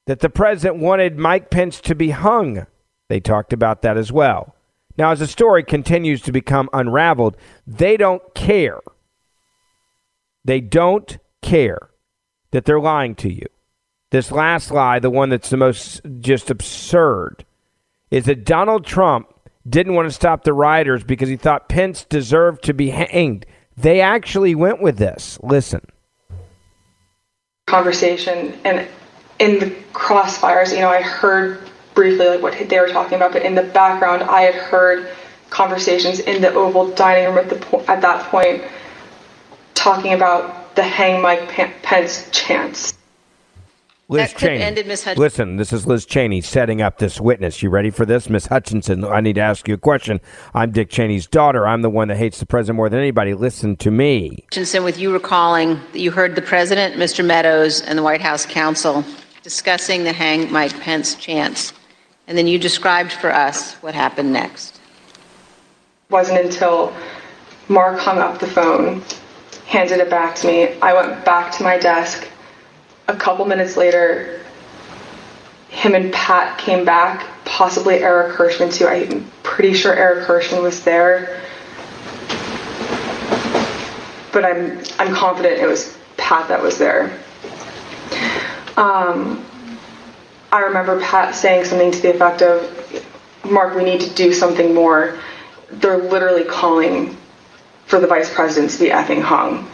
that 0.06 0.20
the 0.20 0.30
president 0.30 0.80
wanted 0.80 1.18
Mike 1.18 1.50
Pence 1.50 1.80
to 1.80 1.94
be 1.94 2.10
hung. 2.10 2.66
They 3.08 3.20
talked 3.20 3.52
about 3.52 3.82
that 3.82 3.96
as 3.96 4.12
well. 4.12 4.54
Now, 4.98 5.10
as 5.10 5.20
the 5.20 5.26
story 5.26 5.62
continues 5.62 6.20
to 6.22 6.32
become 6.32 6.68
unraveled, 6.72 7.36
they 7.66 7.96
don't 7.96 8.22
care 8.34 8.80
they 10.46 10.60
don't 10.60 11.18
care 11.42 11.90
that 12.52 12.64
they're 12.64 12.80
lying 12.80 13.16
to 13.16 13.32
you. 13.32 13.46
This 14.12 14.30
last 14.30 14.70
lie, 14.70 15.00
the 15.00 15.10
one 15.10 15.28
that's 15.28 15.50
the 15.50 15.56
most 15.56 16.00
just 16.20 16.50
absurd, 16.50 17.44
is 18.12 18.26
that 18.26 18.44
Donald 18.44 18.86
Trump 18.86 19.28
didn't 19.68 19.94
want 19.94 20.06
to 20.06 20.12
stop 20.12 20.44
the 20.44 20.52
rioters 20.52 21.04
because 21.04 21.28
he 21.28 21.36
thought 21.36 21.68
Pence 21.68 22.04
deserved 22.04 22.62
to 22.64 22.74
be 22.74 22.90
hanged. 22.90 23.46
They 23.76 24.00
actually 24.00 24.54
went 24.54 24.80
with 24.80 24.96
this. 24.96 25.38
Listen. 25.42 25.86
Conversation 27.66 28.58
and 28.64 28.86
in 29.38 29.58
the 29.58 29.66
crossfires, 29.92 30.72
you 30.72 30.80
know, 30.80 30.88
I 30.88 31.02
heard 31.02 31.60
briefly 31.94 32.28
like 32.28 32.42
what 32.42 32.68
they 32.68 32.80
were 32.80 32.88
talking 32.88 33.16
about, 33.16 33.32
but 33.32 33.42
in 33.42 33.54
the 33.54 33.64
background, 33.64 34.22
I 34.22 34.42
had 34.42 34.54
heard 34.54 35.10
conversations 35.50 36.20
in 36.20 36.42
the 36.42 36.52
Oval 36.52 36.90
dining 36.92 37.26
room 37.26 37.38
at 37.38 37.48
the 37.48 37.90
at 37.90 38.00
that 38.02 38.30
point 38.30 38.62
talking 39.74 40.12
about 40.12 40.74
the 40.76 40.82
hang 40.82 41.22
Mike 41.22 41.48
Pence 41.48 42.28
chance. 42.30 42.95
Liz 44.08 44.32
Cheney. 44.34 44.62
Ended, 44.62 44.86
Listen, 45.16 45.56
this 45.56 45.72
is 45.72 45.86
Liz 45.86 46.06
Cheney 46.06 46.40
setting 46.40 46.80
up 46.80 46.98
this 46.98 47.20
witness. 47.20 47.60
You 47.60 47.70
ready 47.70 47.90
for 47.90 48.06
this? 48.06 48.30
Miss 48.30 48.46
Hutchinson, 48.46 49.04
I 49.04 49.20
need 49.20 49.34
to 49.34 49.40
ask 49.40 49.66
you 49.66 49.74
a 49.74 49.78
question. 49.78 50.20
I'm 50.54 50.70
Dick 50.70 50.90
Cheney's 50.90 51.26
daughter. 51.26 51.66
I'm 51.66 51.82
the 51.82 51.90
one 51.90 52.08
that 52.08 52.16
hates 52.16 52.38
the 52.38 52.46
president 52.46 52.76
more 52.76 52.88
than 52.88 53.00
anybody. 53.00 53.34
Listen 53.34 53.76
to 53.78 53.90
me. 53.90 54.44
Hutchinson, 54.44 54.84
with 54.84 54.98
you 54.98 55.12
recalling 55.12 55.80
that 55.92 55.98
you 55.98 56.12
heard 56.12 56.36
the 56.36 56.42
president, 56.42 56.94
Mr. 56.94 57.24
Meadows, 57.24 57.82
and 57.82 57.98
the 57.98 58.02
White 58.04 58.20
House 58.20 58.46
counsel 58.46 59.04
discussing 59.42 60.04
the 60.04 60.12
hang 60.12 60.52
Mike 60.52 60.78
Pence 60.80 61.16
chance. 61.16 61.72
And 62.28 62.38
then 62.38 62.46
you 62.46 62.58
described 62.58 63.12
for 63.12 63.32
us 63.32 63.74
what 63.76 63.94
happened 63.94 64.32
next. 64.32 64.76
It 66.08 66.12
wasn't 66.12 66.44
until 66.44 66.94
Mark 67.68 67.98
hung 67.98 68.18
up 68.18 68.38
the 68.38 68.46
phone 68.46 69.02
handed 69.66 69.98
it 69.98 70.08
back 70.08 70.34
to 70.36 70.46
me. 70.46 70.68
I 70.80 70.94
went 70.94 71.24
back 71.24 71.52
to 71.56 71.64
my 71.64 71.76
desk. 71.78 72.28
A 73.08 73.16
couple 73.16 73.44
minutes 73.44 73.76
later, 73.76 74.40
him 75.68 75.94
and 75.94 76.12
Pat 76.12 76.58
came 76.58 76.84
back, 76.84 77.26
possibly 77.44 77.96
Eric 77.96 78.34
Herschmann 78.36 78.70
too. 78.70 78.86
I'm 78.88 79.30
pretty 79.42 79.74
sure 79.74 79.94
Eric 79.94 80.26
Herschmann 80.26 80.62
was 80.62 80.82
there. 80.82 81.40
But 84.32 84.44
I'm 84.44 84.82
I'm 84.98 85.14
confident 85.14 85.60
it 85.60 85.66
was 85.66 85.96
Pat 86.16 86.48
that 86.48 86.60
was 86.62 86.78
there. 86.78 87.18
Um, 88.76 89.44
I 90.52 90.60
remember 90.60 91.00
Pat 91.00 91.34
saying 91.34 91.64
something 91.64 91.90
to 91.90 92.00
the 92.00 92.14
effect 92.14 92.42
of, 92.42 93.04
Mark, 93.44 93.74
we 93.74 93.84
need 93.84 94.00
to 94.00 94.10
do 94.10 94.32
something 94.32 94.74
more. 94.74 95.18
They're 95.70 95.96
literally 95.96 96.44
calling 96.44 97.16
for 97.86 98.00
the 98.00 98.06
vice 98.06 98.32
president 98.32 98.72
to 98.72 98.78
be 98.78 98.90
effing 98.90 99.22
hung. 99.22 99.68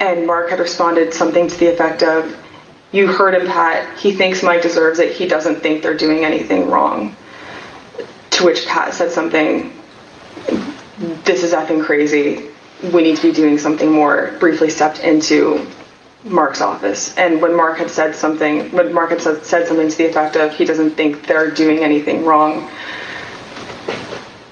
And 0.00 0.26
Mark 0.26 0.48
had 0.48 0.58
responded 0.58 1.12
something 1.12 1.46
to 1.46 1.58
the 1.58 1.66
effect 1.66 2.02
of, 2.02 2.34
You 2.90 3.06
heard 3.06 3.34
him, 3.34 3.46
Pat. 3.46 3.98
He 3.98 4.12
thinks 4.12 4.42
Mike 4.42 4.62
deserves 4.62 4.98
it. 4.98 5.12
He 5.14 5.28
doesn't 5.28 5.56
think 5.56 5.82
they're 5.82 5.96
doing 5.96 6.24
anything 6.24 6.70
wrong. 6.70 7.14
To 8.30 8.44
which 8.44 8.66
Pat 8.66 8.94
said 8.94 9.12
something, 9.12 9.72
This 11.24 11.42
is 11.42 11.52
effing 11.52 11.84
crazy. 11.84 12.48
We 12.94 13.02
need 13.02 13.16
to 13.16 13.22
be 13.22 13.32
doing 13.32 13.58
something 13.58 13.92
more. 13.92 14.34
Briefly 14.40 14.70
stepped 14.70 15.00
into 15.00 15.66
Mark's 16.24 16.62
office. 16.62 17.16
And 17.18 17.42
when 17.42 17.54
Mark 17.54 17.76
had 17.76 17.90
said 17.90 18.14
something, 18.14 18.70
when 18.72 18.94
Mark 18.94 19.10
had 19.10 19.20
said, 19.20 19.44
said 19.44 19.68
something 19.68 19.88
to 19.88 19.96
the 19.96 20.06
effect 20.06 20.36
of, 20.36 20.54
He 20.54 20.64
doesn't 20.64 20.92
think 20.92 21.26
they're 21.26 21.50
doing 21.50 21.80
anything 21.80 22.24
wrong, 22.24 22.70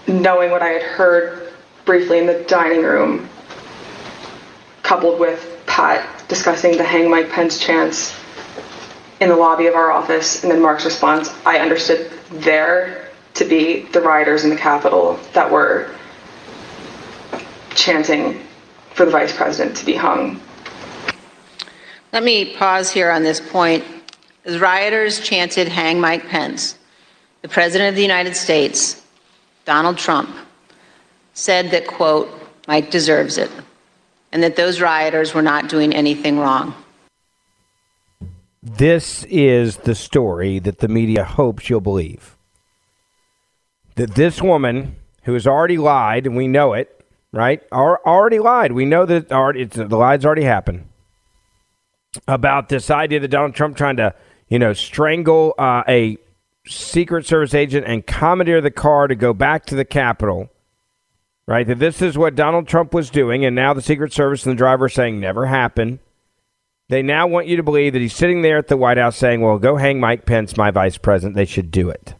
knowing 0.07 0.51
what 0.51 0.63
I 0.63 0.69
had 0.69 0.83
heard 0.83 1.53
briefly 1.87 2.19
in 2.19 2.27
the 2.27 2.45
dining 2.45 2.83
room, 2.83 3.31
coupled 4.89 5.21
with 5.21 5.63
Pat 5.67 6.27
discussing 6.29 6.79
the 6.79 6.83
hang 6.83 7.11
Mike 7.11 7.29
Pence 7.29 7.59
chance 7.59 8.19
in 9.21 9.29
the 9.29 9.37
lobby 9.37 9.67
of 9.67 9.75
our 9.75 9.93
office, 9.93 10.43
and 10.43 10.51
then 10.51 10.63
Mark's 10.63 10.87
response, 10.87 11.31
I 11.45 11.59
understood 11.59 12.11
there 12.31 13.11
to 13.35 13.45
be 13.45 13.83
the 13.93 14.01
rioters 14.01 14.45
in 14.45 14.51
the 14.51 14.57
Capitol 14.57 15.21
that 15.35 15.51
were 15.51 15.95
chanting 17.75 18.43
for 18.95 19.05
the 19.05 19.11
vice 19.11 19.37
president 19.37 19.77
to 19.77 19.85
be 19.85 19.95
hung. 19.95 20.41
Let 22.15 22.23
me 22.23 22.57
pause 22.57 22.91
here 22.91 23.11
on 23.11 23.23
this 23.23 23.41
point. 23.41 23.85
As 24.47 24.59
rioters 24.59 25.21
chanted, 25.21 25.69
Hang 25.69 26.01
Mike 26.01 26.27
Pence, 26.29 26.79
the 27.43 27.49
President 27.49 27.91
of 27.91 27.95
the 27.95 28.01
United 28.01 28.35
States, 28.35 29.05
Donald 29.67 29.99
Trump, 29.99 30.35
said 31.35 31.71
that, 31.73 31.87
quote, 31.87 32.31
Mike 32.67 32.91
deserves 32.91 33.37
it, 33.37 33.51
and 34.33 34.43
that 34.43 34.57
those 34.57 34.81
rioters 34.81 35.35
were 35.35 35.43
not 35.43 35.69
doing 35.69 35.95
anything 35.95 36.39
wrong. 36.39 36.75
This 38.63 39.25
is 39.25 39.79
the 39.79 39.95
story 39.95 40.59
that 40.59 40.79
the 40.79 40.89
media 40.89 41.25
hopes 41.25 41.71
you'll 41.71 41.81
believe. 41.81 42.37
That 43.95 44.15
this 44.15 44.43
woman 44.43 44.97
who 45.23 45.35
has 45.35 45.47
already 45.47 45.79
lied, 45.79 46.27
and 46.27 46.37
we 46.37 46.49
know 46.49 46.75
it, 46.75 47.05
right? 47.33 47.63
Already 47.73 48.39
lied. 48.39 48.73
We 48.73 48.85
know 48.85 49.07
that 49.07 49.33
already, 49.33 49.65
the 49.65 49.97
lies 49.97 50.25
already 50.25 50.43
happened 50.43 50.89
about 52.27 52.69
this 52.69 52.91
idea 52.91 53.21
that 53.21 53.29
Donald 53.29 53.55
Trump 53.55 53.77
trying 53.77 53.97
to, 53.97 54.15
you 54.49 54.59
know, 54.59 54.73
strangle 54.73 55.55
uh, 55.59 55.83
a 55.89 56.19
Secret 56.67 57.27
Service 57.27 57.55
agent 57.55 57.87
and 57.87 58.07
commandeer 58.07 58.61
the 58.61 58.71
car 58.71 59.09
to 59.09 59.15
go 59.15 59.33
back 59.33 59.67
to 59.67 59.75
the 59.75 59.85
Capitol 59.85 60.51
right? 61.49 61.67
That 61.67 61.79
this 61.79 62.03
is 62.03 62.19
what 62.19 62.35
Donald 62.35 62.69
Trump 62.69 62.93
was 62.93 63.09
doing, 63.09 63.43
and 63.47 63.57
now 63.57 63.73
the 63.73 63.81
Secret 63.81 64.13
Service 64.13 64.45
and 64.45 64.53
the 64.53 64.59
driver 64.59 64.85
are 64.85 64.91
saying 64.91 65.19
never 65.19 65.47
happened. 65.47 65.99
They 66.91 67.03
now 67.03 67.27
want 67.27 67.47
you 67.47 67.57
to 67.57 67.63
believe 67.63 67.95
that 67.95 68.03
he's 68.03 68.15
sitting 68.15 68.43
there 68.43 68.59
at 68.59 68.69
the 68.69 68.77
White 68.77 68.99
House 68.99 69.17
saying, 69.17 69.41
Well, 69.41 69.59
go 69.59 69.77
hang 69.77 69.99
Mike 69.99 70.27
Pence, 70.27 70.59
my 70.59 70.71
vice 70.71 70.99
president. 70.99 71.37
They 71.37 71.47
should 71.47 71.71
do 71.71 71.89
it. 71.89 72.15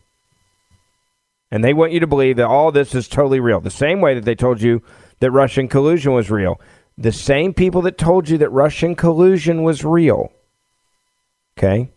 And 1.51 1.63
they 1.63 1.75
want 1.75 1.93
you 1.93 2.01
to 2.01 2.07
believe 2.07 2.37
that 2.37 2.47
all 2.47 2.73
this 2.73 2.95
is 2.95 3.07
totally 3.07 3.39
real. 3.39 3.61
The 3.61 3.71
same 3.71 4.01
way 4.01 4.15
that 4.15 4.25
they 4.25 4.35
told 4.35 4.63
you 4.63 4.83
that 5.21 5.31
Russian 5.31 5.69
collusion 5.69 6.15
was 6.15 6.31
real. 6.31 6.59
The 6.97 7.13
same 7.13 7.53
people 7.53 7.83
that 7.83 7.99
told 7.99 8.31
you 8.31 8.39
that 8.39 8.51
Russian 8.51 8.95
collusion 8.95 9.63
was 9.63 9.85
real. 9.85 10.33
Okay? 11.57 11.91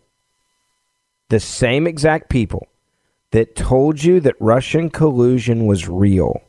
The 1.30 1.40
same 1.40 1.86
exact 1.86 2.28
people 2.28 2.68
that 3.30 3.56
told 3.56 4.04
you 4.04 4.20
that 4.20 4.34
Russian 4.38 4.90
collusion 4.90 5.66
was 5.66 5.88
real. 5.88 6.42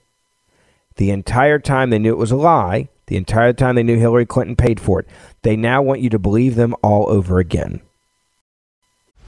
The 0.96 1.12
entire 1.12 1.60
time 1.60 1.89
they 1.89 2.00
knew 2.00 2.12
it 2.12 2.18
was 2.18 2.32
a 2.32 2.36
lie, 2.36 2.89
the 3.08 3.18
entire 3.18 3.54
time 3.54 3.76
they 3.76 3.84
knew 3.84 3.98
Hillary 3.98 4.26
Clinton 4.26 4.56
paid 4.56 4.80
for 4.80 5.00
it. 5.00 5.08
They 5.41 5.56
now 5.56 5.82
want 5.82 6.02
you 6.02 6.10
to 6.10 6.20
believe 6.20 6.56
them 6.56 6.76
all 6.82 7.10
over 7.10 7.39
again. 7.39 7.82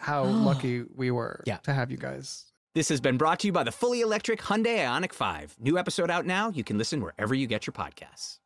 how 0.00 0.24
lucky 0.48 0.84
we 0.94 1.10
were 1.10 1.42
Yeah. 1.46 1.58
to 1.58 1.72
have 1.72 1.90
you 1.90 1.96
guys. 1.96 2.46
This 2.74 2.88
has 2.88 3.00
been 3.00 3.16
brought 3.16 3.40
to 3.40 3.46
you 3.48 3.52
by 3.52 3.64
the 3.64 3.72
fully 3.72 4.00
electric 4.00 4.40
Hyundai 4.42 4.78
Ioniq 4.78 5.12
5. 5.12 5.56
New 5.60 5.76
episode 5.76 6.10
out 6.10 6.24
now. 6.24 6.50
You 6.50 6.62
can 6.64 6.78
listen 6.78 7.00
wherever 7.00 7.34
you 7.34 7.46
get 7.46 7.66
your 7.66 7.72
podcasts. 7.74 8.38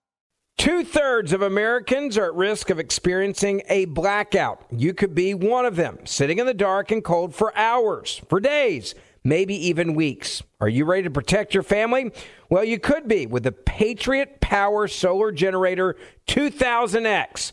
Two 0.56 0.84
thirds 0.84 1.32
of 1.32 1.42
Americans 1.42 2.16
are 2.16 2.26
at 2.26 2.34
risk 2.34 2.70
of 2.70 2.78
experiencing 2.78 3.60
a 3.68 3.84
blackout. 3.86 4.64
You 4.70 4.94
could 4.94 5.14
be 5.14 5.34
one 5.34 5.66
of 5.66 5.76
them, 5.76 5.98
sitting 6.04 6.38
in 6.38 6.46
the 6.46 6.54
dark 6.54 6.90
and 6.92 7.02
cold 7.04 7.34
for 7.34 7.54
hours, 7.58 8.22
for 8.28 8.38
days, 8.40 8.94
maybe 9.24 9.54
even 9.66 9.94
weeks. 9.94 10.42
Are 10.60 10.68
you 10.68 10.84
ready 10.84 11.02
to 11.02 11.10
protect 11.10 11.54
your 11.54 11.64
family? 11.64 12.12
Well, 12.48 12.62
you 12.64 12.78
could 12.78 13.08
be 13.08 13.26
with 13.26 13.42
the 13.42 13.52
Patriot 13.52 14.40
Power 14.40 14.86
Solar 14.86 15.32
Generator 15.32 15.96
2000X. 16.28 17.52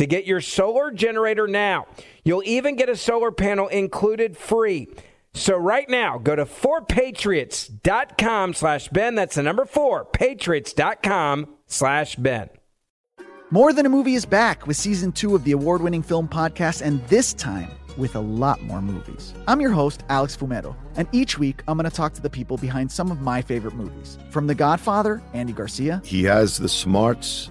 to 0.00 0.06
get 0.06 0.24
your 0.24 0.40
solar 0.40 0.90
generator 0.90 1.46
now. 1.46 1.86
You'll 2.24 2.42
even 2.46 2.74
get 2.74 2.88
a 2.88 2.96
solar 2.96 3.30
panel 3.30 3.68
included 3.68 4.34
free. 4.34 4.88
So 5.34 5.58
right 5.58 5.86
now, 5.90 6.16
go 6.16 6.34
to 6.34 6.46
4patriots.com 6.46 8.54
slash 8.54 8.88
Ben. 8.88 9.14
That's 9.14 9.34
the 9.34 9.42
number 9.42 9.66
4, 9.66 10.06
patriots.com 10.06 11.48
slash 11.66 12.16
Ben. 12.16 12.48
More 13.50 13.74
Than 13.74 13.84
a 13.84 13.90
Movie 13.90 14.14
is 14.14 14.24
back 14.24 14.66
with 14.66 14.78
season 14.78 15.12
two 15.12 15.34
of 15.34 15.44
the 15.44 15.52
award 15.52 15.82
winning 15.82 16.02
film 16.02 16.28
podcast, 16.28 16.80
and 16.80 17.06
this 17.08 17.34
time 17.34 17.68
with 17.98 18.16
a 18.16 18.20
lot 18.20 18.62
more 18.62 18.80
movies. 18.80 19.34
I'm 19.46 19.60
your 19.60 19.72
host, 19.72 20.04
Alex 20.08 20.34
Fumero, 20.34 20.74
and 20.96 21.06
each 21.12 21.38
week 21.38 21.62
I'm 21.68 21.76
going 21.76 21.90
to 21.90 21.94
talk 21.94 22.14
to 22.14 22.22
the 22.22 22.30
people 22.30 22.56
behind 22.56 22.90
some 22.90 23.10
of 23.10 23.20
my 23.20 23.42
favorite 23.42 23.74
movies. 23.74 24.16
From 24.30 24.46
The 24.46 24.54
Godfather, 24.54 25.20
Andy 25.34 25.52
Garcia, 25.52 26.00
He 26.06 26.24
has 26.24 26.56
the 26.56 26.70
smarts 26.70 27.50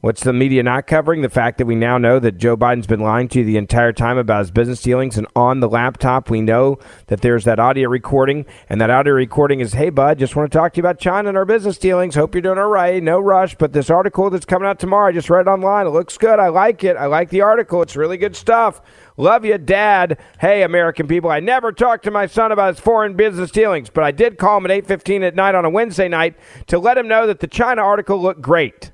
What's 0.00 0.22
the 0.22 0.32
media 0.32 0.62
not 0.62 0.86
covering? 0.86 1.22
The 1.22 1.28
fact 1.28 1.58
that 1.58 1.66
we 1.66 1.74
now 1.74 1.98
know 1.98 2.20
that 2.20 2.38
Joe 2.38 2.56
Biden's 2.56 2.86
been 2.86 3.00
lying 3.00 3.26
to 3.30 3.40
you 3.40 3.44
the 3.44 3.56
entire 3.56 3.92
time 3.92 4.16
about 4.16 4.38
his 4.38 4.52
business 4.52 4.80
dealings, 4.80 5.18
and 5.18 5.26
on 5.34 5.58
the 5.58 5.68
laptop, 5.68 6.30
we 6.30 6.40
know 6.40 6.78
that 7.08 7.20
there's 7.20 7.42
that 7.46 7.58
audio 7.58 7.88
recording, 7.88 8.46
and 8.68 8.80
that 8.80 8.90
audio 8.90 9.12
recording 9.12 9.58
is, 9.58 9.74
"Hey, 9.74 9.90
bud, 9.90 10.20
just 10.20 10.36
want 10.36 10.52
to 10.52 10.56
talk 10.56 10.72
to 10.74 10.76
you 10.76 10.82
about 10.82 11.00
China 11.00 11.30
and 11.30 11.36
our 11.36 11.44
business 11.44 11.78
dealings. 11.78 12.14
Hope 12.14 12.32
you're 12.32 12.42
doing 12.42 12.58
all 12.58 12.68
right. 12.68 13.02
No 13.02 13.18
rush, 13.18 13.56
but 13.56 13.72
this 13.72 13.90
article 13.90 14.30
that's 14.30 14.44
coming 14.44 14.68
out 14.68 14.78
tomorrow, 14.78 15.08
I 15.08 15.12
just 15.12 15.30
read 15.30 15.48
it 15.48 15.50
online. 15.50 15.88
It 15.88 15.90
looks 15.90 16.16
good. 16.16 16.38
I 16.38 16.46
like 16.46 16.84
it. 16.84 16.96
I 16.96 17.06
like 17.06 17.30
the 17.30 17.40
article. 17.40 17.82
It's 17.82 17.96
really 17.96 18.18
good 18.18 18.36
stuff. 18.36 18.80
Love 19.16 19.44
you, 19.44 19.58
Dad. 19.58 20.16
Hey, 20.38 20.62
American 20.62 21.08
people, 21.08 21.28
I 21.28 21.40
never 21.40 21.72
talked 21.72 22.04
to 22.04 22.12
my 22.12 22.26
son 22.26 22.52
about 22.52 22.68
his 22.68 22.78
foreign 22.78 23.14
business 23.14 23.50
dealings, 23.50 23.90
but 23.90 24.04
I 24.04 24.12
did 24.12 24.38
call 24.38 24.58
him 24.58 24.66
at 24.66 24.70
8:15 24.70 25.24
at 25.24 25.34
night 25.34 25.56
on 25.56 25.64
a 25.64 25.70
Wednesday 25.70 26.06
night 26.06 26.36
to 26.68 26.78
let 26.78 26.96
him 26.96 27.08
know 27.08 27.26
that 27.26 27.40
the 27.40 27.48
China 27.48 27.82
article 27.82 28.22
looked 28.22 28.42
great." 28.42 28.92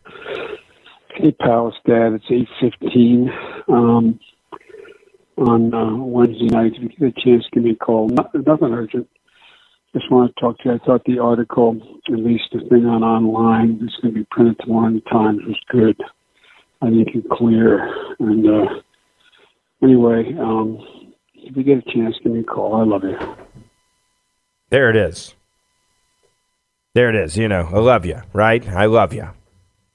Hey, 1.17 1.31
Palace 1.31 1.77
Dad, 1.87 2.15
it's 2.15 2.51
8.15 2.61 3.29
um, 3.69 4.19
on 5.39 5.73
uh, 5.73 5.95
Wednesday 5.95 6.47
night. 6.47 6.73
If 6.75 6.83
you 6.83 6.89
get 6.89 7.17
a 7.17 7.25
chance, 7.25 7.45
give 7.53 7.63
me 7.63 7.71
a 7.71 7.77
call. 7.77 8.09
Not, 8.09 8.35
nothing 8.35 8.73
urgent. 8.73 9.09
Just 9.93 10.11
want 10.11 10.35
to 10.35 10.41
talk 10.41 10.59
to 10.59 10.71
you. 10.71 10.75
I 10.75 10.79
thought 10.85 11.05
the 11.05 11.21
article, 11.21 11.81
at 12.09 12.19
least 12.19 12.47
the 12.53 12.69
thing 12.69 12.87
on 12.87 13.05
online, 13.05 13.79
that's 13.79 13.95
going 14.03 14.13
to 14.13 14.21
be 14.21 14.27
printed 14.33 14.59
tomorrow 14.59 14.89
in 14.89 14.95
the 14.95 15.01
Times, 15.03 15.39
was 15.47 15.61
good. 15.69 15.97
I 16.83 16.91
think 16.91 17.09
it's 17.15 17.29
clear. 17.31 17.95
And 18.19 18.49
uh, 18.49 18.75
anyway, 19.85 20.35
um, 20.41 20.85
if 21.33 21.57
you 21.57 21.63
get 21.63 21.79
a 21.79 21.93
chance, 21.93 22.17
give 22.25 22.33
me 22.33 22.41
a 22.41 22.43
call. 22.43 22.75
I 22.75 22.85
love 22.85 23.05
you. 23.05 23.37
There 24.71 24.91
it 24.91 24.97
is. 24.97 25.33
There 26.95 27.09
it 27.09 27.15
is. 27.15 27.37
You 27.37 27.47
know, 27.47 27.71
I 27.73 27.79
love 27.79 28.05
you, 28.05 28.21
right? 28.33 28.67
I 28.69 28.87
love 28.87 29.13
you. 29.13 29.29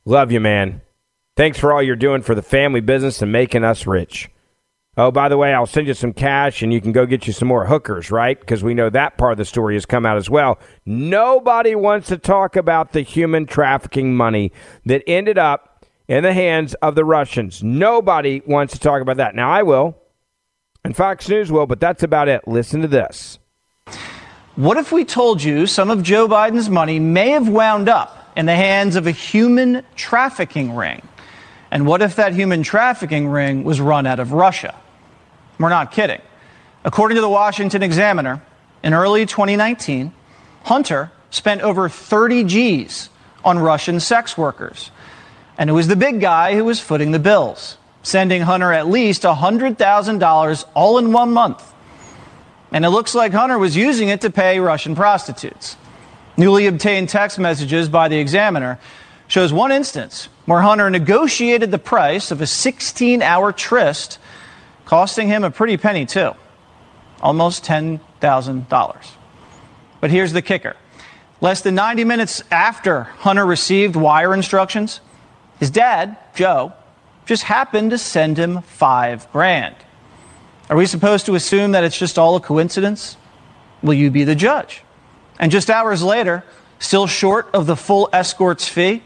Love 0.06 0.32
you, 0.32 0.40
man. 0.40 0.82
Thanks 1.40 1.58
for 1.58 1.72
all 1.72 1.82
you're 1.82 1.96
doing 1.96 2.22
for 2.22 2.36
the 2.36 2.42
family 2.42 2.82
business 2.82 3.22
and 3.22 3.32
making 3.32 3.64
us 3.64 3.88
rich. 3.88 4.30
Oh, 4.98 5.10
by 5.10 5.30
the 5.30 5.38
way, 5.38 5.54
I'll 5.54 5.66
send 5.66 5.88
you 5.88 5.94
some 5.94 6.12
cash 6.12 6.62
and 6.62 6.74
you 6.74 6.82
can 6.82 6.92
go 6.92 7.06
get 7.06 7.28
you 7.28 7.32
some 7.32 7.48
more 7.48 7.66
hookers, 7.66 8.12
right? 8.12 8.38
Because 8.38 8.62
we 8.62 8.74
know 8.74 8.90
that 8.90 9.18
part 9.18 9.32
of 9.32 9.38
the 9.38 9.46
story 9.46 9.76
has 9.76 9.86
come 9.86 10.06
out 10.06 10.18
as 10.18 10.30
well. 10.30 10.60
Nobody 10.86 11.76
wants 11.76 12.10
to 12.10 12.18
talk 12.18 12.58
about 12.58 12.92
the 12.92 13.04
human 13.04 13.46
trafficking 13.46 14.18
money 14.18 14.52
that 14.86 15.02
ended 15.08 15.38
up 15.38 15.86
in 16.10 16.24
the 16.24 16.34
hands 16.34 16.74
of 16.82 16.96
the 16.96 17.06
Russians. 17.06 17.64
Nobody 17.64 18.42
wants 18.46 18.74
to 18.74 18.80
talk 18.82 19.02
about 19.02 19.16
that. 19.16 19.34
Now, 19.34 19.50
I 19.50 19.64
will, 19.64 19.98
and 20.84 20.94
Fox 20.94 21.30
News 21.30 21.54
will, 21.54 21.68
but 21.68 21.80
that's 21.80 22.04
about 22.04 22.28
it. 22.28 22.46
Listen 22.50 22.82
to 22.82 22.88
this. 22.90 23.40
What 24.58 24.76
if 24.76 24.92
we 24.92 25.06
told 25.06 25.42
you 25.42 25.68
some 25.68 25.90
of 25.90 26.04
Joe 26.04 26.28
Biden's 26.28 26.70
money 26.70 27.00
may 27.00 27.30
have 27.30 27.48
wound 27.48 27.88
up 27.88 28.30
in 28.36 28.46
the 28.46 28.56
hands 28.56 28.98
of 28.98 29.08
a 29.08 29.12
human 29.12 29.86
trafficking 29.96 30.76
ring? 30.76 31.02
And 31.72 31.86
what 31.86 32.02
if 32.02 32.16
that 32.16 32.34
human 32.34 32.64
trafficking 32.64 33.28
ring 33.28 33.64
was 33.64 33.80
run 33.80 34.06
out 34.06 34.20
of 34.20 34.34
Russia? 34.34 34.76
We're 35.60 35.70
not 35.70 35.92
kidding. 35.92 36.22
According 36.84 37.16
to 37.16 37.22
the 37.22 37.30
Washington 37.30 37.84
Examiner, 37.84 38.42
in 38.84 38.94
early 38.94 39.26
2019, 39.26 40.14
Hunter 40.64 41.12
spent 41.30 41.62
over 41.62 41.90
30 41.90 42.46
G's 42.46 43.10
on 43.44 43.60
Russian 43.60 44.00
sex 44.00 44.38
workers. 44.38 44.92
And 45.58 45.70
it 45.70 45.74
was 45.74 45.88
the 45.88 45.96
big 45.96 46.22
guy 46.22 46.56
who 46.56 46.64
was 46.64 46.80
footing 46.80 47.12
the 47.12 47.20
bills, 47.20 47.78
sending 48.02 48.44
Hunter 48.44 48.72
at 48.72 48.88
least 48.88 49.24
$100,000 49.24 50.66
all 50.74 50.98
in 50.98 51.12
one 51.12 51.34
month. 51.34 51.74
And 52.72 52.86
it 52.86 52.90
looks 52.90 53.14
like 53.14 53.34
Hunter 53.34 53.58
was 53.58 53.76
using 53.76 54.10
it 54.10 54.22
to 54.22 54.30
pay 54.30 54.60
Russian 54.60 54.96
prostitutes. 54.96 55.76
Newly 56.38 56.68
obtained 56.68 57.10
text 57.10 57.38
messages 57.38 57.90
by 57.90 58.08
the 58.08 58.18
Examiner 58.18 58.80
shows 59.30 59.54
one 59.54 59.72
instance 59.72 60.28
where 60.46 60.60
Hunter 60.60 60.90
negotiated 60.90 61.72
the 61.72 61.80
price 61.80 62.32
of 62.32 62.42
a 62.42 62.48
16 62.48 63.22
hour 63.22 63.54
tryst, 63.54 64.20
costing 64.86 65.30
him 65.30 65.46
a 65.46 65.52
pretty 65.52 65.78
penny, 65.78 66.06
too 66.06 66.34
almost 67.22 67.64
$10,000. 67.64 69.08
But 70.02 70.12
here's 70.12 70.34
the 70.34 70.42
kicker 70.42 70.76
less 71.42 71.62
than 71.62 71.76
90 71.76 72.04
minutes 72.04 72.44
after 72.52 73.04
Hunter 73.04 73.46
received 73.46 73.96
wire 73.96 74.34
instructions, 74.34 75.00
his 75.60 75.70
dad, 75.70 76.18
Joe, 76.36 76.74
just 77.26 77.44
happened 77.44 77.92
to 77.92 77.98
send 77.98 78.38
him 78.38 78.62
five 78.62 79.32
grand. 79.32 79.76
Are 80.70 80.76
we 80.76 80.86
supposed 80.86 81.26
to 81.28 81.36
assume 81.36 81.72
that 81.72 81.84
it's 81.84 81.98
just 81.98 82.20
all 82.20 82.36
a 82.36 82.42
coincidence? 82.42 83.18
Will 83.82 83.94
you 83.94 84.12
be 84.12 84.24
the 84.24 84.36
judge? 84.36 84.84
And 85.40 85.52
just 85.52 85.70
hours 85.70 86.04
later, 86.04 86.44
still 86.80 87.08
short 87.08 87.50
of 87.54 87.66
the 87.66 87.76
full 87.76 88.10
escort's 88.12 88.68
fee, 88.68 89.02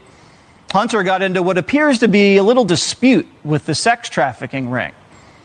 Hunter 0.73 1.03
got 1.03 1.21
into 1.21 1.43
what 1.43 1.59
appears 1.59 1.99
to 1.99 2.07
be 2.07 2.37
a 2.37 2.43
little 2.43 2.65
dispute 2.65 3.27
with 3.43 3.67
the 3.67 3.75
sex 3.75 4.09
trafficking 4.09 4.71
ring, 4.71 4.91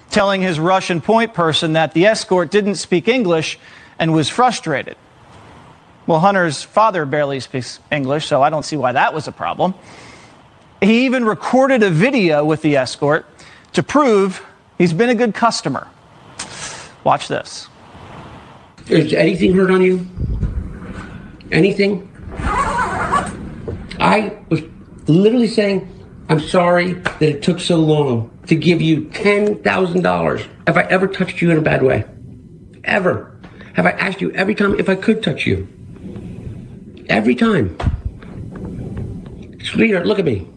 telling 0.08 0.40
his 0.40 0.58
Russian 0.58 1.02
point 1.02 1.34
person 1.34 1.74
that 1.74 1.92
the 1.92 2.06
escort 2.06 2.50
didn't 2.50 2.76
speak 2.76 3.08
English 3.08 3.58
and 3.98 4.14
was 4.14 4.30
frustrated. 4.30 4.96
Well, 6.06 6.20
Hunter's 6.20 6.62
father 6.62 7.04
barely 7.04 7.40
speaks 7.40 7.78
English, 7.92 8.24
so 8.24 8.42
I 8.42 8.48
don't 8.48 8.64
see 8.64 8.78
why 8.78 8.92
that 8.92 9.12
was 9.12 9.28
a 9.28 9.32
problem. 9.32 9.74
He 10.80 11.04
even 11.04 11.26
recorded 11.26 11.82
a 11.82 11.90
video 11.90 12.42
with 12.42 12.62
the 12.62 12.76
escort 12.76 13.26
to 13.74 13.82
prove 13.82 14.42
he's 14.78 14.94
been 14.94 15.10
a 15.10 15.14
good 15.14 15.34
customer. 15.34 15.88
Watch 17.04 17.28
this. 17.28 17.68
Is 18.88 19.12
anything 19.12 19.52
hurt 19.52 19.70
on 19.70 19.82
you? 19.82 20.06
Anything? 21.52 22.10
I 24.00 24.38
was 24.48 24.62
literally 25.08 25.48
saying, 25.48 25.88
I'm 26.28 26.40
sorry 26.40 26.92
that 26.92 27.22
it 27.22 27.42
took 27.42 27.60
so 27.60 27.76
long 27.76 28.30
to 28.46 28.54
give 28.54 28.82
you 28.82 29.06
$10,000. 29.06 30.48
Have 30.66 30.76
I 30.76 30.82
ever 30.82 31.06
touched 31.06 31.40
you 31.40 31.50
in 31.50 31.58
a 31.58 31.62
bad 31.62 31.82
way? 31.82 32.04
Ever? 32.84 33.34
Have 33.74 33.86
I 33.86 33.92
asked 33.92 34.20
you 34.20 34.30
every 34.32 34.54
time 34.54 34.78
if 34.78 34.88
I 34.88 34.94
could 34.94 35.22
touch 35.22 35.46
you? 35.46 35.66
Every 37.08 37.34
time. 37.34 37.76
Sweetheart, 39.62 40.06
look 40.06 40.18
at 40.18 40.24
me. 40.24 40.48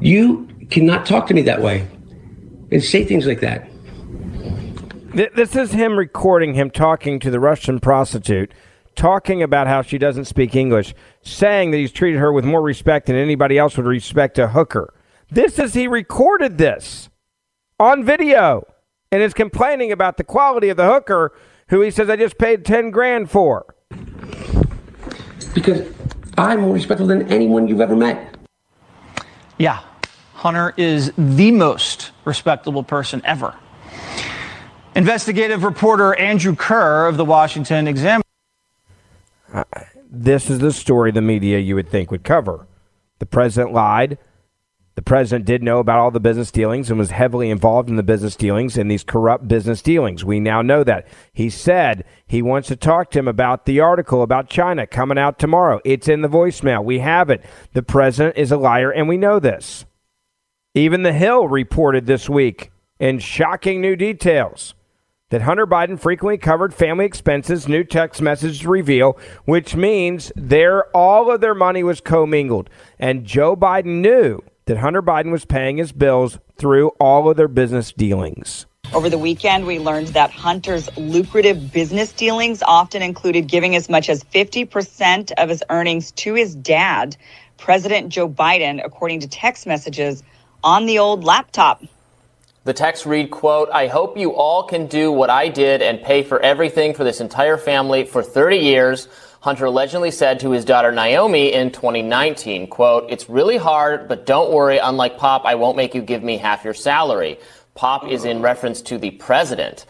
You 0.00 0.48
cannot 0.70 1.06
talk 1.06 1.26
to 1.28 1.34
me 1.34 1.42
that 1.42 1.60
way 1.60 1.86
and 2.70 2.82
say 2.82 3.04
things 3.04 3.26
like 3.26 3.40
that. 3.40 3.68
This 5.14 5.54
is 5.54 5.72
him 5.72 5.98
recording 5.98 6.54
him 6.54 6.70
talking 6.70 7.20
to 7.20 7.30
the 7.30 7.38
Russian 7.38 7.80
prostitute, 7.80 8.52
talking 8.94 9.42
about 9.42 9.66
how 9.66 9.82
she 9.82 9.98
doesn't 9.98 10.26
speak 10.26 10.54
English, 10.54 10.94
saying 11.22 11.70
that 11.70 11.78
he's 11.78 11.92
treated 11.92 12.18
her 12.18 12.32
with 12.32 12.44
more 12.44 12.62
respect 12.62 13.06
than 13.06 13.16
anybody 13.16 13.58
else 13.58 13.76
would 13.76 13.86
respect 13.86 14.38
a 14.38 14.48
hooker. 14.48 14.92
This 15.30 15.58
is 15.58 15.74
he 15.74 15.86
recorded 15.88 16.58
this 16.58 17.08
on 17.78 18.04
video 18.04 18.66
and 19.10 19.22
is 19.22 19.34
complaining 19.34 19.92
about 19.92 20.16
the 20.16 20.24
quality 20.24 20.68
of 20.68 20.76
the 20.76 20.86
hooker 20.86 21.32
who 21.68 21.80
he 21.80 21.90
says 21.90 22.10
I 22.10 22.16
just 22.16 22.38
paid 22.38 22.64
10 22.64 22.90
grand 22.90 23.30
for. 23.30 23.74
Because 25.54 25.92
I'm 26.36 26.60
more 26.60 26.74
respectful 26.74 27.06
than 27.06 27.30
anyone 27.30 27.68
you've 27.68 27.80
ever 27.80 27.96
met. 27.96 28.36
Yeah, 29.58 29.80
Hunter 30.34 30.74
is 30.76 31.12
the 31.16 31.50
most 31.50 32.10
respectable 32.24 32.82
person 32.82 33.22
ever. 33.24 33.54
Investigative 34.94 35.64
reporter 35.64 36.14
Andrew 36.16 36.54
Kerr 36.54 37.06
of 37.06 37.16
the 37.16 37.24
Washington 37.24 37.86
Examiner. 37.86 38.21
This 40.10 40.50
is 40.50 40.58
the 40.58 40.72
story 40.72 41.10
the 41.10 41.22
media 41.22 41.58
you 41.58 41.74
would 41.74 41.88
think 41.88 42.10
would 42.10 42.24
cover. 42.24 42.66
The 43.18 43.26
president 43.26 43.72
lied. 43.72 44.18
The 44.94 45.02
president 45.02 45.46
did 45.46 45.62
know 45.62 45.78
about 45.78 45.98
all 45.98 46.10
the 46.10 46.20
business 46.20 46.50
dealings 46.50 46.90
and 46.90 46.98
was 46.98 47.12
heavily 47.12 47.48
involved 47.48 47.88
in 47.88 47.96
the 47.96 48.02
business 48.02 48.36
dealings 48.36 48.76
and 48.76 48.90
these 48.90 49.04
corrupt 49.04 49.48
business 49.48 49.80
dealings. 49.80 50.22
We 50.22 50.38
now 50.38 50.60
know 50.60 50.84
that. 50.84 51.08
He 51.32 51.48
said 51.48 52.04
he 52.26 52.42
wants 52.42 52.68
to 52.68 52.76
talk 52.76 53.10
to 53.10 53.18
him 53.18 53.28
about 53.28 53.64
the 53.64 53.80
article 53.80 54.22
about 54.22 54.50
China 54.50 54.86
coming 54.86 55.16
out 55.16 55.38
tomorrow. 55.38 55.80
It's 55.82 56.08
in 56.08 56.20
the 56.20 56.28
voicemail. 56.28 56.84
We 56.84 56.98
have 56.98 57.30
it. 57.30 57.42
The 57.72 57.82
president 57.82 58.36
is 58.36 58.52
a 58.52 58.58
liar, 58.58 58.90
and 58.90 59.08
we 59.08 59.16
know 59.16 59.38
this. 59.38 59.86
Even 60.74 61.02
The 61.02 61.12
Hill 61.14 61.48
reported 61.48 62.04
this 62.06 62.28
week 62.28 62.70
in 62.98 63.18
shocking 63.18 63.80
new 63.80 63.96
details 63.96 64.74
that 65.32 65.40
Hunter 65.40 65.66
Biden 65.66 65.98
frequently 65.98 66.36
covered 66.36 66.74
family 66.74 67.06
expenses, 67.06 67.66
new 67.66 67.84
text 67.84 68.20
messages 68.20 68.66
reveal, 68.66 69.18
which 69.46 69.74
means 69.74 70.30
their 70.36 70.94
all 70.94 71.30
of 71.30 71.40
their 71.40 71.54
money 71.54 71.82
was 71.82 72.02
commingled. 72.02 72.68
And 72.98 73.24
Joe 73.24 73.56
Biden 73.56 74.02
knew 74.02 74.40
that 74.66 74.76
Hunter 74.76 75.00
Biden 75.00 75.32
was 75.32 75.46
paying 75.46 75.78
his 75.78 75.90
bills 75.90 76.38
through 76.58 76.88
all 77.00 77.30
of 77.30 77.38
their 77.38 77.48
business 77.48 77.92
dealings. 77.92 78.66
Over 78.92 79.08
the 79.08 79.16
weekend, 79.16 79.66
we 79.66 79.78
learned 79.78 80.08
that 80.08 80.30
Hunter's 80.30 80.94
lucrative 80.98 81.72
business 81.72 82.12
dealings 82.12 82.62
often 82.64 83.00
included 83.00 83.48
giving 83.48 83.74
as 83.74 83.88
much 83.88 84.10
as 84.10 84.22
50% 84.24 85.32
of 85.38 85.48
his 85.48 85.64
earnings 85.70 86.12
to 86.12 86.34
his 86.34 86.54
dad, 86.56 87.16
President 87.56 88.10
Joe 88.10 88.28
Biden, 88.28 88.84
according 88.84 89.20
to 89.20 89.28
text 89.28 89.66
messages 89.66 90.22
on 90.62 90.84
the 90.84 90.98
old 90.98 91.24
laptop. 91.24 91.82
The 92.64 92.72
text 92.72 93.06
read, 93.06 93.32
quote, 93.32 93.68
I 93.72 93.88
hope 93.88 94.16
you 94.16 94.34
all 94.34 94.62
can 94.62 94.86
do 94.86 95.10
what 95.10 95.30
I 95.30 95.48
did 95.48 95.82
and 95.82 96.00
pay 96.00 96.22
for 96.22 96.40
everything 96.40 96.94
for 96.94 97.02
this 97.02 97.20
entire 97.20 97.56
family 97.56 98.04
for 98.04 98.22
30 98.22 98.58
years. 98.58 99.08
Hunter 99.40 99.64
allegedly 99.64 100.12
said 100.12 100.38
to 100.40 100.52
his 100.52 100.64
daughter 100.64 100.92
Naomi 100.92 101.52
in 101.52 101.72
2019, 101.72 102.68
quote, 102.68 103.10
it's 103.10 103.28
really 103.28 103.56
hard, 103.56 104.06
but 104.06 104.26
don't 104.26 104.52
worry. 104.52 104.78
Unlike 104.78 105.18
Pop, 105.18 105.44
I 105.44 105.56
won't 105.56 105.76
make 105.76 105.92
you 105.96 106.02
give 106.02 106.22
me 106.22 106.36
half 106.36 106.62
your 106.62 106.74
salary. 106.74 107.40
Pop 107.74 108.06
is 108.08 108.24
in 108.24 108.42
reference 108.42 108.80
to 108.82 108.98
the 108.98 109.10
president. 109.10 109.84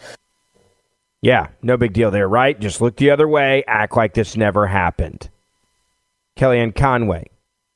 Yeah, 1.21 1.49
no 1.61 1.77
big 1.77 1.93
deal 1.93 2.09
there, 2.09 2.27
right? 2.27 2.59
Just 2.59 2.81
look 2.81 2.95
the 2.95 3.11
other 3.11 3.27
way, 3.27 3.63
act 3.67 3.95
like 3.95 4.15
this 4.15 4.35
never 4.35 4.65
happened. 4.65 5.29
Kellyanne 6.37 6.75
Conway 6.75 7.29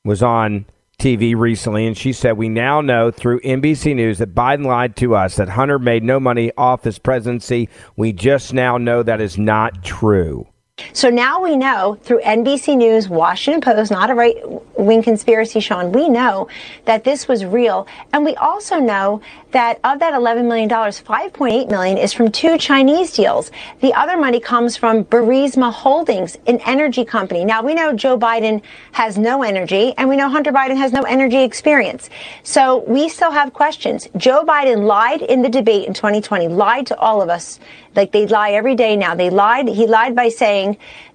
was 0.04 0.24
on 0.24 0.66
TV 0.98 1.36
recently, 1.36 1.86
and 1.86 1.96
she 1.96 2.12
said, 2.12 2.36
We 2.36 2.48
now 2.48 2.80
know 2.80 3.12
through 3.12 3.38
NBC 3.42 3.94
News 3.94 4.18
that 4.18 4.34
Biden 4.34 4.66
lied 4.66 4.96
to 4.96 5.14
us, 5.14 5.36
that 5.36 5.50
Hunter 5.50 5.78
made 5.78 6.02
no 6.02 6.18
money 6.18 6.50
off 6.56 6.82
his 6.82 6.98
presidency. 6.98 7.68
We 7.94 8.12
just 8.12 8.52
now 8.52 8.78
know 8.78 9.04
that 9.04 9.20
is 9.20 9.38
not 9.38 9.84
true. 9.84 10.48
So 10.92 11.10
now 11.10 11.42
we 11.42 11.56
know 11.56 11.98
through 12.02 12.20
NBC 12.20 12.76
News, 12.76 13.08
Washington 13.08 13.60
Post, 13.60 13.90
not 13.90 14.10
a 14.10 14.14
right 14.14 14.36
wing 14.78 15.02
conspiracy, 15.02 15.60
Sean, 15.60 15.92
we 15.92 16.08
know 16.08 16.48
that 16.84 17.04
this 17.04 17.28
was 17.28 17.44
real. 17.44 17.86
And 18.12 18.24
we 18.24 18.34
also 18.36 18.78
know 18.78 19.20
that 19.50 19.80
of 19.82 19.98
that 20.00 20.12
$11 20.12 20.46
million, 20.46 20.68
5.8 20.68 21.70
million 21.70 21.96
is 21.96 22.12
from 22.12 22.30
two 22.30 22.58
Chinese 22.58 23.12
deals. 23.12 23.50
The 23.80 23.94
other 23.94 24.16
money 24.16 24.40
comes 24.40 24.76
from 24.76 25.04
Burisma 25.04 25.72
Holdings, 25.72 26.36
an 26.46 26.60
energy 26.66 27.04
company. 27.04 27.44
Now 27.44 27.62
we 27.62 27.74
know 27.74 27.92
Joe 27.94 28.18
Biden 28.18 28.62
has 28.92 29.16
no 29.16 29.42
energy 29.42 29.94
and 29.96 30.08
we 30.08 30.16
know 30.16 30.28
Hunter 30.28 30.52
Biden 30.52 30.76
has 30.76 30.92
no 30.92 31.02
energy 31.02 31.42
experience. 31.42 32.10
So 32.42 32.84
we 32.86 33.08
still 33.08 33.30
have 33.30 33.52
questions. 33.52 34.08
Joe 34.16 34.44
Biden 34.44 34.84
lied 34.84 35.22
in 35.22 35.42
the 35.42 35.48
debate 35.48 35.86
in 35.86 35.94
2020, 35.94 36.48
lied 36.48 36.86
to 36.88 36.98
all 36.98 37.22
of 37.22 37.30
us. 37.30 37.58
Like 37.96 38.12
they 38.12 38.26
lie 38.26 38.50
every 38.50 38.74
day 38.74 38.96
now. 38.96 39.14
They 39.14 39.30
lied. 39.30 39.66
He 39.66 39.86
lied 39.86 40.14
by 40.14 40.28
saying 40.28 40.67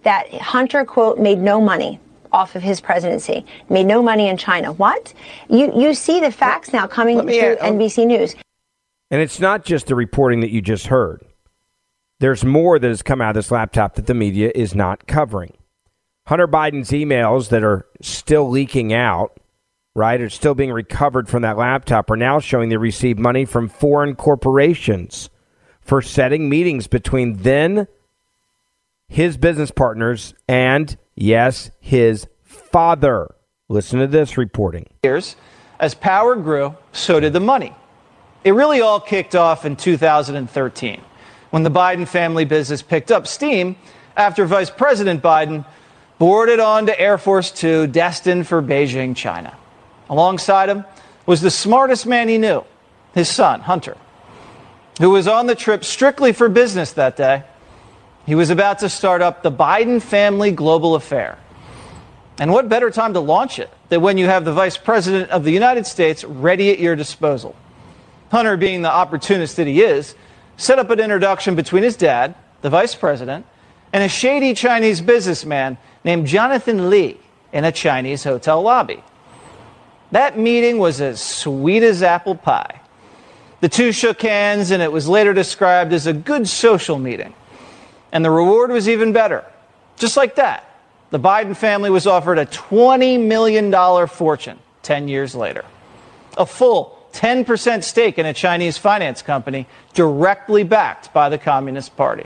that 0.04 0.34
Hunter, 0.34 0.86
quote, 0.86 1.20
made 1.20 1.40
no 1.40 1.60
money 1.60 2.00
off 2.32 2.56
of 2.56 2.64
his 2.64 2.82
presidency, 2.82 3.46
made 3.70 3.86
no 3.86 4.02
money 4.02 4.28
in 4.28 4.38
China. 4.38 4.72
What? 4.74 5.14
You 5.50 5.72
you 5.76 5.94
see 5.94 6.20
the 6.20 6.32
facts 6.32 6.74
now 6.74 6.88
coming 6.88 7.18
Let 7.18 7.26
through 7.26 7.58
add- 7.58 7.60
um, 7.62 7.78
NBC 7.78 8.08
News. 8.08 8.36
And 9.12 9.22
it's 9.22 9.40
not 9.40 9.64
just 9.64 9.88
the 9.88 9.96
reporting 9.96 10.40
that 10.40 10.50
you 10.50 10.62
just 10.62 10.88
heard. 10.88 11.24
There's 12.20 12.44
more 12.44 12.80
that 12.80 12.88
has 12.88 13.04
come 13.04 13.22
out 13.22 13.30
of 13.32 13.36
this 13.36 13.52
laptop 13.52 13.96
that 13.96 14.08
the 14.08 14.14
media 14.14 14.52
is 14.56 14.74
not 14.74 15.06
covering. 15.08 15.54
Hunter 16.26 16.48
Biden's 16.48 16.92
emails 16.92 17.50
that 17.50 17.64
are 17.64 17.86
still 18.02 18.50
leaking 18.50 18.94
out, 18.94 19.38
right, 19.94 20.22
are 20.22 20.30
still 20.30 20.56
being 20.56 20.72
recovered 20.72 21.28
from 21.28 21.42
that 21.42 21.58
laptop, 21.58 22.10
are 22.10 22.18
now 22.18 22.40
showing 22.40 22.70
they 22.70 22.78
received 22.78 23.20
money 23.20 23.46
from 23.46 23.68
foreign 23.68 24.16
corporations 24.16 25.30
for 25.82 26.02
setting 26.02 26.50
meetings 26.50 26.88
between 26.88 27.38
then 27.38 27.88
his 29.08 29.38
business 29.38 29.72
partners 29.72 30.34
and, 30.48 30.98
yes, 31.16 31.72
his 31.80 32.28
father. 32.44 33.36
Listen 33.70 34.00
to 34.00 34.08
this 34.08 34.38
reporting. 34.38 34.88
years. 35.04 35.36
As 35.80 35.94
power 35.94 36.36
grew, 36.36 36.76
so 36.92 37.20
did 37.20 37.34
the 37.34 37.40
money. 37.40 37.74
It 38.44 38.52
really 38.52 38.82
all 38.82 39.00
kicked 39.00 39.36
off 39.36 39.66
in 39.66 39.76
2013 39.76 41.02
when 41.50 41.64
the 41.64 41.72
Biden 41.72 42.08
family 42.08 42.46
business 42.46 42.82
picked 42.82 43.12
up 43.12 43.28
steam 43.28 43.76
after 44.16 44.46
Vice 44.46 44.70
President 44.70 45.22
Biden 45.22 45.66
boarded 46.20 46.60
on 46.60 46.86
to 46.86 47.00
Air 47.00 47.18
Force 47.18 47.52
Two 47.52 47.88
destined 47.88 48.48
for 48.48 48.62
Beijing, 48.62 49.16
China. 49.16 49.56
Alongside 50.10 50.70
him 50.70 50.86
was 51.26 51.42
the 51.42 51.52
smartest 51.52 52.06
man 52.06 52.28
he 52.28 52.38
knew, 52.38 52.64
his 53.14 53.30
son, 53.30 53.62
Hunter, 53.62 53.98
who 55.00 55.10
was 55.10 55.28
on 55.28 55.48
the 55.48 55.56
trip 55.56 55.84
strictly 55.84 56.34
for 56.34 56.50
business 56.50 56.94
that 56.94 57.16
day. 57.16 57.44
He 58.26 58.36
was 58.36 58.50
about 58.50 58.80
to 58.80 58.90
start 58.90 59.22
up 59.22 59.44
the 59.44 59.52
Biden 59.52 60.02
family 60.02 60.52
global 60.52 60.96
affair. 60.96 61.38
And 62.40 62.52
what 62.52 62.70
better 62.70 62.90
time 62.90 63.14
to 63.14 63.20
launch 63.20 63.60
it 63.60 63.70
than 63.90 64.02
when 64.02 64.18
you 64.18 64.26
have 64.26 64.46
the 64.46 64.54
Vice 64.54 64.78
President 64.78 65.30
of 65.30 65.44
the 65.44 65.52
United 65.52 65.86
States 65.86 66.24
ready 66.24 66.72
at 66.72 66.80
your 66.80 66.96
disposal? 66.96 67.56
Hunter, 68.32 68.58
being 68.58 68.82
the 68.82 68.92
opportunist 68.92 69.58
that 69.58 69.68
he 69.68 69.82
is, 69.82 70.16
set 70.58 70.80
up 70.80 70.90
an 70.90 71.00
introduction 71.00 71.56
between 71.56 71.84
his 71.84 71.96
dad, 71.98 72.34
the 72.62 72.70
Vice 72.70 72.96
President, 72.96 73.46
and 73.92 74.04
a 74.04 74.10
shady 74.10 74.54
Chinese 74.54 75.02
businessman 75.02 75.78
named 76.04 76.26
Jonathan 76.26 76.90
Li 76.90 77.20
in 77.52 77.66
a 77.66 77.72
Chinese 77.72 78.24
hotel 78.24 78.62
lobby. 78.62 79.04
That 80.12 80.40
meeting 80.40 80.78
was 80.78 81.02
as 81.02 81.22
sweet 81.22 81.84
as 81.84 82.02
apple 82.02 82.36
pie. 82.36 82.80
The 83.60 83.70
two 83.70 83.92
shook 83.92 84.22
hands, 84.22 84.72
and 84.72 84.82
it 84.82 84.92
was 84.92 85.08
later 85.08 85.34
described 85.34 85.94
as 85.94 86.08
a 86.08 86.14
good 86.14 86.48
social 86.48 86.98
meeting. 86.98 87.34
And 88.14 88.24
the 88.24 88.30
reward 88.30 88.70
was 88.70 88.88
even 88.88 89.12
better. 89.12 89.44
Just 89.98 90.16
like 90.16 90.36
that, 90.36 90.70
the 91.10 91.20
Biden 91.20 91.58
family 91.58 91.90
was 91.90 92.06
offered 92.06 92.38
a 92.38 92.46
$20 92.46 93.20
million 93.26 94.08
fortune 94.08 94.60
10 94.84 95.08
years 95.08 95.34
later. 95.34 95.66
A 96.38 96.46
full 96.46 97.00
10% 97.14 97.84
stake 97.84 98.20
in 98.20 98.28
a 98.28 98.34
Chinese 98.34 98.78
finance 98.78 99.24
company 99.24 99.68
directly 99.96 100.64
backed 100.64 101.12
by 101.12 101.28
the 101.28 101.40
Communist 101.40 101.98
Party. 101.98 102.26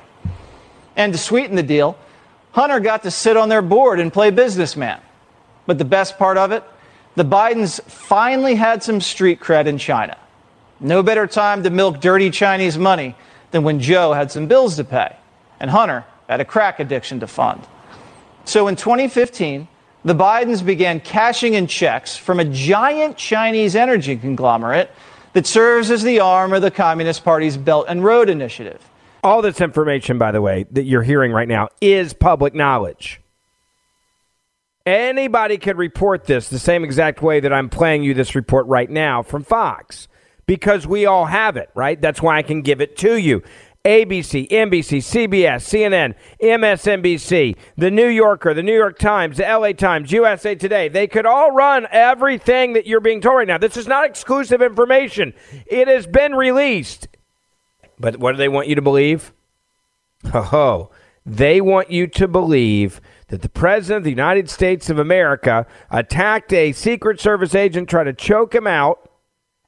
And 0.98 1.14
to 1.14 1.20
sweeten 1.20 1.56
the 1.56 1.64
deal, 1.64 1.98
Hunter 2.52 2.82
got 2.82 3.04
to 3.04 3.12
sit 3.12 3.38
on 3.38 3.48
their 3.48 3.62
board 3.62 4.02
and 4.02 4.12
play 4.12 4.30
businessman. 4.30 5.00
But 5.66 5.78
the 5.78 5.86
best 5.86 6.18
part 6.18 6.38
of 6.38 6.52
it, 6.52 6.64
the 7.16 7.26
Bidens 7.26 7.82
finally 7.84 8.56
had 8.56 8.84
some 8.84 9.00
street 9.00 9.40
cred 9.40 9.68
in 9.68 9.78
China. 9.78 10.18
No 10.82 11.02
better 11.02 11.28
time 11.28 11.64
to 11.64 11.70
milk 11.70 12.02
dirty 12.02 12.30
Chinese 12.30 12.78
money 12.78 13.16
than 13.52 13.64
when 13.64 13.80
Joe 13.80 14.12
had 14.12 14.32
some 14.32 14.48
bills 14.48 14.76
to 14.76 14.84
pay 14.84 15.16
and 15.60 15.70
Hunter 15.70 16.06
had 16.30 16.42
a 16.42 16.46
crack 16.46 16.80
addiction 16.80 17.20
to 17.22 17.28
fund. 17.28 17.66
So 18.46 18.68
in 18.68 18.76
2015, 18.76 19.68
the 20.06 20.16
Bidens 20.16 20.66
began 20.66 21.00
cashing 21.00 21.54
in 21.54 21.68
checks 21.68 22.16
from 22.16 22.40
a 22.40 22.46
giant 22.46 23.18
Chinese 23.18 23.76
energy 23.76 24.16
conglomerate 24.16 24.90
that 25.34 25.46
serves 25.46 25.92
as 25.92 26.04
the 26.04 26.20
arm 26.20 26.54
of 26.54 26.62
the 26.62 26.72
Communist 26.72 27.24
Party's 27.24 27.58
Belt 27.58 27.86
and 27.90 28.04
Road 28.04 28.30
Initiative. 28.30 28.82
All 29.24 29.42
this 29.42 29.60
information, 29.60 30.18
by 30.18 30.32
the 30.32 30.42
way, 30.42 30.66
that 30.72 30.84
you're 30.84 31.04
hearing 31.04 31.32
right 31.32 31.48
now 31.48 31.70
is 31.82 32.14
public 32.14 32.54
knowledge. 32.54 33.20
Anybody 34.86 35.58
could 35.58 35.78
report 35.78 36.24
this 36.24 36.48
the 36.48 36.60
same 36.60 36.86
exact 36.86 37.22
way 37.22 37.42
that 37.42 37.52
I'm 37.52 37.68
playing 37.68 38.04
you 38.04 38.14
this 38.14 38.36
report 38.36 38.68
right 38.68 38.90
now 38.90 39.22
from 39.22 39.44
Fox 39.44 40.08
because 40.46 40.88
we 40.88 41.06
all 41.06 41.26
have 41.26 41.58
it, 41.58 41.70
right? 41.76 42.00
That's 42.00 42.22
why 42.22 42.38
I 42.38 42.42
can 42.42 42.62
give 42.62 42.80
it 42.80 42.96
to 43.00 43.18
you. 43.18 43.44
ABC, 43.88 44.50
NBC, 44.50 44.98
CBS, 44.98 45.64
CNN, 45.64 46.14
MSNBC, 46.42 47.56
The 47.78 47.90
New 47.90 48.08
Yorker, 48.08 48.54
The 48.54 48.62
New 48.62 48.76
York 48.76 49.00
Times, 49.00 49.38
The 49.38 49.44
LA 49.44 49.72
Times, 49.72 50.12
USA 50.12 50.56
Today. 50.56 50.90
They 50.90 51.08
could 51.08 51.26
all 51.26 51.52
run 51.52 51.88
everything 51.90 52.74
that 52.74 52.86
you're 52.86 53.00
being 53.00 53.22
told 53.22 53.38
right 53.38 53.48
now. 53.48 53.58
This 53.58 53.78
is 53.78 53.88
not 53.88 54.06
exclusive 54.06 54.62
information. 54.62 55.34
It 55.66 55.88
has 55.88 56.06
been 56.06 56.36
released. 56.36 57.08
But 57.98 58.18
what 58.18 58.34
do 58.34 58.38
they 58.38 58.50
want 58.50 58.68
you 58.68 58.76
to 58.76 58.82
believe? 58.82 59.32
Ho, 60.32 60.50
Oh, 60.52 60.92
they 61.26 61.62
want 61.62 61.90
you 61.90 62.08
to 62.08 62.28
believe 62.28 63.00
that 63.30 63.42
the 63.42 63.50
President 63.50 64.00
of 64.00 64.04
the 64.04 64.10
United 64.10 64.50
States 64.50 64.90
of 64.90 65.00
America 65.00 65.66
attacked 65.90 66.52
a 66.52 66.74
Secret 66.74 67.22
Service 67.22 67.56
agent, 67.56 67.90
tried 67.90 68.06
to 68.06 68.14
choke 68.14 68.54
him 68.54 68.68
out, 68.68 69.07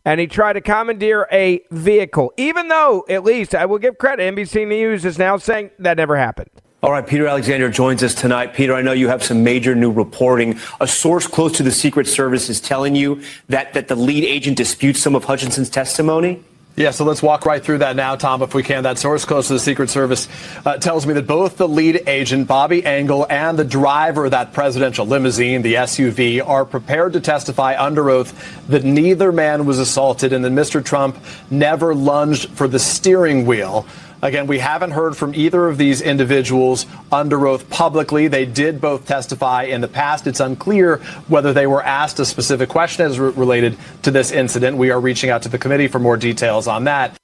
and 0.10 0.20
he 0.20 0.26
tried 0.26 0.54
to 0.54 0.62
commandeer 0.62 1.28
a 1.32 1.62
vehicle. 1.70 2.34
Even 2.36 2.68
though, 2.68 3.06
at 3.10 3.24
least, 3.24 3.54
I 3.54 3.68
will 3.68 3.78
give 3.78 4.00
credit, 4.00 4.34
NBC 4.34 4.68
News 4.68 5.06
is 5.06 5.20
now 5.20 5.38
saying 5.38 5.70
that 5.78 5.98
never 5.98 6.18
happened. 6.18 6.50
All 6.82 6.92
right, 6.92 7.06
Peter 7.06 7.28
Alexander 7.28 7.70
joins 7.70 8.02
us 8.02 8.16
tonight. 8.16 8.56
Peter, 8.56 8.74
I 8.74 8.82
know 8.82 8.92
you 8.92 9.08
have 9.08 9.24
some 9.24 9.44
major 9.44 9.76
new 9.76 9.92
reporting. 9.92 10.58
A 10.82 10.88
source 10.88 11.28
close 11.28 11.52
to 11.58 11.64
the 11.64 11.70
Secret 11.70 12.08
Service 12.08 12.50
is 12.50 12.60
telling 12.60 12.96
you 12.96 13.22
that, 13.50 13.74
that 13.74 13.88
the 13.88 13.96
lead 13.96 14.24
agent 14.24 14.58
disputes 14.58 15.00
some 15.00 15.14
of 15.14 15.26
Hutchinson's 15.26 15.70
testimony. 15.70 16.44
Yeah, 16.80 16.92
so 16.92 17.04
let's 17.04 17.22
walk 17.22 17.46
right 17.46 17.62
through 17.62 17.80
that 17.80 17.98
now, 17.98 18.16
Tom, 18.16 18.42
if 18.42 18.54
we 18.54 18.64
can. 18.64 18.84
That 18.84 18.98
source 18.98 19.26
close 19.26 19.48
to 19.48 19.54
the 19.54 19.60
Secret 19.60 19.90
Service 19.90 20.30
uh, 20.66 20.78
tells 20.78 21.06
me 21.06 21.14
that 21.16 21.28
both 21.28 21.58
the 21.58 21.68
lead 21.68 22.04
agent, 22.08 22.48
Bobby 22.48 22.86
Engel, 22.86 23.28
and 23.30 23.60
the 23.60 23.66
driver 23.66 24.24
of 24.24 24.32
that 24.32 24.54
presidential 24.54 25.06
limousine, 25.06 25.62
the 25.62 25.74
SUV, 25.74 26.42
are 26.48 26.64
prepared 26.64 27.12
to 27.12 27.20
testify 27.20 27.76
under 27.78 28.10
oath 28.10 28.34
that 28.70 28.86
neither 28.86 29.34
man 29.34 29.66
was 29.66 29.78
assaulted 29.78 30.32
and 30.32 30.46
that 30.46 30.54
Mr. 30.54 30.82
Trump 30.82 31.18
never 31.52 31.94
lunged 31.94 32.50
for 32.52 32.70
the 32.70 32.80
steering 32.80 33.46
wheel. 33.46 33.86
Again, 34.22 34.48
we 34.48 34.60
haven't 34.60 34.92
heard 34.92 35.16
from 35.16 35.34
either 35.34 35.68
of 35.68 35.78
these 35.78 36.02
individuals 36.02 36.86
under 37.12 37.48
oath 37.48 37.70
publicly. 37.70 38.28
They 38.28 38.46
did 38.46 38.82
both 38.82 39.08
testify 39.08 39.64
in 39.64 39.80
the 39.80 39.88
past. 39.88 40.28
It's 40.28 40.42
unclear 40.42 40.98
whether 41.28 41.54
they 41.54 41.68
were 41.68 41.82
asked 41.82 42.20
a 42.20 42.26
specific 42.26 42.68
question 42.68 43.06
as 43.06 43.18
re- 43.18 43.32
related 43.32 43.78
to 44.04 44.12
this 44.12 44.32
incident. 44.32 44.76
We 44.76 44.92
are 44.92 45.00
reaching 45.00 45.30
out 45.30 45.44
to 45.44 45.50
the 45.50 45.58
committee 45.58 45.88
for 45.88 46.00
more 46.00 46.18
details 46.18 46.68
on 46.68 46.84
that. 46.84 47.16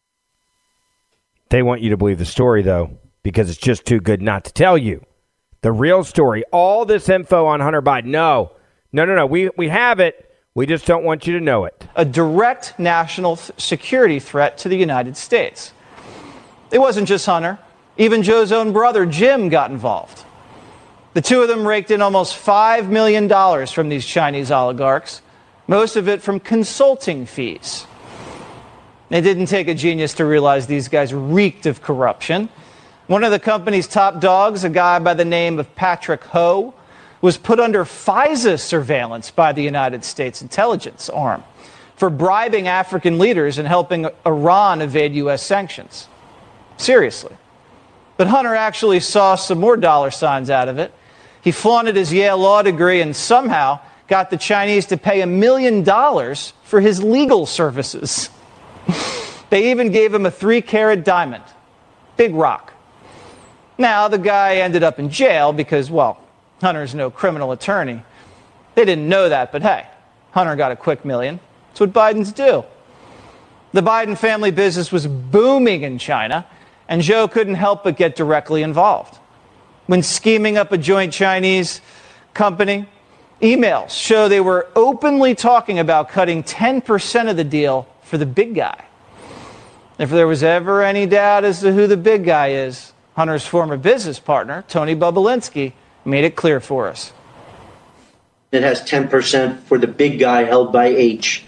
They 1.50 1.62
want 1.62 1.82
you 1.82 1.90
to 1.90 1.98
believe 1.98 2.18
the 2.18 2.26
story, 2.26 2.64
though, 2.64 2.98
because 3.24 3.50
it's 3.50 3.60
just 3.60 3.86
too 3.86 4.00
good 4.00 4.22
not 4.22 4.46
to 4.46 4.54
tell 4.54 4.78
you. 4.78 5.06
The 5.62 5.74
real 5.74 6.04
story, 6.04 6.44
all 6.52 6.86
this 6.86 7.10
info 7.10 7.46
on 7.46 7.60
Hunter 7.60 7.82
Biden. 7.82 8.06
No, 8.06 8.54
no, 8.94 9.04
no, 9.04 9.16
no. 9.16 9.26
We, 9.26 9.50
we 9.58 9.68
have 9.68 10.00
it. 10.00 10.32
We 10.54 10.66
just 10.66 10.86
don't 10.86 11.04
want 11.04 11.28
you 11.28 11.34
to 11.34 11.44
know 11.44 11.66
it. 11.66 11.88
A 11.98 12.06
direct 12.06 12.80
national 12.80 13.36
security 13.36 14.20
threat 14.20 14.58
to 14.60 14.70
the 14.70 14.78
United 14.78 15.18
States. 15.18 15.74
It 16.76 16.82
wasn't 16.82 17.08
just 17.08 17.26
Hunter. 17.26 17.58
Even 17.96 18.22
Joe's 18.22 18.52
own 18.52 18.74
brother, 18.74 19.06
Jim, 19.06 19.48
got 19.48 19.72
involved. 19.72 20.26
The 21.14 21.22
two 21.22 21.42
of 21.42 21.48
them 21.48 21.66
raked 21.66 21.90
in 21.90 22.02
almost 22.02 22.36
$5 22.36 22.90
million 22.90 23.30
from 23.68 23.88
these 23.88 24.06
Chinese 24.06 24.52
oligarchs, 24.52 25.22
most 25.70 25.96
of 25.96 26.10
it 26.10 26.22
from 26.22 26.42
consulting 26.42 27.26
fees. 27.28 27.88
It 29.10 29.22
didn't 29.22 29.46
take 29.46 29.70
a 29.70 29.74
genius 29.74 30.16
to 30.16 30.26
realize 30.26 30.68
these 30.68 30.90
guys 30.90 31.14
reeked 31.14 31.66
of 31.66 31.82
corruption. 31.82 32.50
One 33.08 33.24
of 33.24 33.32
the 33.32 33.40
company's 33.40 33.88
top 33.88 34.20
dogs, 34.20 34.66
a 34.66 34.70
guy 34.70 35.00
by 35.00 35.14
the 35.14 35.24
name 35.24 35.60
of 35.60 35.74
Patrick 35.76 36.26
Ho, 36.26 36.74
was 37.22 37.38
put 37.38 37.58
under 37.58 37.86
FISA 37.86 38.60
surveillance 38.60 39.32
by 39.32 39.54
the 39.54 39.64
United 39.64 40.04
States 40.04 40.42
intelligence 40.42 41.08
arm 41.08 41.42
for 41.96 42.10
bribing 42.10 42.68
African 42.68 43.18
leaders 43.18 43.60
and 43.60 43.66
helping 43.66 44.10
Iran 44.26 44.82
evade 44.82 45.16
U.S. 45.16 45.42
sanctions. 45.42 46.10
Seriously. 46.78 47.36
But 48.18 48.28
Hunter 48.28 48.56
actually 48.56 49.00
saw 49.00 49.36
some 49.36 49.60
more 49.60 49.78
dollar 49.78 50.12
signs 50.12 50.50
out 50.50 50.68
of 50.68 50.80
it. 50.80 50.94
He 51.42 51.52
flaunted 51.52 51.96
his 51.96 52.12
Yale 52.12 52.38
law 52.38 52.62
degree 52.62 53.02
and 53.02 53.16
somehow 53.16 53.80
got 54.08 54.30
the 54.30 54.38
Chinese 54.38 54.86
to 54.88 54.98
pay 54.98 55.22
a 55.22 55.28
million 55.28 55.84
dollars 55.84 56.54
for 56.64 56.80
his 56.80 57.04
legal 57.04 57.46
services. 57.46 58.30
they 59.50 59.72
even 59.72 59.92
gave 59.92 60.14
him 60.14 60.26
a 60.26 60.32
three 60.32 60.62
carat 60.62 61.04
diamond. 61.04 61.44
Big 62.18 62.34
rock. 62.34 62.74
Now, 63.78 64.08
the 64.08 64.18
guy 64.18 64.58
ended 64.58 64.84
up 64.84 65.00
in 65.00 65.10
jail 65.10 65.52
because, 65.52 65.92
well, 65.92 66.20
Hunter's 66.62 66.96
no 66.96 67.10
criminal 67.10 67.52
attorney. 67.52 68.02
They 68.76 68.86
didn't 68.86 69.10
know 69.10 69.30
that, 69.30 69.52
but 69.52 69.62
hey, 69.62 69.88
Hunter 70.32 70.56
got 70.56 70.72
a 70.72 70.76
quick 70.76 71.04
million. 71.04 71.40
That's 71.70 71.82
what 71.82 71.94
Biden's 71.94 72.32
do. 72.32 72.64
The 73.74 73.82
Biden 73.82 74.18
family 74.18 74.52
business 74.52 74.92
was 74.92 75.06
booming 75.06 75.82
in 75.82 75.98
China, 75.98 76.48
and 76.88 77.02
Joe 77.02 77.28
couldn't 77.28 77.56
help 77.56 77.84
but 77.84 77.98
get 77.98 78.16
directly 78.16 78.62
involved. 78.62 79.18
When 79.88 80.04
scheming 80.04 80.58
up 80.58 80.72
a 80.72 80.78
joint 80.78 81.14
Chinese 81.14 81.82
company, 82.34 82.88
emails 83.42 83.90
show 83.90 84.28
they 84.28 84.42
were 84.42 84.68
openly 84.76 85.36
talking 85.36 85.80
about 85.80 86.10
cutting 86.10 86.44
10% 86.44 87.30
of 87.30 87.38
the 87.38 87.44
deal 87.44 87.88
for 88.04 88.18
the 88.18 88.26
big 88.26 88.56
guy. 88.56 88.86
If 89.98 90.10
there 90.10 90.28
was 90.28 90.44
ever 90.44 90.84
any 90.84 91.06
doubt 91.06 91.46
as 91.46 91.62
to 91.62 91.72
who 91.72 91.88
the 91.88 91.98
big 91.98 92.26
guy 92.26 92.50
is, 92.50 92.94
Hunter's 93.16 93.46
former 93.46 93.78
business 93.78 94.20
partner, 94.20 94.66
Tony 94.68 94.96
Bobulinski, 94.96 95.74
made 96.04 96.26
it 96.26 96.36
clear 96.36 96.60
for 96.60 96.88
us. 96.88 97.14
It 98.52 98.62
has 98.64 98.82
10% 98.82 99.60
for 99.62 99.78
the 99.78 99.88
big 99.88 100.20
guy 100.20 100.44
held 100.44 100.72
by 100.72 100.88
H. 100.88 101.44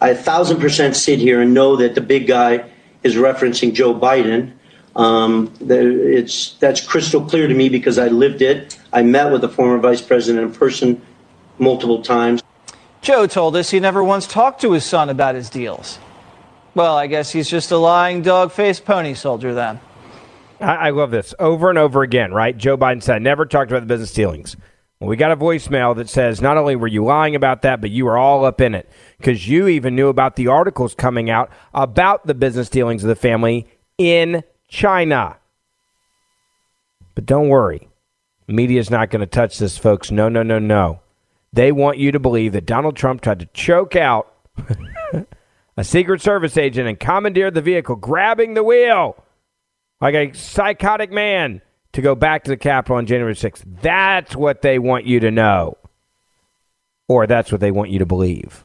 I 0.00 0.10
a 0.10 0.14
thousand 0.14 0.60
percent 0.60 0.96
sit 0.96 1.18
here 1.18 1.42
and 1.42 1.52
know 1.52 1.76
that 1.76 1.94
the 1.94 2.00
big 2.00 2.26
guy 2.26 2.64
is 3.02 3.16
referencing 3.16 3.74
Joe 3.74 3.94
Biden. 3.94 4.52
Um, 4.96 5.52
it's 5.60 6.54
that's 6.54 6.84
crystal 6.84 7.24
clear 7.24 7.46
to 7.46 7.54
me 7.54 7.68
because 7.68 7.98
I 7.98 8.08
lived 8.08 8.42
it. 8.42 8.78
I 8.92 9.02
met 9.02 9.30
with 9.30 9.42
the 9.42 9.48
former 9.48 9.78
vice 9.78 10.02
president 10.02 10.44
in 10.44 10.52
person 10.52 11.00
multiple 11.58 12.02
times. 12.02 12.42
Joe 13.02 13.26
told 13.26 13.56
us 13.56 13.70
he 13.70 13.80
never 13.80 14.04
once 14.04 14.26
talked 14.26 14.60
to 14.62 14.72
his 14.72 14.84
son 14.84 15.08
about 15.08 15.34
his 15.34 15.48
deals. 15.48 15.98
Well, 16.74 16.96
I 16.96 17.06
guess 17.06 17.30
he's 17.32 17.48
just 17.48 17.70
a 17.70 17.76
lying 17.76 18.22
dog 18.22 18.52
faced 18.52 18.84
pony 18.84 19.14
soldier 19.14 19.54
then. 19.54 19.80
I, 20.60 20.74
I 20.74 20.90
love 20.90 21.10
this 21.10 21.34
over 21.38 21.70
and 21.70 21.78
over 21.78 22.02
again, 22.02 22.32
right? 22.32 22.56
Joe 22.56 22.76
Biden 22.76 23.02
said, 23.02 23.22
never 23.22 23.46
talked 23.46 23.70
about 23.70 23.80
the 23.80 23.86
business 23.86 24.12
dealings. 24.12 24.56
Well, 25.00 25.08
we 25.08 25.16
got 25.16 25.32
a 25.32 25.36
voicemail 25.36 25.96
that 25.96 26.10
says 26.10 26.42
not 26.42 26.58
only 26.58 26.76
were 26.76 26.86
you 26.86 27.04
lying 27.04 27.34
about 27.34 27.62
that, 27.62 27.80
but 27.80 27.90
you 27.90 28.04
were 28.04 28.18
all 28.18 28.44
up 28.44 28.60
in 28.60 28.74
it 28.74 28.88
because 29.16 29.48
you 29.48 29.66
even 29.66 29.96
knew 29.96 30.08
about 30.08 30.36
the 30.36 30.48
articles 30.48 30.94
coming 30.94 31.30
out 31.30 31.50
about 31.72 32.26
the 32.26 32.34
business 32.34 32.68
dealings 32.68 33.02
of 33.02 33.08
the 33.08 33.16
family 33.16 33.66
in 33.96 34.44
China. 34.70 35.36
But 37.14 37.26
don't 37.26 37.48
worry, 37.48 37.88
media's 38.46 38.90
not 38.90 39.10
going 39.10 39.20
to 39.20 39.26
touch 39.26 39.58
this, 39.58 39.76
folks. 39.76 40.10
No, 40.10 40.28
no, 40.28 40.42
no, 40.42 40.58
no. 40.58 41.00
They 41.52 41.72
want 41.72 41.98
you 41.98 42.12
to 42.12 42.20
believe 42.20 42.52
that 42.52 42.66
Donald 42.66 42.96
Trump 42.96 43.20
tried 43.20 43.40
to 43.40 43.46
choke 43.46 43.96
out 43.96 44.32
a 45.76 45.84
Secret 45.84 46.22
Service 46.22 46.56
agent 46.56 46.88
and 46.88 46.98
commandeered 46.98 47.54
the 47.54 47.60
vehicle, 47.60 47.96
grabbing 47.96 48.54
the 48.54 48.62
wheel 48.62 49.22
like 50.00 50.14
a 50.14 50.32
psychotic 50.32 51.10
man 51.10 51.60
to 51.92 52.00
go 52.00 52.14
back 52.14 52.44
to 52.44 52.50
the 52.50 52.56
Capitol 52.56 52.96
on 52.96 53.06
January 53.06 53.34
6th. 53.34 53.64
That's 53.82 54.36
what 54.36 54.62
they 54.62 54.78
want 54.78 55.04
you 55.04 55.20
to 55.20 55.30
know. 55.30 55.76
Or 57.08 57.26
that's 57.26 57.50
what 57.50 57.60
they 57.60 57.72
want 57.72 57.90
you 57.90 57.98
to 57.98 58.06
believe. 58.06 58.64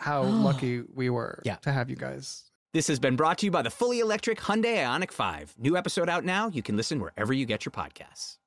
how 0.01 0.23
lucky 0.47 0.83
we 0.93 1.09
were 1.09 1.41
Yeah. 1.45 1.55
to 1.57 1.71
have 1.71 1.89
you 1.89 1.95
guys. 1.95 2.43
This 2.73 2.87
has 2.87 2.99
been 2.99 3.15
brought 3.15 3.37
to 3.39 3.45
you 3.45 3.51
by 3.51 3.61
the 3.61 3.69
fully 3.69 3.99
electric 3.99 4.39
Hyundai 4.39 4.77
Ioniq 4.77 5.11
5. 5.11 5.55
New 5.59 5.75
episode 5.77 6.07
out 6.09 6.23
now. 6.23 6.47
You 6.49 6.63
can 6.63 6.77
listen 6.77 6.99
wherever 6.99 7.33
you 7.33 7.45
get 7.45 7.65
your 7.65 7.71
podcasts. 7.71 8.37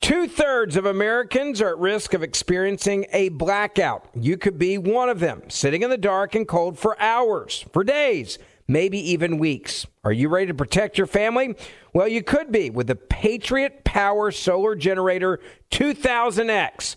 Two 0.00 0.26
thirds 0.26 0.76
of 0.76 0.86
Americans 0.86 1.60
are 1.60 1.68
at 1.68 1.78
risk 1.78 2.14
of 2.14 2.22
experiencing 2.22 3.06
a 3.12 3.28
blackout. 3.28 4.08
You 4.18 4.36
could 4.38 4.58
be 4.58 4.76
one 4.78 5.08
of 5.10 5.20
them, 5.20 5.42
sitting 5.48 5.82
in 5.82 5.90
the 5.90 5.98
dark 5.98 6.34
and 6.34 6.48
cold 6.48 6.78
for 6.78 6.98
hours, 7.00 7.66
for 7.72 7.84
days, 7.84 8.38
maybe 8.66 8.98
even 9.12 9.36
weeks. 9.38 9.86
Are 10.02 10.10
you 10.12 10.28
ready 10.30 10.46
to 10.46 10.54
protect 10.54 10.96
your 10.98 11.06
family? 11.06 11.54
Well, 11.92 12.08
you 12.08 12.22
could 12.22 12.50
be 12.50 12.70
with 12.70 12.86
the 12.86 12.96
Patriot 12.96 13.84
Power 13.84 14.30
Solar 14.30 14.74
Generator 14.74 15.38
2000X. 15.70 16.96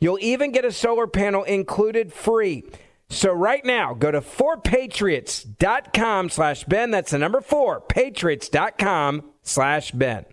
You'll 0.00 0.18
even 0.20 0.52
get 0.52 0.64
a 0.64 0.72
solar 0.72 1.06
panel 1.06 1.42
included 1.42 2.12
free. 2.12 2.64
So 3.10 3.32
right 3.32 3.64
now, 3.64 3.94
go 3.94 4.10
to 4.10 4.20
4patriots.com 4.20 6.30
slash 6.30 6.64
Ben. 6.64 6.90
That's 6.90 7.10
the 7.10 7.18
number 7.18 7.40
4, 7.40 7.80
patriots.com 7.82 9.24
slash 9.42 9.90
Ben. 9.92 10.24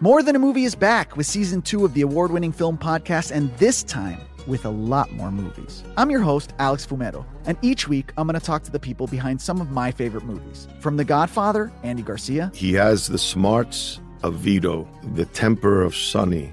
More 0.00 0.22
Than 0.22 0.34
a 0.34 0.38
Movie 0.38 0.64
is 0.64 0.74
back 0.74 1.16
with 1.16 1.26
season 1.26 1.62
two 1.62 1.84
of 1.84 1.94
the 1.94 2.02
award 2.02 2.32
winning 2.32 2.52
film 2.52 2.76
podcast, 2.76 3.30
and 3.30 3.56
this 3.58 3.84
time 3.84 4.18
with 4.48 4.64
a 4.64 4.70
lot 4.70 5.12
more 5.12 5.30
movies. 5.30 5.84
I'm 5.96 6.10
your 6.10 6.22
host, 6.22 6.52
Alex 6.58 6.84
Fumero, 6.84 7.24
and 7.44 7.56
each 7.62 7.86
week 7.86 8.12
I'm 8.16 8.26
going 8.26 8.38
to 8.38 8.44
talk 8.44 8.64
to 8.64 8.72
the 8.72 8.80
people 8.80 9.06
behind 9.06 9.40
some 9.40 9.60
of 9.60 9.70
my 9.70 9.92
favorite 9.92 10.24
movies. 10.24 10.66
From 10.80 10.96
The 10.96 11.04
Godfather, 11.04 11.70
Andy 11.84 12.02
Garcia. 12.02 12.50
He 12.52 12.72
has 12.72 13.06
the 13.06 13.18
smarts 13.18 14.00
of 14.24 14.34
Vito, 14.34 14.88
the 15.14 15.26
temper 15.26 15.82
of 15.82 15.94
Sonny, 15.94 16.52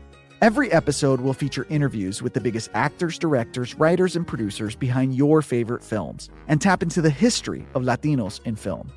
Every 0.41 0.71
episode 0.71 1.21
will 1.21 1.35
feature 1.35 1.67
interviews 1.69 2.23
with 2.23 2.33
the 2.33 2.41
biggest 2.41 2.71
actors, 2.73 3.19
directors, 3.19 3.75
writers, 3.75 4.15
and 4.15 4.25
producers 4.25 4.75
behind 4.75 5.13
your 5.13 5.43
favorite 5.43 5.83
films 5.83 6.31
and 6.47 6.59
tap 6.59 6.81
into 6.81 6.99
the 6.99 7.11
history 7.11 7.63
of 7.75 7.83
Latinos 7.83 8.43
in 8.45 8.55
film. 8.55 8.91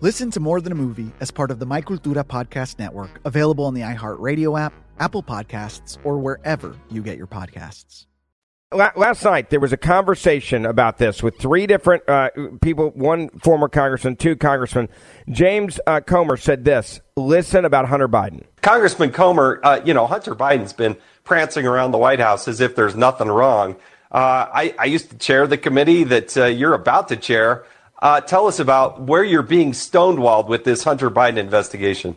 Listen 0.00 0.30
to 0.30 0.40
More 0.40 0.62
Than 0.62 0.72
a 0.72 0.74
Movie 0.74 1.12
as 1.20 1.30
part 1.30 1.50
of 1.50 1.58
the 1.58 1.66
My 1.66 1.82
Cultura 1.82 2.24
Podcast 2.24 2.78
Network, 2.78 3.20
available 3.26 3.66
on 3.66 3.74
the 3.74 3.82
iHeartRadio 3.82 4.58
app, 4.58 4.72
Apple 4.98 5.22
Podcasts, 5.22 5.98
or 6.02 6.16
wherever 6.16 6.74
you 6.90 7.02
get 7.02 7.18
your 7.18 7.26
podcasts. 7.26 8.06
Last 8.72 9.22
night 9.22 9.50
there 9.50 9.60
was 9.60 9.72
a 9.72 9.76
conversation 9.76 10.66
about 10.66 10.98
this 10.98 11.22
with 11.22 11.38
three 11.38 11.68
different 11.68 12.08
uh, 12.08 12.30
people, 12.60 12.90
one 12.90 13.28
former 13.38 13.68
congressman, 13.68 14.16
two 14.16 14.34
congressmen. 14.34 14.88
James 15.30 15.78
uh, 15.86 16.00
Comer 16.00 16.36
said 16.36 16.64
this: 16.64 17.00
"Listen 17.16 17.64
about 17.64 17.86
Hunter 17.86 18.08
Biden." 18.08 18.42
Congressman 18.66 19.12
Comer, 19.12 19.60
uh, 19.62 19.80
you 19.84 19.94
know 19.94 20.08
Hunter 20.08 20.34
Biden's 20.34 20.72
been 20.72 20.96
prancing 21.22 21.68
around 21.68 21.92
the 21.92 21.98
White 21.98 22.18
House 22.18 22.48
as 22.48 22.60
if 22.60 22.74
there's 22.74 22.96
nothing 22.96 23.28
wrong. 23.28 23.76
Uh, 24.10 24.50
I, 24.52 24.74
I, 24.76 24.86
used 24.86 25.08
to 25.10 25.18
chair 25.18 25.46
the 25.46 25.56
committee 25.56 26.02
that 26.02 26.36
uh, 26.36 26.46
you're 26.46 26.74
about 26.74 27.06
to 27.10 27.16
chair. 27.16 27.64
Uh, 28.02 28.20
tell 28.20 28.48
us 28.48 28.58
about 28.58 29.00
where 29.02 29.22
you're 29.22 29.44
being 29.44 29.70
stonewalled 29.70 30.48
with 30.48 30.64
this 30.64 30.82
Hunter 30.82 31.12
Biden 31.12 31.36
investigation. 31.36 32.16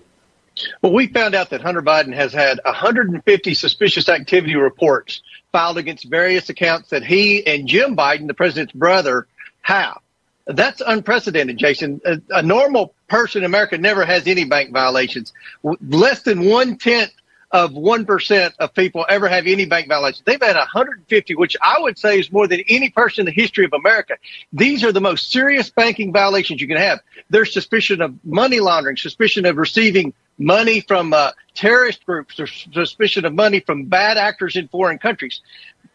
Well, 0.82 0.92
we 0.92 1.06
found 1.06 1.36
out 1.36 1.52
that 1.52 1.62
Hunter 1.62 1.84
Biden 1.84 2.16
has 2.16 2.34
had 2.34 2.60
150 2.66 3.54
suspicious 3.54 4.10
activity 4.10 4.56
reports 4.56 5.22
filed 5.52 5.78
against 5.78 6.06
various 6.06 6.50
accounts 6.50 6.90
that 6.90 7.06
he 7.06 7.46
and 7.46 7.68
Jim 7.68 7.96
Biden, 7.96 8.26
the 8.26 8.34
president's 8.34 8.74
brother, 8.74 9.28
have. 9.62 10.00
That's 10.48 10.82
unprecedented, 10.84 11.60
Jason. 11.60 12.02
A, 12.06 12.20
a 12.32 12.42
normal 12.42 12.96
person 13.10 13.42
in 13.42 13.46
America 13.46 13.78
never 13.78 14.06
has 14.06 14.28
any 14.28 14.46
bank 14.46 14.72
violations. 14.72 15.34
Less 15.64 16.22
than 16.22 16.46
one 16.46 16.78
tenth 16.78 17.12
of 17.52 17.72
1% 17.72 18.54
of 18.60 18.74
people 18.76 19.06
ever 19.10 19.28
have 19.28 19.48
any 19.48 19.66
bank 19.66 19.88
violations. 19.88 20.22
They've 20.26 20.42
had 20.42 20.56
150, 20.56 21.36
which 21.36 21.58
I 21.62 21.78
would 21.80 21.98
say 21.98 22.20
is 22.20 22.32
more 22.32 22.48
than 22.48 22.62
any 22.68 22.90
person 22.90 23.22
in 23.22 23.26
the 23.26 23.42
history 23.42 23.66
of 23.66 23.74
America. 23.74 24.18
These 24.54 24.84
are 24.84 24.92
the 24.92 25.02
most 25.02 25.32
serious 25.32 25.70
banking 25.70 26.14
violations 26.14 26.62
you 26.62 26.68
can 26.68 26.78
have. 26.78 27.00
There's 27.30 27.52
suspicion 27.52 28.02
of 28.02 28.14
money 28.24 28.60
laundering, 28.60 28.98
suspicion 28.98 29.46
of 29.46 29.58
receiving 29.58 30.14
money 30.38 30.82
from 30.82 31.14
uh, 31.14 31.32
terrorist 31.56 32.06
groups, 32.06 32.38
there's 32.38 32.68
suspicion 32.72 33.26
of 33.26 33.34
money 33.34 33.60
from 33.60 33.86
bad 33.86 34.18
actors 34.18 34.56
in 34.56 34.68
foreign 34.68 35.00
countries. 35.00 35.42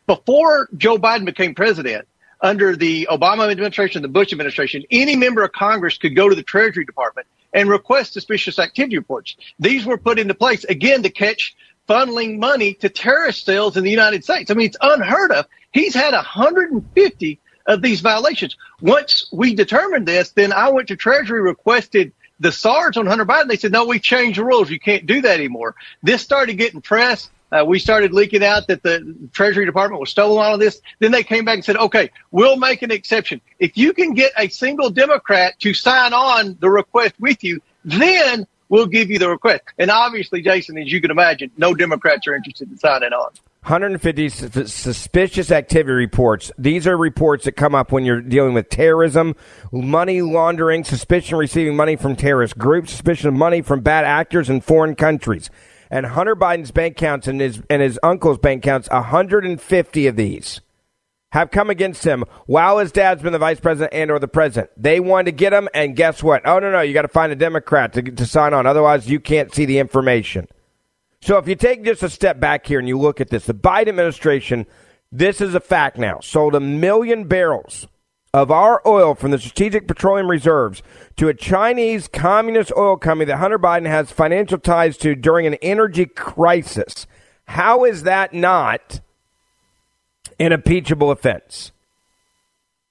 Before 0.07 0.69
Joe 0.77 0.99
Biden 0.99 1.25
became 1.25 1.55
president, 1.55 2.07
under 2.45 2.77
the 2.77 3.09
Obama 3.11 3.51
administration, 3.51 4.03
the 4.03 4.09
Bush 4.09 4.31
administration, 4.33 4.85
any 4.91 5.17
member 5.17 5.43
of 5.43 5.53
Congress 5.53 5.97
could 5.97 6.15
go 6.15 6.29
to 6.29 6.35
the 6.35 6.43
Treasury 6.43 6.85
Department 6.85 7.27
and 7.55 7.71
request 7.71 8.13
suspicious 8.13 8.59
activity 8.59 8.99
reports. 8.99 9.35
These 9.59 9.87
were 9.87 9.97
put 9.97 10.19
into 10.19 10.35
place 10.35 10.63
again 10.65 11.03
to 11.05 11.11
catch 11.11 11.57
funneling 11.89 12.39
money 12.39 12.75
to 12.75 12.91
terrorist 12.91 13.47
cells 13.47 13.79
in 13.79 13.85
the 13.85 13.91
United 13.91 14.25
States. 14.25 14.51
I 14.51 14.55
mean, 14.55 14.67
it's 14.67 14.77
unheard 14.81 15.33
of. 15.33 15.47
He's 15.73 15.95
had 15.95 16.13
150 16.13 17.41
of 17.67 17.81
these 17.81 18.03
violations. 18.03 18.57
Once 18.83 19.27
we 19.33 19.55
determined 19.55 20.07
this, 20.07 20.31
then 20.31 20.53
I 20.53 20.69
went 20.69 20.89
to 20.89 20.97
Treasury, 20.97 21.41
requested 21.41 22.13
the 22.41 22.53
SARS 22.53 22.99
on 22.99 23.07
Hunter 23.07 23.25
Biden. 23.25 23.49
They 23.49 23.57
said, 23.57 23.73
no, 23.73 23.87
we 23.87 23.99
changed 23.99 24.39
the 24.39 24.45
rules. 24.45 24.71
You 24.71 24.79
can't 24.79 25.07
do 25.07 25.23
that 25.23 25.39
anymore. 25.39 25.77
This 26.03 26.21
started 26.21 26.55
getting 26.59 26.83
press. 26.83 27.31
Uh, 27.55 27.65
we 27.65 27.79
started 27.79 28.13
leaking 28.13 28.43
out 28.43 28.67
that 28.67 28.83
the 28.83 29.15
Treasury 29.33 29.65
Department 29.65 30.01
was 30.01 30.11
stolen 30.11 30.53
of 30.53 30.59
this. 30.59 30.81
Then 30.99 31.13
they 31.13 31.23
came 31.23 31.45
back 31.45 31.55
and 31.55 31.65
said, 31.65 31.77
okay, 31.77 32.11
we'll 32.33 32.57
make 32.57 32.83
an 32.83 32.91
exception. 32.91 33.41
If 33.61 33.77
you 33.77 33.93
can 33.93 34.13
get 34.13 34.33
a 34.37 34.49
single 34.49 34.91
Democrat 34.91 35.59
to 35.61 35.73
sign 35.73 36.13
on 36.13 36.57
the 36.59 36.69
request 36.69 37.15
with 37.21 37.45
you, 37.45 37.61
then 37.85 38.47
we'll 38.69 38.87
give 38.87 39.09
you 39.09 39.21
the 39.21 39.29
request. 39.29 39.63
And 39.79 39.89
obviously, 39.89 40.43
Jason, 40.43 40.77
as 40.79 40.91
you 40.91 41.01
can 41.01 41.13
imagine, 41.13 41.53
no 41.57 41.75
Democrats 41.75 42.27
are 42.27 42.35
interested 42.35 42.71
in 42.71 42.77
signing 42.77 43.13
on. 43.13 43.31
150 43.63 44.29
suspicious 44.29 45.51
activity 45.51 45.93
reports. 45.93 46.53
These 46.59 46.87
are 46.87 46.99
reports 46.99 47.45
that 47.45 47.53
come 47.53 47.75
up 47.75 47.93
when 47.93 48.05
you're 48.05 48.21
dealing 48.21 48.53
with 48.53 48.69
terrorism, 48.69 49.37
money 49.73 50.21
laundering, 50.21 50.85
suspicion 50.85 51.39
receiving 51.39 51.75
money 51.75 51.97
from 51.97 52.17
terrorist 52.17 52.59
groups, 52.59 52.91
suspicion 52.91 53.29
of 53.29 53.35
money 53.35 53.63
from 53.63 53.81
bad 53.81 54.05
actors 54.05 54.51
in 54.51 54.61
foreign 54.61 54.97
countries 54.97 55.51
and 55.95 56.07
Hunter 56.07 56.35
Biden's 56.35 56.73
bank 56.73 56.97
accounts 56.97 57.29
and 57.29 57.41
his 57.41 57.63
and 57.71 57.81
his 57.81 58.01
uncle's 58.03 58.39
bank 58.39 58.65
accounts, 58.65 58.91
150 58.91 60.07
of 60.09 60.17
these 60.17 60.61
have 61.31 61.53
come 61.53 61.71
against 61.71 62.03
him 62.03 62.25
while 62.47 62.79
his 62.79 62.91
dad's 62.91 63.23
been 63.23 63.33
the 63.33 63.39
vice 63.39 63.61
president 63.61 63.95
and 63.95 64.11
or 64.11 64.19
the 64.19 64.27
president. 64.27 64.73
They 64.77 64.99
wanted 64.99 65.27
to 65.27 65.33
get 65.33 65.53
him, 65.53 65.69
and 65.73 65.95
guess 65.95 66.21
what? 66.21 66.43
Oh 66.45 66.59
no, 66.59 66.73
no, 66.73 66.81
you 66.81 66.95
got 66.95 67.03
to 67.03 67.09
find 67.09 67.31
a 67.31 67.37
Democrat 67.37 67.93
to 67.93 68.03
to 68.03 68.27
sign 68.27 68.53
on, 68.53 68.67
otherwise 68.67 69.09
you 69.09 69.21
can't 69.21 69.55
see 69.55 69.67
the 69.67 69.79
information. 69.79 70.49
So 71.23 71.39
if 71.39 71.47
you 71.47 71.55
take 71.55 71.85
just 71.85 72.03
a 72.03 72.11
step 72.11 72.41
back 72.41 72.67
here 72.67 72.81
and 72.81 72.89
you 72.89 72.99
look 72.99 73.21
at 73.21 73.31
this, 73.31 73.47
the 73.47 73.55
Biden 73.55 73.89
administration, 73.89 74.67
this 75.13 75.41
is 75.41 75.55
a 75.55 75.61
fact 75.61 75.97
now, 75.97 76.19
sold 76.19 76.57
a 76.57 76.61
million 76.61 77.29
barrels 77.29 77.87
of 78.35 78.51
our 78.51 78.83
oil 78.85 79.15
from 79.15 79.31
the 79.31 79.39
Strategic 79.39 79.87
Petroleum 79.87 80.29
Reserves 80.29 80.83
to 81.17 81.29
a 81.29 81.35
Chinese 81.35 82.09
communist 82.09 82.73
oil 82.77 82.97
company 82.97 83.27
that 83.27 83.37
Hunter 83.37 83.61
Biden 83.61 83.87
has 83.87 84.11
financial 84.11 84.59
ties 84.59 84.97
to 84.99 85.15
during 85.15 85.47
an 85.47 85.55
energy 85.63 86.05
crisis. 86.05 87.07
How 87.45 87.85
is 87.85 88.03
that 88.03 88.35
not 88.35 89.01
an 90.41 90.51
impeachable 90.51 91.13
offense? 91.13 91.71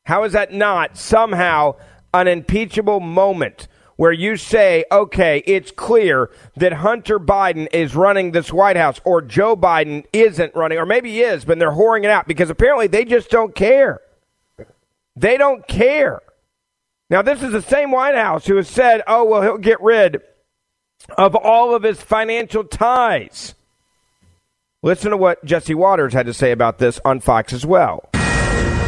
How 0.06 0.24
is 0.24 0.32
that 0.32 0.54
not 0.54 0.98
somehow 0.98 1.76
an 2.14 2.30
impeachable 2.30 3.02
moment 3.02 3.68
where 3.98 4.14
you 4.14 4.38
say, 4.38 4.86
okay, 4.94 5.44
it's 5.46 5.72
clear 5.72 6.32
that 6.56 6.72
Hunter 6.72 7.20
Biden 7.20 7.68
is 7.74 7.98
running 7.98 8.32
this 8.32 8.54
White 8.54 8.78
House 8.78 9.02
or 9.04 9.22
Joe 9.22 9.58
Biden 9.58 10.06
isn't 10.14 10.56
running, 10.56 10.78
or 10.78 10.86
maybe 10.86 11.12
he 11.12 11.22
is, 11.22 11.44
but 11.44 11.60
they're 11.60 11.72
whoring 11.72 12.06
it 12.06 12.10
out 12.10 12.30
because 12.30 12.50
apparently 12.50 12.88
they 12.88 13.04
just 13.04 13.30
don't 13.30 13.54
care. 13.54 14.00
They 15.16 15.38
don't 15.38 15.68
care. 15.68 16.22
Now, 17.09 17.22
this 17.22 17.43
is 17.43 17.51
the 17.51 17.61
same 17.61 17.91
White 17.91 18.16
House 18.16 18.45
who 18.45 18.55
has 18.55 18.68
said, 18.68 19.03
oh, 19.07 19.26
well, 19.26 19.41
he'll 19.41 19.57
get 19.57 19.82
rid 19.82 20.22
of 21.18 21.36
all 21.36 21.76
of 21.76 21.84
his 21.84 22.01
financial 22.01 22.64
ties. 22.64 23.53
Listen 24.82 25.11
to 25.11 25.18
what 25.18 25.43
Jesse 25.45 25.76
Watters 25.76 26.14
had 26.14 26.26
to 26.26 26.34
say 26.34 26.51
about 26.51 26.78
this 26.78 26.99
on 27.05 27.20
Fox 27.20 27.53
as 27.53 27.66
well. 27.66 28.09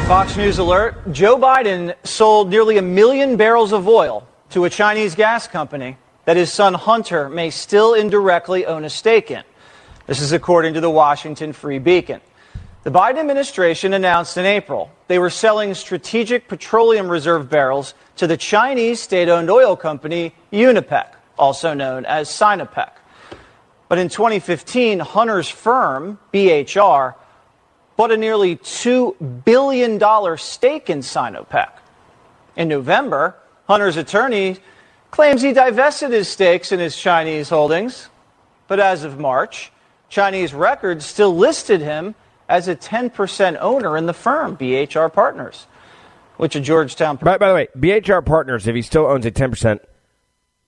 Fox 0.08 0.36
News 0.38 0.58
alert 0.58 1.12
Joe 1.12 1.38
Biden 1.38 1.96
sold 2.04 2.50
nearly 2.50 2.78
a 2.78 2.82
million 2.82 3.38
barrels 3.38 3.72
of 3.72 3.88
oil 3.88 4.28
to 4.52 4.66
a 4.66 4.70
Chinese 4.70 5.16
gas 5.16 5.48
company 5.48 5.98
that 6.26 6.38
his 6.38 6.52
son 6.52 6.74
Hunter 6.74 7.30
may 7.30 7.50
still 7.50 7.94
indirectly 7.94 8.66
own 8.66 8.86
a 8.86 8.90
stake 8.90 9.32
in. 9.32 9.44
This 10.06 10.22
is 10.22 10.32
according 10.32 10.76
to 10.76 10.82
the 10.82 10.90
Washington 10.90 11.54
Free 11.54 11.80
Beacon. 11.80 12.22
The 12.86 12.92
Biden 12.92 13.18
administration 13.18 13.96
announced 13.96 14.38
in 14.38 14.46
April 14.46 14.92
they 15.08 15.18
were 15.18 15.32
selling 15.32 15.74
strategic 15.74 16.48
petroleum 16.48 17.10
reserve 17.10 17.50
barrels 17.50 17.96
to 18.18 18.28
the 18.28 18.38
Chinese 18.38 19.02
state 19.02 19.28
owned 19.28 19.50
oil 19.50 19.76
company 19.76 20.36
Unipec, 20.54 21.08
also 21.36 21.74
known 21.74 22.06
as 22.06 22.30
Sinopec. 22.30 22.92
But 23.90 23.98
in 23.98 24.08
2015, 24.08 25.00
Hunter's 25.00 25.50
firm, 25.50 26.20
BHR, 26.32 27.16
bought 27.98 28.12
a 28.12 28.18
nearly 28.18 28.56
$2 28.58 29.44
billion 29.44 30.00
stake 30.38 30.88
in 30.88 31.00
Sinopec. 31.00 31.72
In 32.56 32.68
November, 32.68 33.36
Hunter's 33.68 33.98
attorney 33.98 34.58
claims 35.10 35.42
he 35.42 35.54
divested 35.54 36.12
his 36.12 36.28
stakes 36.28 36.72
in 36.72 36.80
his 36.80 36.96
Chinese 36.96 37.50
holdings. 37.50 38.10
But 38.68 38.80
as 38.80 39.04
of 39.04 39.18
March, 39.18 39.72
Chinese 40.08 40.54
records 40.54 41.04
still 41.04 41.36
listed 41.36 41.82
him 41.82 42.14
as 42.48 42.68
a 42.68 42.76
10% 42.76 43.58
owner 43.60 43.98
in 43.98 44.06
the 44.06 44.14
firm, 44.14 44.58
BHR 44.58 45.12
Partners, 45.12 45.68
which 46.38 46.56
a 46.56 46.60
Georgetown. 46.60 47.18
By, 47.18 47.38
by 47.38 47.50
the 47.50 47.56
way, 47.56 47.68
BHR 47.78 48.26
Partners, 48.26 48.68
if 48.68 48.76
he 48.76 48.82
still 48.82 49.06
owns 49.06 49.26
a 49.26 49.32
10% 49.32 49.80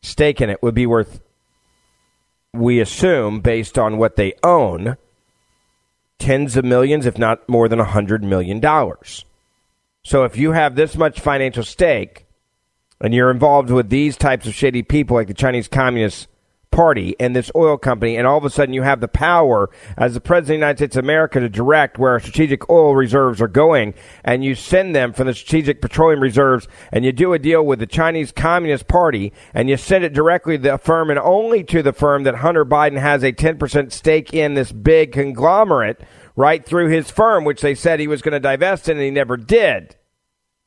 stake 0.02 0.42
in 0.42 0.50
it, 0.50 0.62
would 0.64 0.76
be 0.76 0.86
worth, 0.86 1.22
we 2.54 2.80
assume, 2.80 3.42
based 3.42 3.78
on 3.78 3.98
what 3.98 4.16
they 4.16 4.34
own, 4.44 4.98
tens 6.20 6.58
of 6.58 6.66
millions, 6.66 7.06
if 7.06 7.18
not 7.18 7.48
more 7.48 7.68
than 7.68 7.80
a 7.80 7.86
$100 7.86 8.22
million. 8.22 8.62
So 10.04 10.24
if 10.24 10.38
you 10.38 10.54
have 10.54 10.76
this 10.76 10.96
much 10.96 11.20
financial 11.20 11.64
stake 11.64 12.26
and 13.02 13.14
you're 13.14 13.30
involved 13.30 13.70
with 13.70 13.90
these 13.90 14.18
types 14.18 14.48
of 14.48 14.56
shady 14.56 14.82
people 14.82 15.16
like 15.16 15.28
the 15.28 15.34
Chinese 15.34 15.68
Communist 15.68 16.28
Party 16.72 17.16
and 17.20 17.36
this 17.36 17.52
oil 17.56 17.78
company, 17.78 18.18
and 18.18 18.28
all 18.28 18.38
of 18.38 18.46
a 18.46 18.50
sudden 18.50 18.74
you 18.74 18.84
have 18.84 19.02
the 19.02 19.08
power 19.08 19.70
as 19.98 20.14
the 20.14 20.22
President 20.22 20.44
of 20.44 20.48
the 20.48 20.54
United 20.56 20.78
States 20.78 20.96
of 20.96 21.04
America 21.04 21.40
to 21.40 21.50
direct 21.50 21.98
where 21.98 22.12
our 22.12 22.20
strategic 22.20 22.70
oil 22.70 22.96
reserves 22.96 23.42
are 23.42 23.48
going, 23.48 23.94
and 24.24 24.44
you 24.44 24.56
send 24.56 24.96
them 24.96 25.14
from 25.14 25.28
the 25.28 25.34
strategic 25.34 25.82
petroleum 25.82 26.22
reserves, 26.22 26.68
and 26.92 27.06
you 27.06 27.12
do 27.12 27.34
a 27.34 27.40
deal 27.40 27.66
with 27.66 27.80
the 27.80 27.88
Chinese 27.88 28.32
Communist 28.32 28.88
Party, 28.88 29.34
and 29.54 29.70
you 29.70 29.78
send 29.78 30.04
it 30.04 30.14
directly 30.14 30.58
to 30.58 30.64
the 30.64 30.78
firm 30.78 31.10
and 31.10 31.20
only 31.20 31.64
to 31.64 31.82
the 31.82 31.94
firm 31.94 32.24
that 32.24 32.36
Hunter 32.36 32.66
Biden 32.66 33.00
has 33.00 33.24
a 33.24 33.34
10% 33.34 33.92
stake 33.92 34.34
in 34.34 34.54
this 34.54 34.72
big 34.72 35.12
conglomerate 35.12 36.02
right 36.36 36.66
through 36.66 36.90
his 36.90 37.10
firm, 37.10 37.44
which 37.44 37.62
they 37.62 37.76
said 37.76 38.00
he 38.00 38.08
was 38.08 38.22
going 38.22 38.34
to 38.34 38.40
divest 38.40 38.88
in, 38.88 38.98
and 38.98 39.06
he 39.06 39.12
never 39.12 39.38
did. 39.38 39.96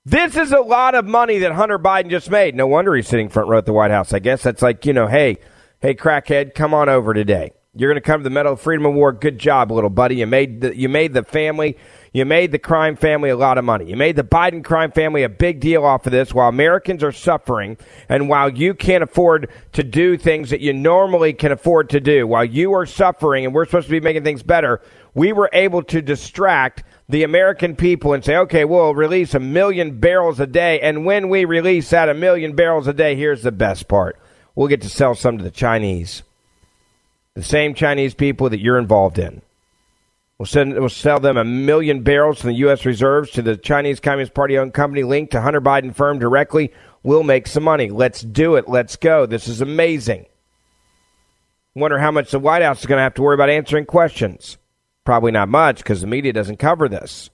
This 0.04 0.34
is 0.36 0.50
a 0.50 0.60
lot 0.60 0.94
of 0.94 1.04
money 1.04 1.38
that 1.38 1.52
Hunter 1.52 1.78
Biden 1.78 2.10
just 2.10 2.30
made. 2.30 2.54
No 2.54 2.66
wonder 2.66 2.94
he's 2.94 3.06
sitting 3.06 3.28
front 3.28 3.48
row 3.48 3.58
at 3.58 3.66
the 3.66 3.72
White 3.72 3.90
House. 3.90 4.14
I 4.14 4.18
guess 4.18 4.42
that's 4.42 4.62
like, 4.62 4.86
you 4.86 4.94
know, 4.94 5.06
hey, 5.06 5.38
hey, 5.80 5.94
crackhead, 5.94 6.54
come 6.54 6.74
on 6.74 6.90
over 6.90 7.14
today. 7.14 7.52
You're 7.74 7.88
going 7.88 8.02
to 8.02 8.06
come 8.06 8.20
to 8.20 8.24
the 8.24 8.30
Medal 8.30 8.54
of 8.54 8.60
Freedom 8.60 8.84
Award. 8.84 9.20
Good 9.20 9.38
job, 9.38 9.70
little 9.70 9.88
buddy. 9.88 10.16
You 10.16 10.26
made 10.26 10.60
the, 10.60 10.76
you 10.76 10.88
made 10.88 11.14
the 11.14 11.22
family, 11.22 11.78
you 12.12 12.26
made 12.26 12.52
the 12.52 12.58
crime 12.58 12.96
family 12.96 13.30
a 13.30 13.36
lot 13.36 13.56
of 13.56 13.64
money. 13.64 13.88
You 13.88 13.96
made 13.96 14.16
the 14.16 14.24
Biden 14.24 14.62
crime 14.62 14.90
family 14.90 15.22
a 15.22 15.28
big 15.28 15.60
deal 15.60 15.84
off 15.84 16.04
of 16.04 16.12
this 16.12 16.34
while 16.34 16.48
Americans 16.48 17.02
are 17.02 17.12
suffering 17.12 17.78
and 18.08 18.28
while 18.28 18.50
you 18.50 18.74
can't 18.74 19.04
afford 19.04 19.50
to 19.72 19.82
do 19.82 20.18
things 20.18 20.50
that 20.50 20.60
you 20.60 20.74
normally 20.74 21.32
can 21.32 21.52
afford 21.52 21.88
to 21.90 22.00
do, 22.00 22.26
while 22.26 22.44
you 22.44 22.74
are 22.74 22.84
suffering 22.84 23.46
and 23.46 23.54
we're 23.54 23.64
supposed 23.64 23.86
to 23.86 23.92
be 23.92 24.00
making 24.00 24.24
things 24.24 24.42
better, 24.42 24.82
we 25.14 25.32
were 25.32 25.48
able 25.52 25.82
to 25.84 26.02
distract 26.02 26.82
the 27.08 27.22
American 27.22 27.74
people 27.74 28.12
and 28.12 28.24
say, 28.24 28.36
okay, 28.36 28.64
we'll 28.64 28.94
release 28.94 29.32
a 29.32 29.40
million 29.40 29.98
barrels 29.98 30.40
a 30.40 30.46
day. 30.46 30.80
And 30.80 31.06
when 31.06 31.28
we 31.28 31.46
release 31.46 31.88
that 31.90 32.08
a 32.08 32.14
million 32.14 32.54
barrels 32.54 32.88
a 32.88 32.92
day, 32.92 33.14
here's 33.14 33.42
the 33.42 33.52
best 33.52 33.88
part 33.88 34.18
we'll 34.54 34.68
get 34.68 34.82
to 34.82 34.88
sell 34.88 35.14
some 35.14 35.38
to 35.38 35.44
the 35.44 35.50
Chinese. 35.50 36.22
The 37.34 37.42
same 37.42 37.74
Chinese 37.74 38.14
people 38.14 38.50
that 38.50 38.60
you're 38.60 38.78
involved 38.78 39.18
in. 39.18 39.42
We'll, 40.38 40.46
send, 40.46 40.72
we'll 40.72 40.88
sell 40.88 41.20
them 41.20 41.36
a 41.36 41.44
million 41.44 42.02
barrels 42.02 42.40
from 42.40 42.48
the 42.48 42.56
U.S. 42.56 42.86
reserves 42.86 43.30
to 43.32 43.42
the 43.42 43.56
Chinese 43.58 44.00
Communist 44.00 44.32
Party 44.32 44.56
owned 44.56 44.72
company 44.72 45.02
linked 45.02 45.32
to 45.32 45.40
Hunter 45.42 45.60
Biden 45.60 45.94
firm 45.94 46.18
directly. 46.18 46.72
We'll 47.02 47.22
make 47.22 47.46
some 47.46 47.62
money. 47.62 47.90
Let's 47.90 48.22
do 48.22 48.56
it. 48.56 48.68
Let's 48.68 48.96
go. 48.96 49.26
This 49.26 49.48
is 49.48 49.60
amazing. 49.60 50.26
Wonder 51.74 51.98
how 51.98 52.10
much 52.10 52.30
the 52.30 52.38
White 52.38 52.62
House 52.62 52.80
is 52.80 52.86
going 52.86 52.98
to 52.98 53.02
have 53.02 53.14
to 53.14 53.22
worry 53.22 53.34
about 53.34 53.50
answering 53.50 53.84
questions. 53.84 54.56
Probably 55.04 55.30
not 55.30 55.48
much 55.48 55.78
because 55.78 56.00
the 56.00 56.06
media 56.06 56.32
doesn't 56.32 56.56
cover 56.56 56.88
this. 56.88 57.30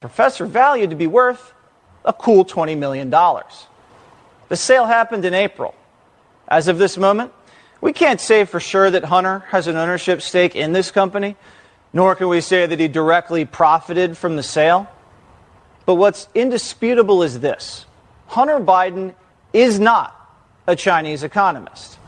Professor 0.00 0.46
valued 0.46 0.90
to 0.90 0.96
be 0.96 1.06
worth 1.06 1.54
a 2.04 2.12
cool 2.12 2.44
$20 2.44 2.76
million. 2.78 3.10
The 3.10 4.56
sale 4.56 4.84
happened 4.86 5.24
in 5.24 5.34
April. 5.34 5.74
As 6.50 6.66
of 6.66 6.78
this 6.78 6.96
moment, 6.96 7.32
we 7.80 7.92
can't 7.92 8.20
say 8.20 8.44
for 8.44 8.60
sure 8.60 8.90
that 8.90 9.04
Hunter 9.04 9.44
has 9.48 9.66
an 9.68 9.76
ownership 9.76 10.20
stake 10.20 10.56
in 10.56 10.72
this 10.72 10.90
company, 10.90 11.36
nor 11.92 12.14
can 12.14 12.28
we 12.28 12.40
say 12.40 12.66
that 12.66 12.80
he 12.80 12.88
directly 12.88 13.44
profited 13.44 14.18
from 14.18 14.36
the 14.36 14.42
sale. 14.42 14.88
But 15.86 15.94
what's 15.94 16.28
indisputable 16.34 17.22
is 17.22 17.40
this 17.40 17.86
Hunter 18.26 18.58
Biden 18.60 19.14
is 19.52 19.80
not 19.80 20.16
a 20.66 20.76
Chinese 20.76 21.22
economist. 21.22 21.98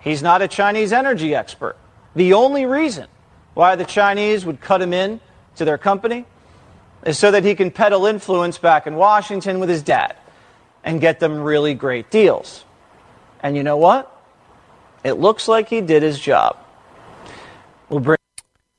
He's 0.00 0.22
not 0.22 0.42
a 0.42 0.48
Chinese 0.48 0.92
energy 0.92 1.34
expert. 1.34 1.76
The 2.14 2.34
only 2.34 2.66
reason 2.66 3.06
why 3.54 3.76
the 3.76 3.84
Chinese 3.84 4.44
would 4.44 4.60
cut 4.60 4.82
him 4.82 4.92
in 4.92 5.20
to 5.56 5.64
their 5.64 5.78
company 5.78 6.26
is 7.04 7.18
so 7.18 7.30
that 7.30 7.44
he 7.44 7.54
can 7.54 7.70
peddle 7.70 8.06
influence 8.06 8.58
back 8.58 8.86
in 8.86 8.94
Washington 8.96 9.60
with 9.60 9.68
his 9.68 9.82
dad 9.82 10.16
and 10.84 11.00
get 11.00 11.20
them 11.20 11.40
really 11.40 11.74
great 11.74 12.10
deals. 12.10 12.64
And 13.42 13.56
you 13.56 13.62
know 13.62 13.76
what? 13.76 14.08
It 15.04 15.14
looks 15.14 15.48
like 15.48 15.68
he 15.68 15.80
did 15.80 16.02
his 16.02 16.18
job. 16.18 16.56
We'll 17.88 18.00
bring. 18.00 18.18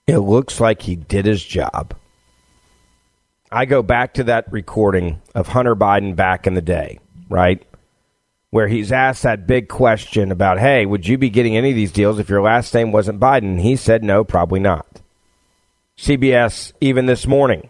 It 0.07 0.19
looks 0.19 0.59
like 0.59 0.81
he 0.81 0.95
did 0.95 1.25
his 1.25 1.43
job. 1.43 1.95
I 3.51 3.65
go 3.65 3.83
back 3.83 4.15
to 4.15 4.23
that 4.25 4.51
recording 4.51 5.21
of 5.35 5.49
Hunter 5.49 5.75
Biden 5.75 6.15
back 6.15 6.47
in 6.47 6.55
the 6.55 6.61
day, 6.61 6.99
right? 7.29 7.63
Where 8.49 8.67
he's 8.67 8.91
asked 8.91 9.23
that 9.23 9.45
big 9.45 9.67
question 9.67 10.31
about, 10.31 10.59
hey, 10.59 10.85
would 10.85 11.07
you 11.07 11.17
be 11.17 11.29
getting 11.29 11.55
any 11.55 11.69
of 11.69 11.75
these 11.75 11.91
deals 11.91 12.19
if 12.19 12.29
your 12.29 12.41
last 12.41 12.73
name 12.73 12.91
wasn't 12.91 13.19
Biden? 13.19 13.59
He 13.59 13.75
said, 13.75 14.03
no, 14.03 14.23
probably 14.23 14.59
not. 14.59 15.01
CBS, 15.97 16.73
even 16.81 17.05
this 17.05 17.27
morning, 17.27 17.69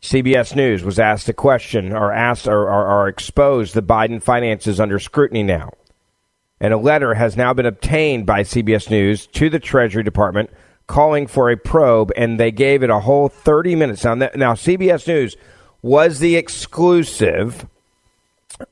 CBS 0.00 0.54
News 0.54 0.84
was 0.84 0.98
asked 0.98 1.28
a 1.28 1.32
question 1.32 1.92
or 1.92 2.12
asked 2.12 2.46
or, 2.46 2.70
or, 2.70 2.86
or 2.86 3.08
exposed 3.08 3.74
the 3.74 3.82
Biden 3.82 4.22
finances 4.22 4.78
under 4.78 4.98
scrutiny 4.98 5.42
now. 5.42 5.72
And 6.60 6.72
a 6.72 6.78
letter 6.78 7.14
has 7.14 7.36
now 7.36 7.52
been 7.52 7.66
obtained 7.66 8.26
by 8.26 8.42
CBS 8.42 8.90
News 8.90 9.26
to 9.28 9.50
the 9.50 9.58
Treasury 9.58 10.02
Department 10.02 10.50
calling 10.86 11.26
for 11.26 11.50
a 11.50 11.56
probe, 11.56 12.10
and 12.16 12.38
they 12.38 12.50
gave 12.50 12.82
it 12.82 12.90
a 12.90 13.00
whole 13.00 13.28
30 13.28 13.76
minutes. 13.76 14.04
Now, 14.04 14.14
now 14.14 14.54
CBS 14.54 15.06
News 15.06 15.36
was 15.82 16.18
the 16.18 16.36
exclusive 16.36 17.66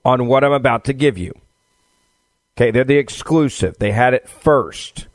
on 0.04 0.26
what 0.26 0.42
I'm 0.42 0.52
about 0.52 0.84
to 0.86 0.92
give 0.92 1.18
you. 1.18 1.32
Okay, 2.56 2.70
they're 2.70 2.84
the 2.84 2.96
exclusive. 2.96 3.76
They 3.78 3.92
had 3.92 4.14
it 4.14 4.28
first, 4.28 5.08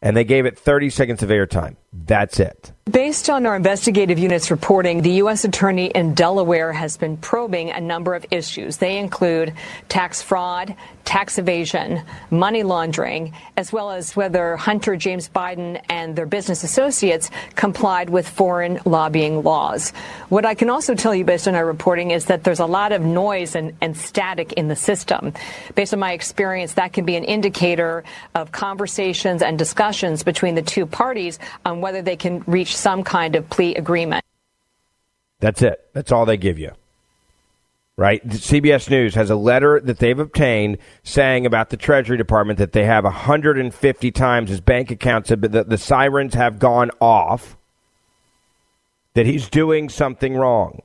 and 0.00 0.16
they 0.16 0.24
gave 0.24 0.46
it 0.46 0.58
30 0.58 0.90
seconds 0.90 1.22
of 1.22 1.28
airtime. 1.28 1.76
That's 1.92 2.40
it. 2.40 2.72
Based 2.90 3.30
on 3.30 3.46
our 3.46 3.54
investigative 3.54 4.18
unit's 4.18 4.50
reporting, 4.50 5.02
the 5.02 5.12
U.S. 5.22 5.44
Attorney 5.44 5.86
in 5.86 6.14
Delaware 6.14 6.72
has 6.72 6.96
been 6.96 7.16
probing 7.16 7.70
a 7.70 7.80
number 7.80 8.16
of 8.16 8.26
issues. 8.32 8.78
They 8.78 8.98
include 8.98 9.54
tax 9.88 10.20
fraud, 10.20 10.74
tax 11.04 11.38
evasion, 11.38 12.02
money 12.30 12.64
laundering, 12.64 13.34
as 13.56 13.72
well 13.72 13.92
as 13.92 14.16
whether 14.16 14.56
Hunter 14.56 14.96
James 14.96 15.28
Biden 15.28 15.80
and 15.88 16.16
their 16.16 16.26
business 16.26 16.64
associates 16.64 17.30
complied 17.54 18.10
with 18.10 18.28
foreign 18.28 18.80
lobbying 18.84 19.44
laws. 19.44 19.90
What 20.28 20.44
I 20.44 20.54
can 20.54 20.68
also 20.68 20.96
tell 20.96 21.14
you 21.14 21.24
based 21.24 21.46
on 21.46 21.54
our 21.54 21.66
reporting 21.66 22.10
is 22.10 22.24
that 22.24 22.42
there's 22.42 22.60
a 22.60 22.66
lot 22.66 22.90
of 22.90 23.02
noise 23.02 23.54
and, 23.54 23.76
and 23.80 23.96
static 23.96 24.54
in 24.54 24.66
the 24.66 24.76
system. 24.76 25.34
Based 25.76 25.92
on 25.92 26.00
my 26.00 26.14
experience, 26.14 26.72
that 26.72 26.92
can 26.92 27.04
be 27.04 27.14
an 27.14 27.24
indicator 27.24 28.02
of 28.34 28.50
conversations 28.50 29.40
and 29.40 29.56
discussions 29.56 30.24
between 30.24 30.56
the 30.56 30.62
two 30.62 30.84
parties 30.84 31.38
on 31.64 31.80
whether 31.82 32.00
they 32.00 32.16
can 32.16 32.42
reach 32.46 32.74
some 32.76 33.02
kind 33.04 33.36
of 33.36 33.50
plea 33.50 33.74
agreement. 33.74 34.24
That's 35.40 35.60
it. 35.60 35.88
That's 35.92 36.10
all 36.12 36.24
they 36.24 36.38
give 36.38 36.58
you. 36.58 36.72
Right? 37.96 38.26
CBS 38.26 38.88
News 38.88 39.14
has 39.16 39.28
a 39.28 39.36
letter 39.36 39.78
that 39.80 39.98
they've 39.98 40.18
obtained 40.18 40.78
saying 41.02 41.44
about 41.44 41.68
the 41.68 41.76
Treasury 41.76 42.16
Department 42.16 42.58
that 42.58 42.72
they 42.72 42.84
have 42.84 43.04
150 43.04 44.10
times 44.12 44.48
his 44.48 44.62
bank 44.62 44.90
accounts, 44.90 45.28
the, 45.28 45.36
the 45.36 45.76
sirens 45.76 46.34
have 46.34 46.58
gone 46.58 46.90
off, 47.00 47.58
that 49.14 49.26
he's 49.26 49.50
doing 49.50 49.90
something 49.90 50.34
wrong. 50.36 50.80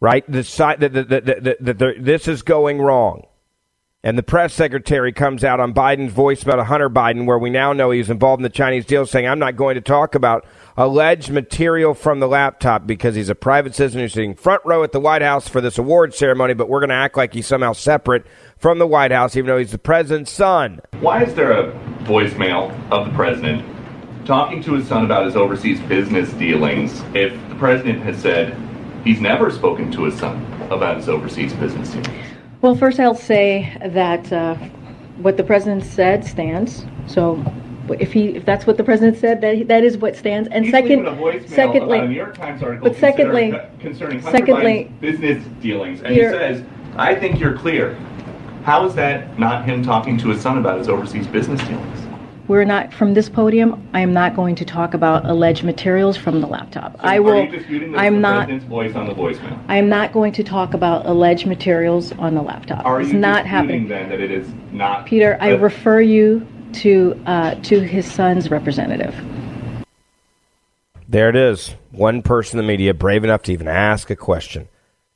right? 0.00 0.30
Decide 0.30 0.80
that, 0.80 0.92
that, 0.92 1.08
that, 1.08 1.24
that, 1.24 1.78
that 1.78 1.94
this 1.98 2.28
is 2.28 2.42
going 2.42 2.80
wrong. 2.80 3.26
And 4.04 4.18
the 4.18 4.22
press 4.22 4.52
secretary 4.52 5.14
comes 5.14 5.44
out 5.44 5.60
on 5.60 5.72
Biden's 5.72 6.12
voice 6.12 6.42
about 6.42 6.64
Hunter 6.66 6.90
Biden, 6.90 7.24
where 7.24 7.38
we 7.38 7.48
now 7.48 7.72
know 7.72 7.90
he 7.90 8.00
was 8.00 8.10
involved 8.10 8.38
in 8.38 8.42
the 8.42 8.50
Chinese 8.50 8.84
deal, 8.84 9.06
saying, 9.06 9.26
I'm 9.26 9.38
not 9.38 9.56
going 9.56 9.76
to 9.76 9.80
talk 9.80 10.14
about 10.14 10.44
alleged 10.76 11.30
material 11.30 11.94
from 11.94 12.20
the 12.20 12.28
laptop 12.28 12.86
because 12.86 13.14
he's 13.14 13.30
a 13.30 13.34
private 13.34 13.74
citizen 13.74 14.02
who's 14.02 14.12
sitting 14.12 14.34
front 14.34 14.60
row 14.66 14.84
at 14.84 14.92
the 14.92 15.00
White 15.00 15.22
House 15.22 15.48
for 15.48 15.62
this 15.62 15.78
award 15.78 16.12
ceremony, 16.12 16.52
but 16.52 16.68
we're 16.68 16.80
going 16.80 16.90
to 16.90 16.94
act 16.94 17.16
like 17.16 17.32
he's 17.32 17.46
somehow 17.46 17.72
separate 17.72 18.26
from 18.58 18.78
the 18.78 18.86
White 18.86 19.10
House, 19.10 19.36
even 19.36 19.46
though 19.46 19.56
he's 19.56 19.72
the 19.72 19.78
president's 19.78 20.30
son. 20.30 20.82
Why 21.00 21.24
is 21.24 21.34
there 21.34 21.52
a 21.52 21.72
voicemail 22.02 22.78
of 22.92 23.06
the 23.06 23.12
president 23.14 23.64
talking 24.26 24.62
to 24.64 24.74
his 24.74 24.86
son 24.86 25.06
about 25.06 25.24
his 25.24 25.34
overseas 25.34 25.80
business 25.80 26.30
dealings 26.34 27.00
if 27.14 27.32
the 27.48 27.54
president 27.54 28.02
has 28.02 28.20
said 28.20 28.54
he's 29.02 29.22
never 29.22 29.50
spoken 29.50 29.90
to 29.92 30.04
his 30.04 30.18
son 30.18 30.44
about 30.70 30.98
his 30.98 31.08
overseas 31.08 31.54
business 31.54 31.88
dealings? 31.88 32.33
Well, 32.64 32.74
first 32.74 32.98
I'll 32.98 33.14
say 33.14 33.76
that 33.84 34.32
uh, 34.32 34.54
what 35.18 35.36
the 35.36 35.44
president 35.44 35.84
said 35.84 36.24
stands. 36.24 36.86
So 37.06 37.44
if 37.90 38.10
he 38.10 38.28
if 38.36 38.46
that's 38.46 38.66
what 38.66 38.78
the 38.78 38.84
president 38.84 39.18
said, 39.18 39.42
that 39.42 39.68
that 39.68 39.84
is 39.84 39.98
what 39.98 40.16
stands. 40.16 40.48
And 40.48 40.70
second, 40.70 41.04
secondly, 41.46 41.98
about 41.98 42.04
a 42.04 42.08
New 42.08 42.14
York 42.14 42.34
Times 42.34 42.62
article 42.62 42.88
but 42.88 42.98
secondly, 42.98 43.50
concerning, 43.50 43.80
concerning 43.80 44.20
Hunter 44.20 44.38
secondly, 44.38 44.90
Biden's 44.90 45.00
business 45.02 45.44
dealings, 45.60 46.00
and 46.00 46.14
Peter- 46.14 46.30
he 46.30 46.38
says, 46.38 46.62
"I 46.96 47.14
think 47.14 47.38
you're 47.38 47.54
clear." 47.54 47.98
How 48.62 48.86
is 48.86 48.94
that 48.94 49.38
not 49.38 49.66
him 49.66 49.82
talking 49.82 50.16
to 50.16 50.28
his 50.30 50.40
son 50.40 50.56
about 50.56 50.78
his 50.78 50.88
overseas 50.88 51.26
business 51.26 51.60
dealings? 51.68 52.13
We're 52.46 52.64
not 52.64 52.92
from 52.92 53.14
this 53.14 53.28
podium. 53.28 53.88
I 53.94 54.00
am 54.00 54.12
not 54.12 54.36
going 54.36 54.54
to 54.56 54.64
talk 54.64 54.94
about 54.94 55.24
alleged 55.24 55.64
materials 55.64 56.16
from 56.16 56.40
the 56.40 56.46
laptop. 56.46 56.92
So 56.96 56.98
I 57.02 57.16
Are 57.16 57.22
will. 57.22 57.44
you 57.44 57.50
disputing 57.50 57.96
I'm 57.96 58.14
the 58.14 58.20
not. 58.20 58.50
voice 58.62 58.94
on 58.94 59.06
the 59.06 59.14
voicemail? 59.14 59.58
I 59.68 59.76
am 59.78 59.88
not 59.88 60.12
going 60.12 60.32
to 60.34 60.44
talk 60.44 60.74
about 60.74 61.06
alleged 61.06 61.46
materials 61.46 62.12
on 62.12 62.34
the 62.34 62.42
laptop. 62.42 62.84
Are 62.84 63.00
it's 63.00 63.12
you 63.12 63.18
not 63.18 63.46
happening. 63.46 63.88
then 63.88 64.10
that 64.10 64.20
it 64.20 64.30
is 64.30 64.52
not? 64.72 65.06
Peter, 65.06 65.38
I 65.40 65.50
refer 65.54 66.00
you 66.00 66.46
to 66.74 67.22
uh, 67.26 67.54
to 67.56 67.80
his 67.80 68.10
son's 68.10 68.50
representative. 68.50 69.14
There 71.08 71.28
it 71.28 71.36
is. 71.36 71.74
One 71.92 72.22
person 72.22 72.58
in 72.58 72.66
the 72.66 72.68
media 72.68 72.92
brave 72.92 73.24
enough 73.24 73.42
to 73.44 73.52
even 73.52 73.68
ask 73.68 74.10
a 74.10 74.16
question. 74.16 74.68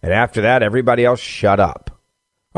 And 0.03 0.13
after 0.13 0.43
that, 0.43 0.63
everybody 0.63 1.05
else 1.05 1.19
shut 1.21 1.59
up. 1.59 1.98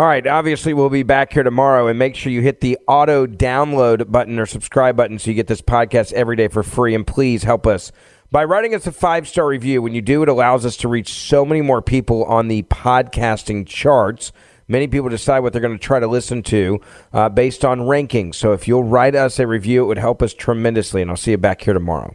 All 0.00 0.06
right, 0.06 0.26
obviously, 0.26 0.72
we'll 0.72 0.88
be 0.88 1.02
back 1.02 1.30
here 1.30 1.42
tomorrow, 1.42 1.86
and 1.86 1.98
make 1.98 2.16
sure 2.16 2.32
you 2.32 2.40
hit 2.40 2.62
the 2.62 2.78
auto 2.88 3.26
download 3.26 4.10
button 4.10 4.38
or 4.38 4.46
subscribe 4.46 4.96
button 4.96 5.18
so 5.18 5.28
you 5.28 5.34
get 5.34 5.46
this 5.46 5.60
podcast 5.60 6.14
every 6.14 6.36
day 6.36 6.48
for 6.48 6.62
free. 6.62 6.94
And 6.94 7.06
please 7.06 7.42
help 7.42 7.66
us 7.66 7.92
by 8.30 8.44
writing 8.44 8.74
us 8.74 8.86
a 8.86 8.92
five 8.92 9.28
star 9.28 9.46
review. 9.46 9.82
When 9.82 9.92
you 9.92 10.00
do, 10.00 10.22
it 10.22 10.30
allows 10.30 10.64
us 10.64 10.78
to 10.78 10.88
reach 10.88 11.12
so 11.12 11.44
many 11.44 11.60
more 11.60 11.82
people 11.82 12.24
on 12.24 12.48
the 12.48 12.62
podcasting 12.62 13.66
charts. 13.66 14.32
Many 14.68 14.86
people 14.86 15.10
decide 15.10 15.40
what 15.40 15.52
they're 15.52 15.60
going 15.60 15.78
to 15.78 15.86
try 15.86 16.00
to 16.00 16.06
listen 16.06 16.42
to 16.44 16.80
uh, 17.12 17.28
based 17.28 17.62
on 17.62 17.80
rankings. 17.80 18.36
So 18.36 18.54
if 18.54 18.66
you'll 18.66 18.84
write 18.84 19.14
us 19.14 19.38
a 19.38 19.46
review, 19.46 19.82
it 19.82 19.86
would 19.88 19.98
help 19.98 20.22
us 20.22 20.32
tremendously. 20.32 21.02
And 21.02 21.10
I'll 21.10 21.18
see 21.18 21.32
you 21.32 21.36
back 21.36 21.60
here 21.60 21.74
tomorrow. 21.74 22.14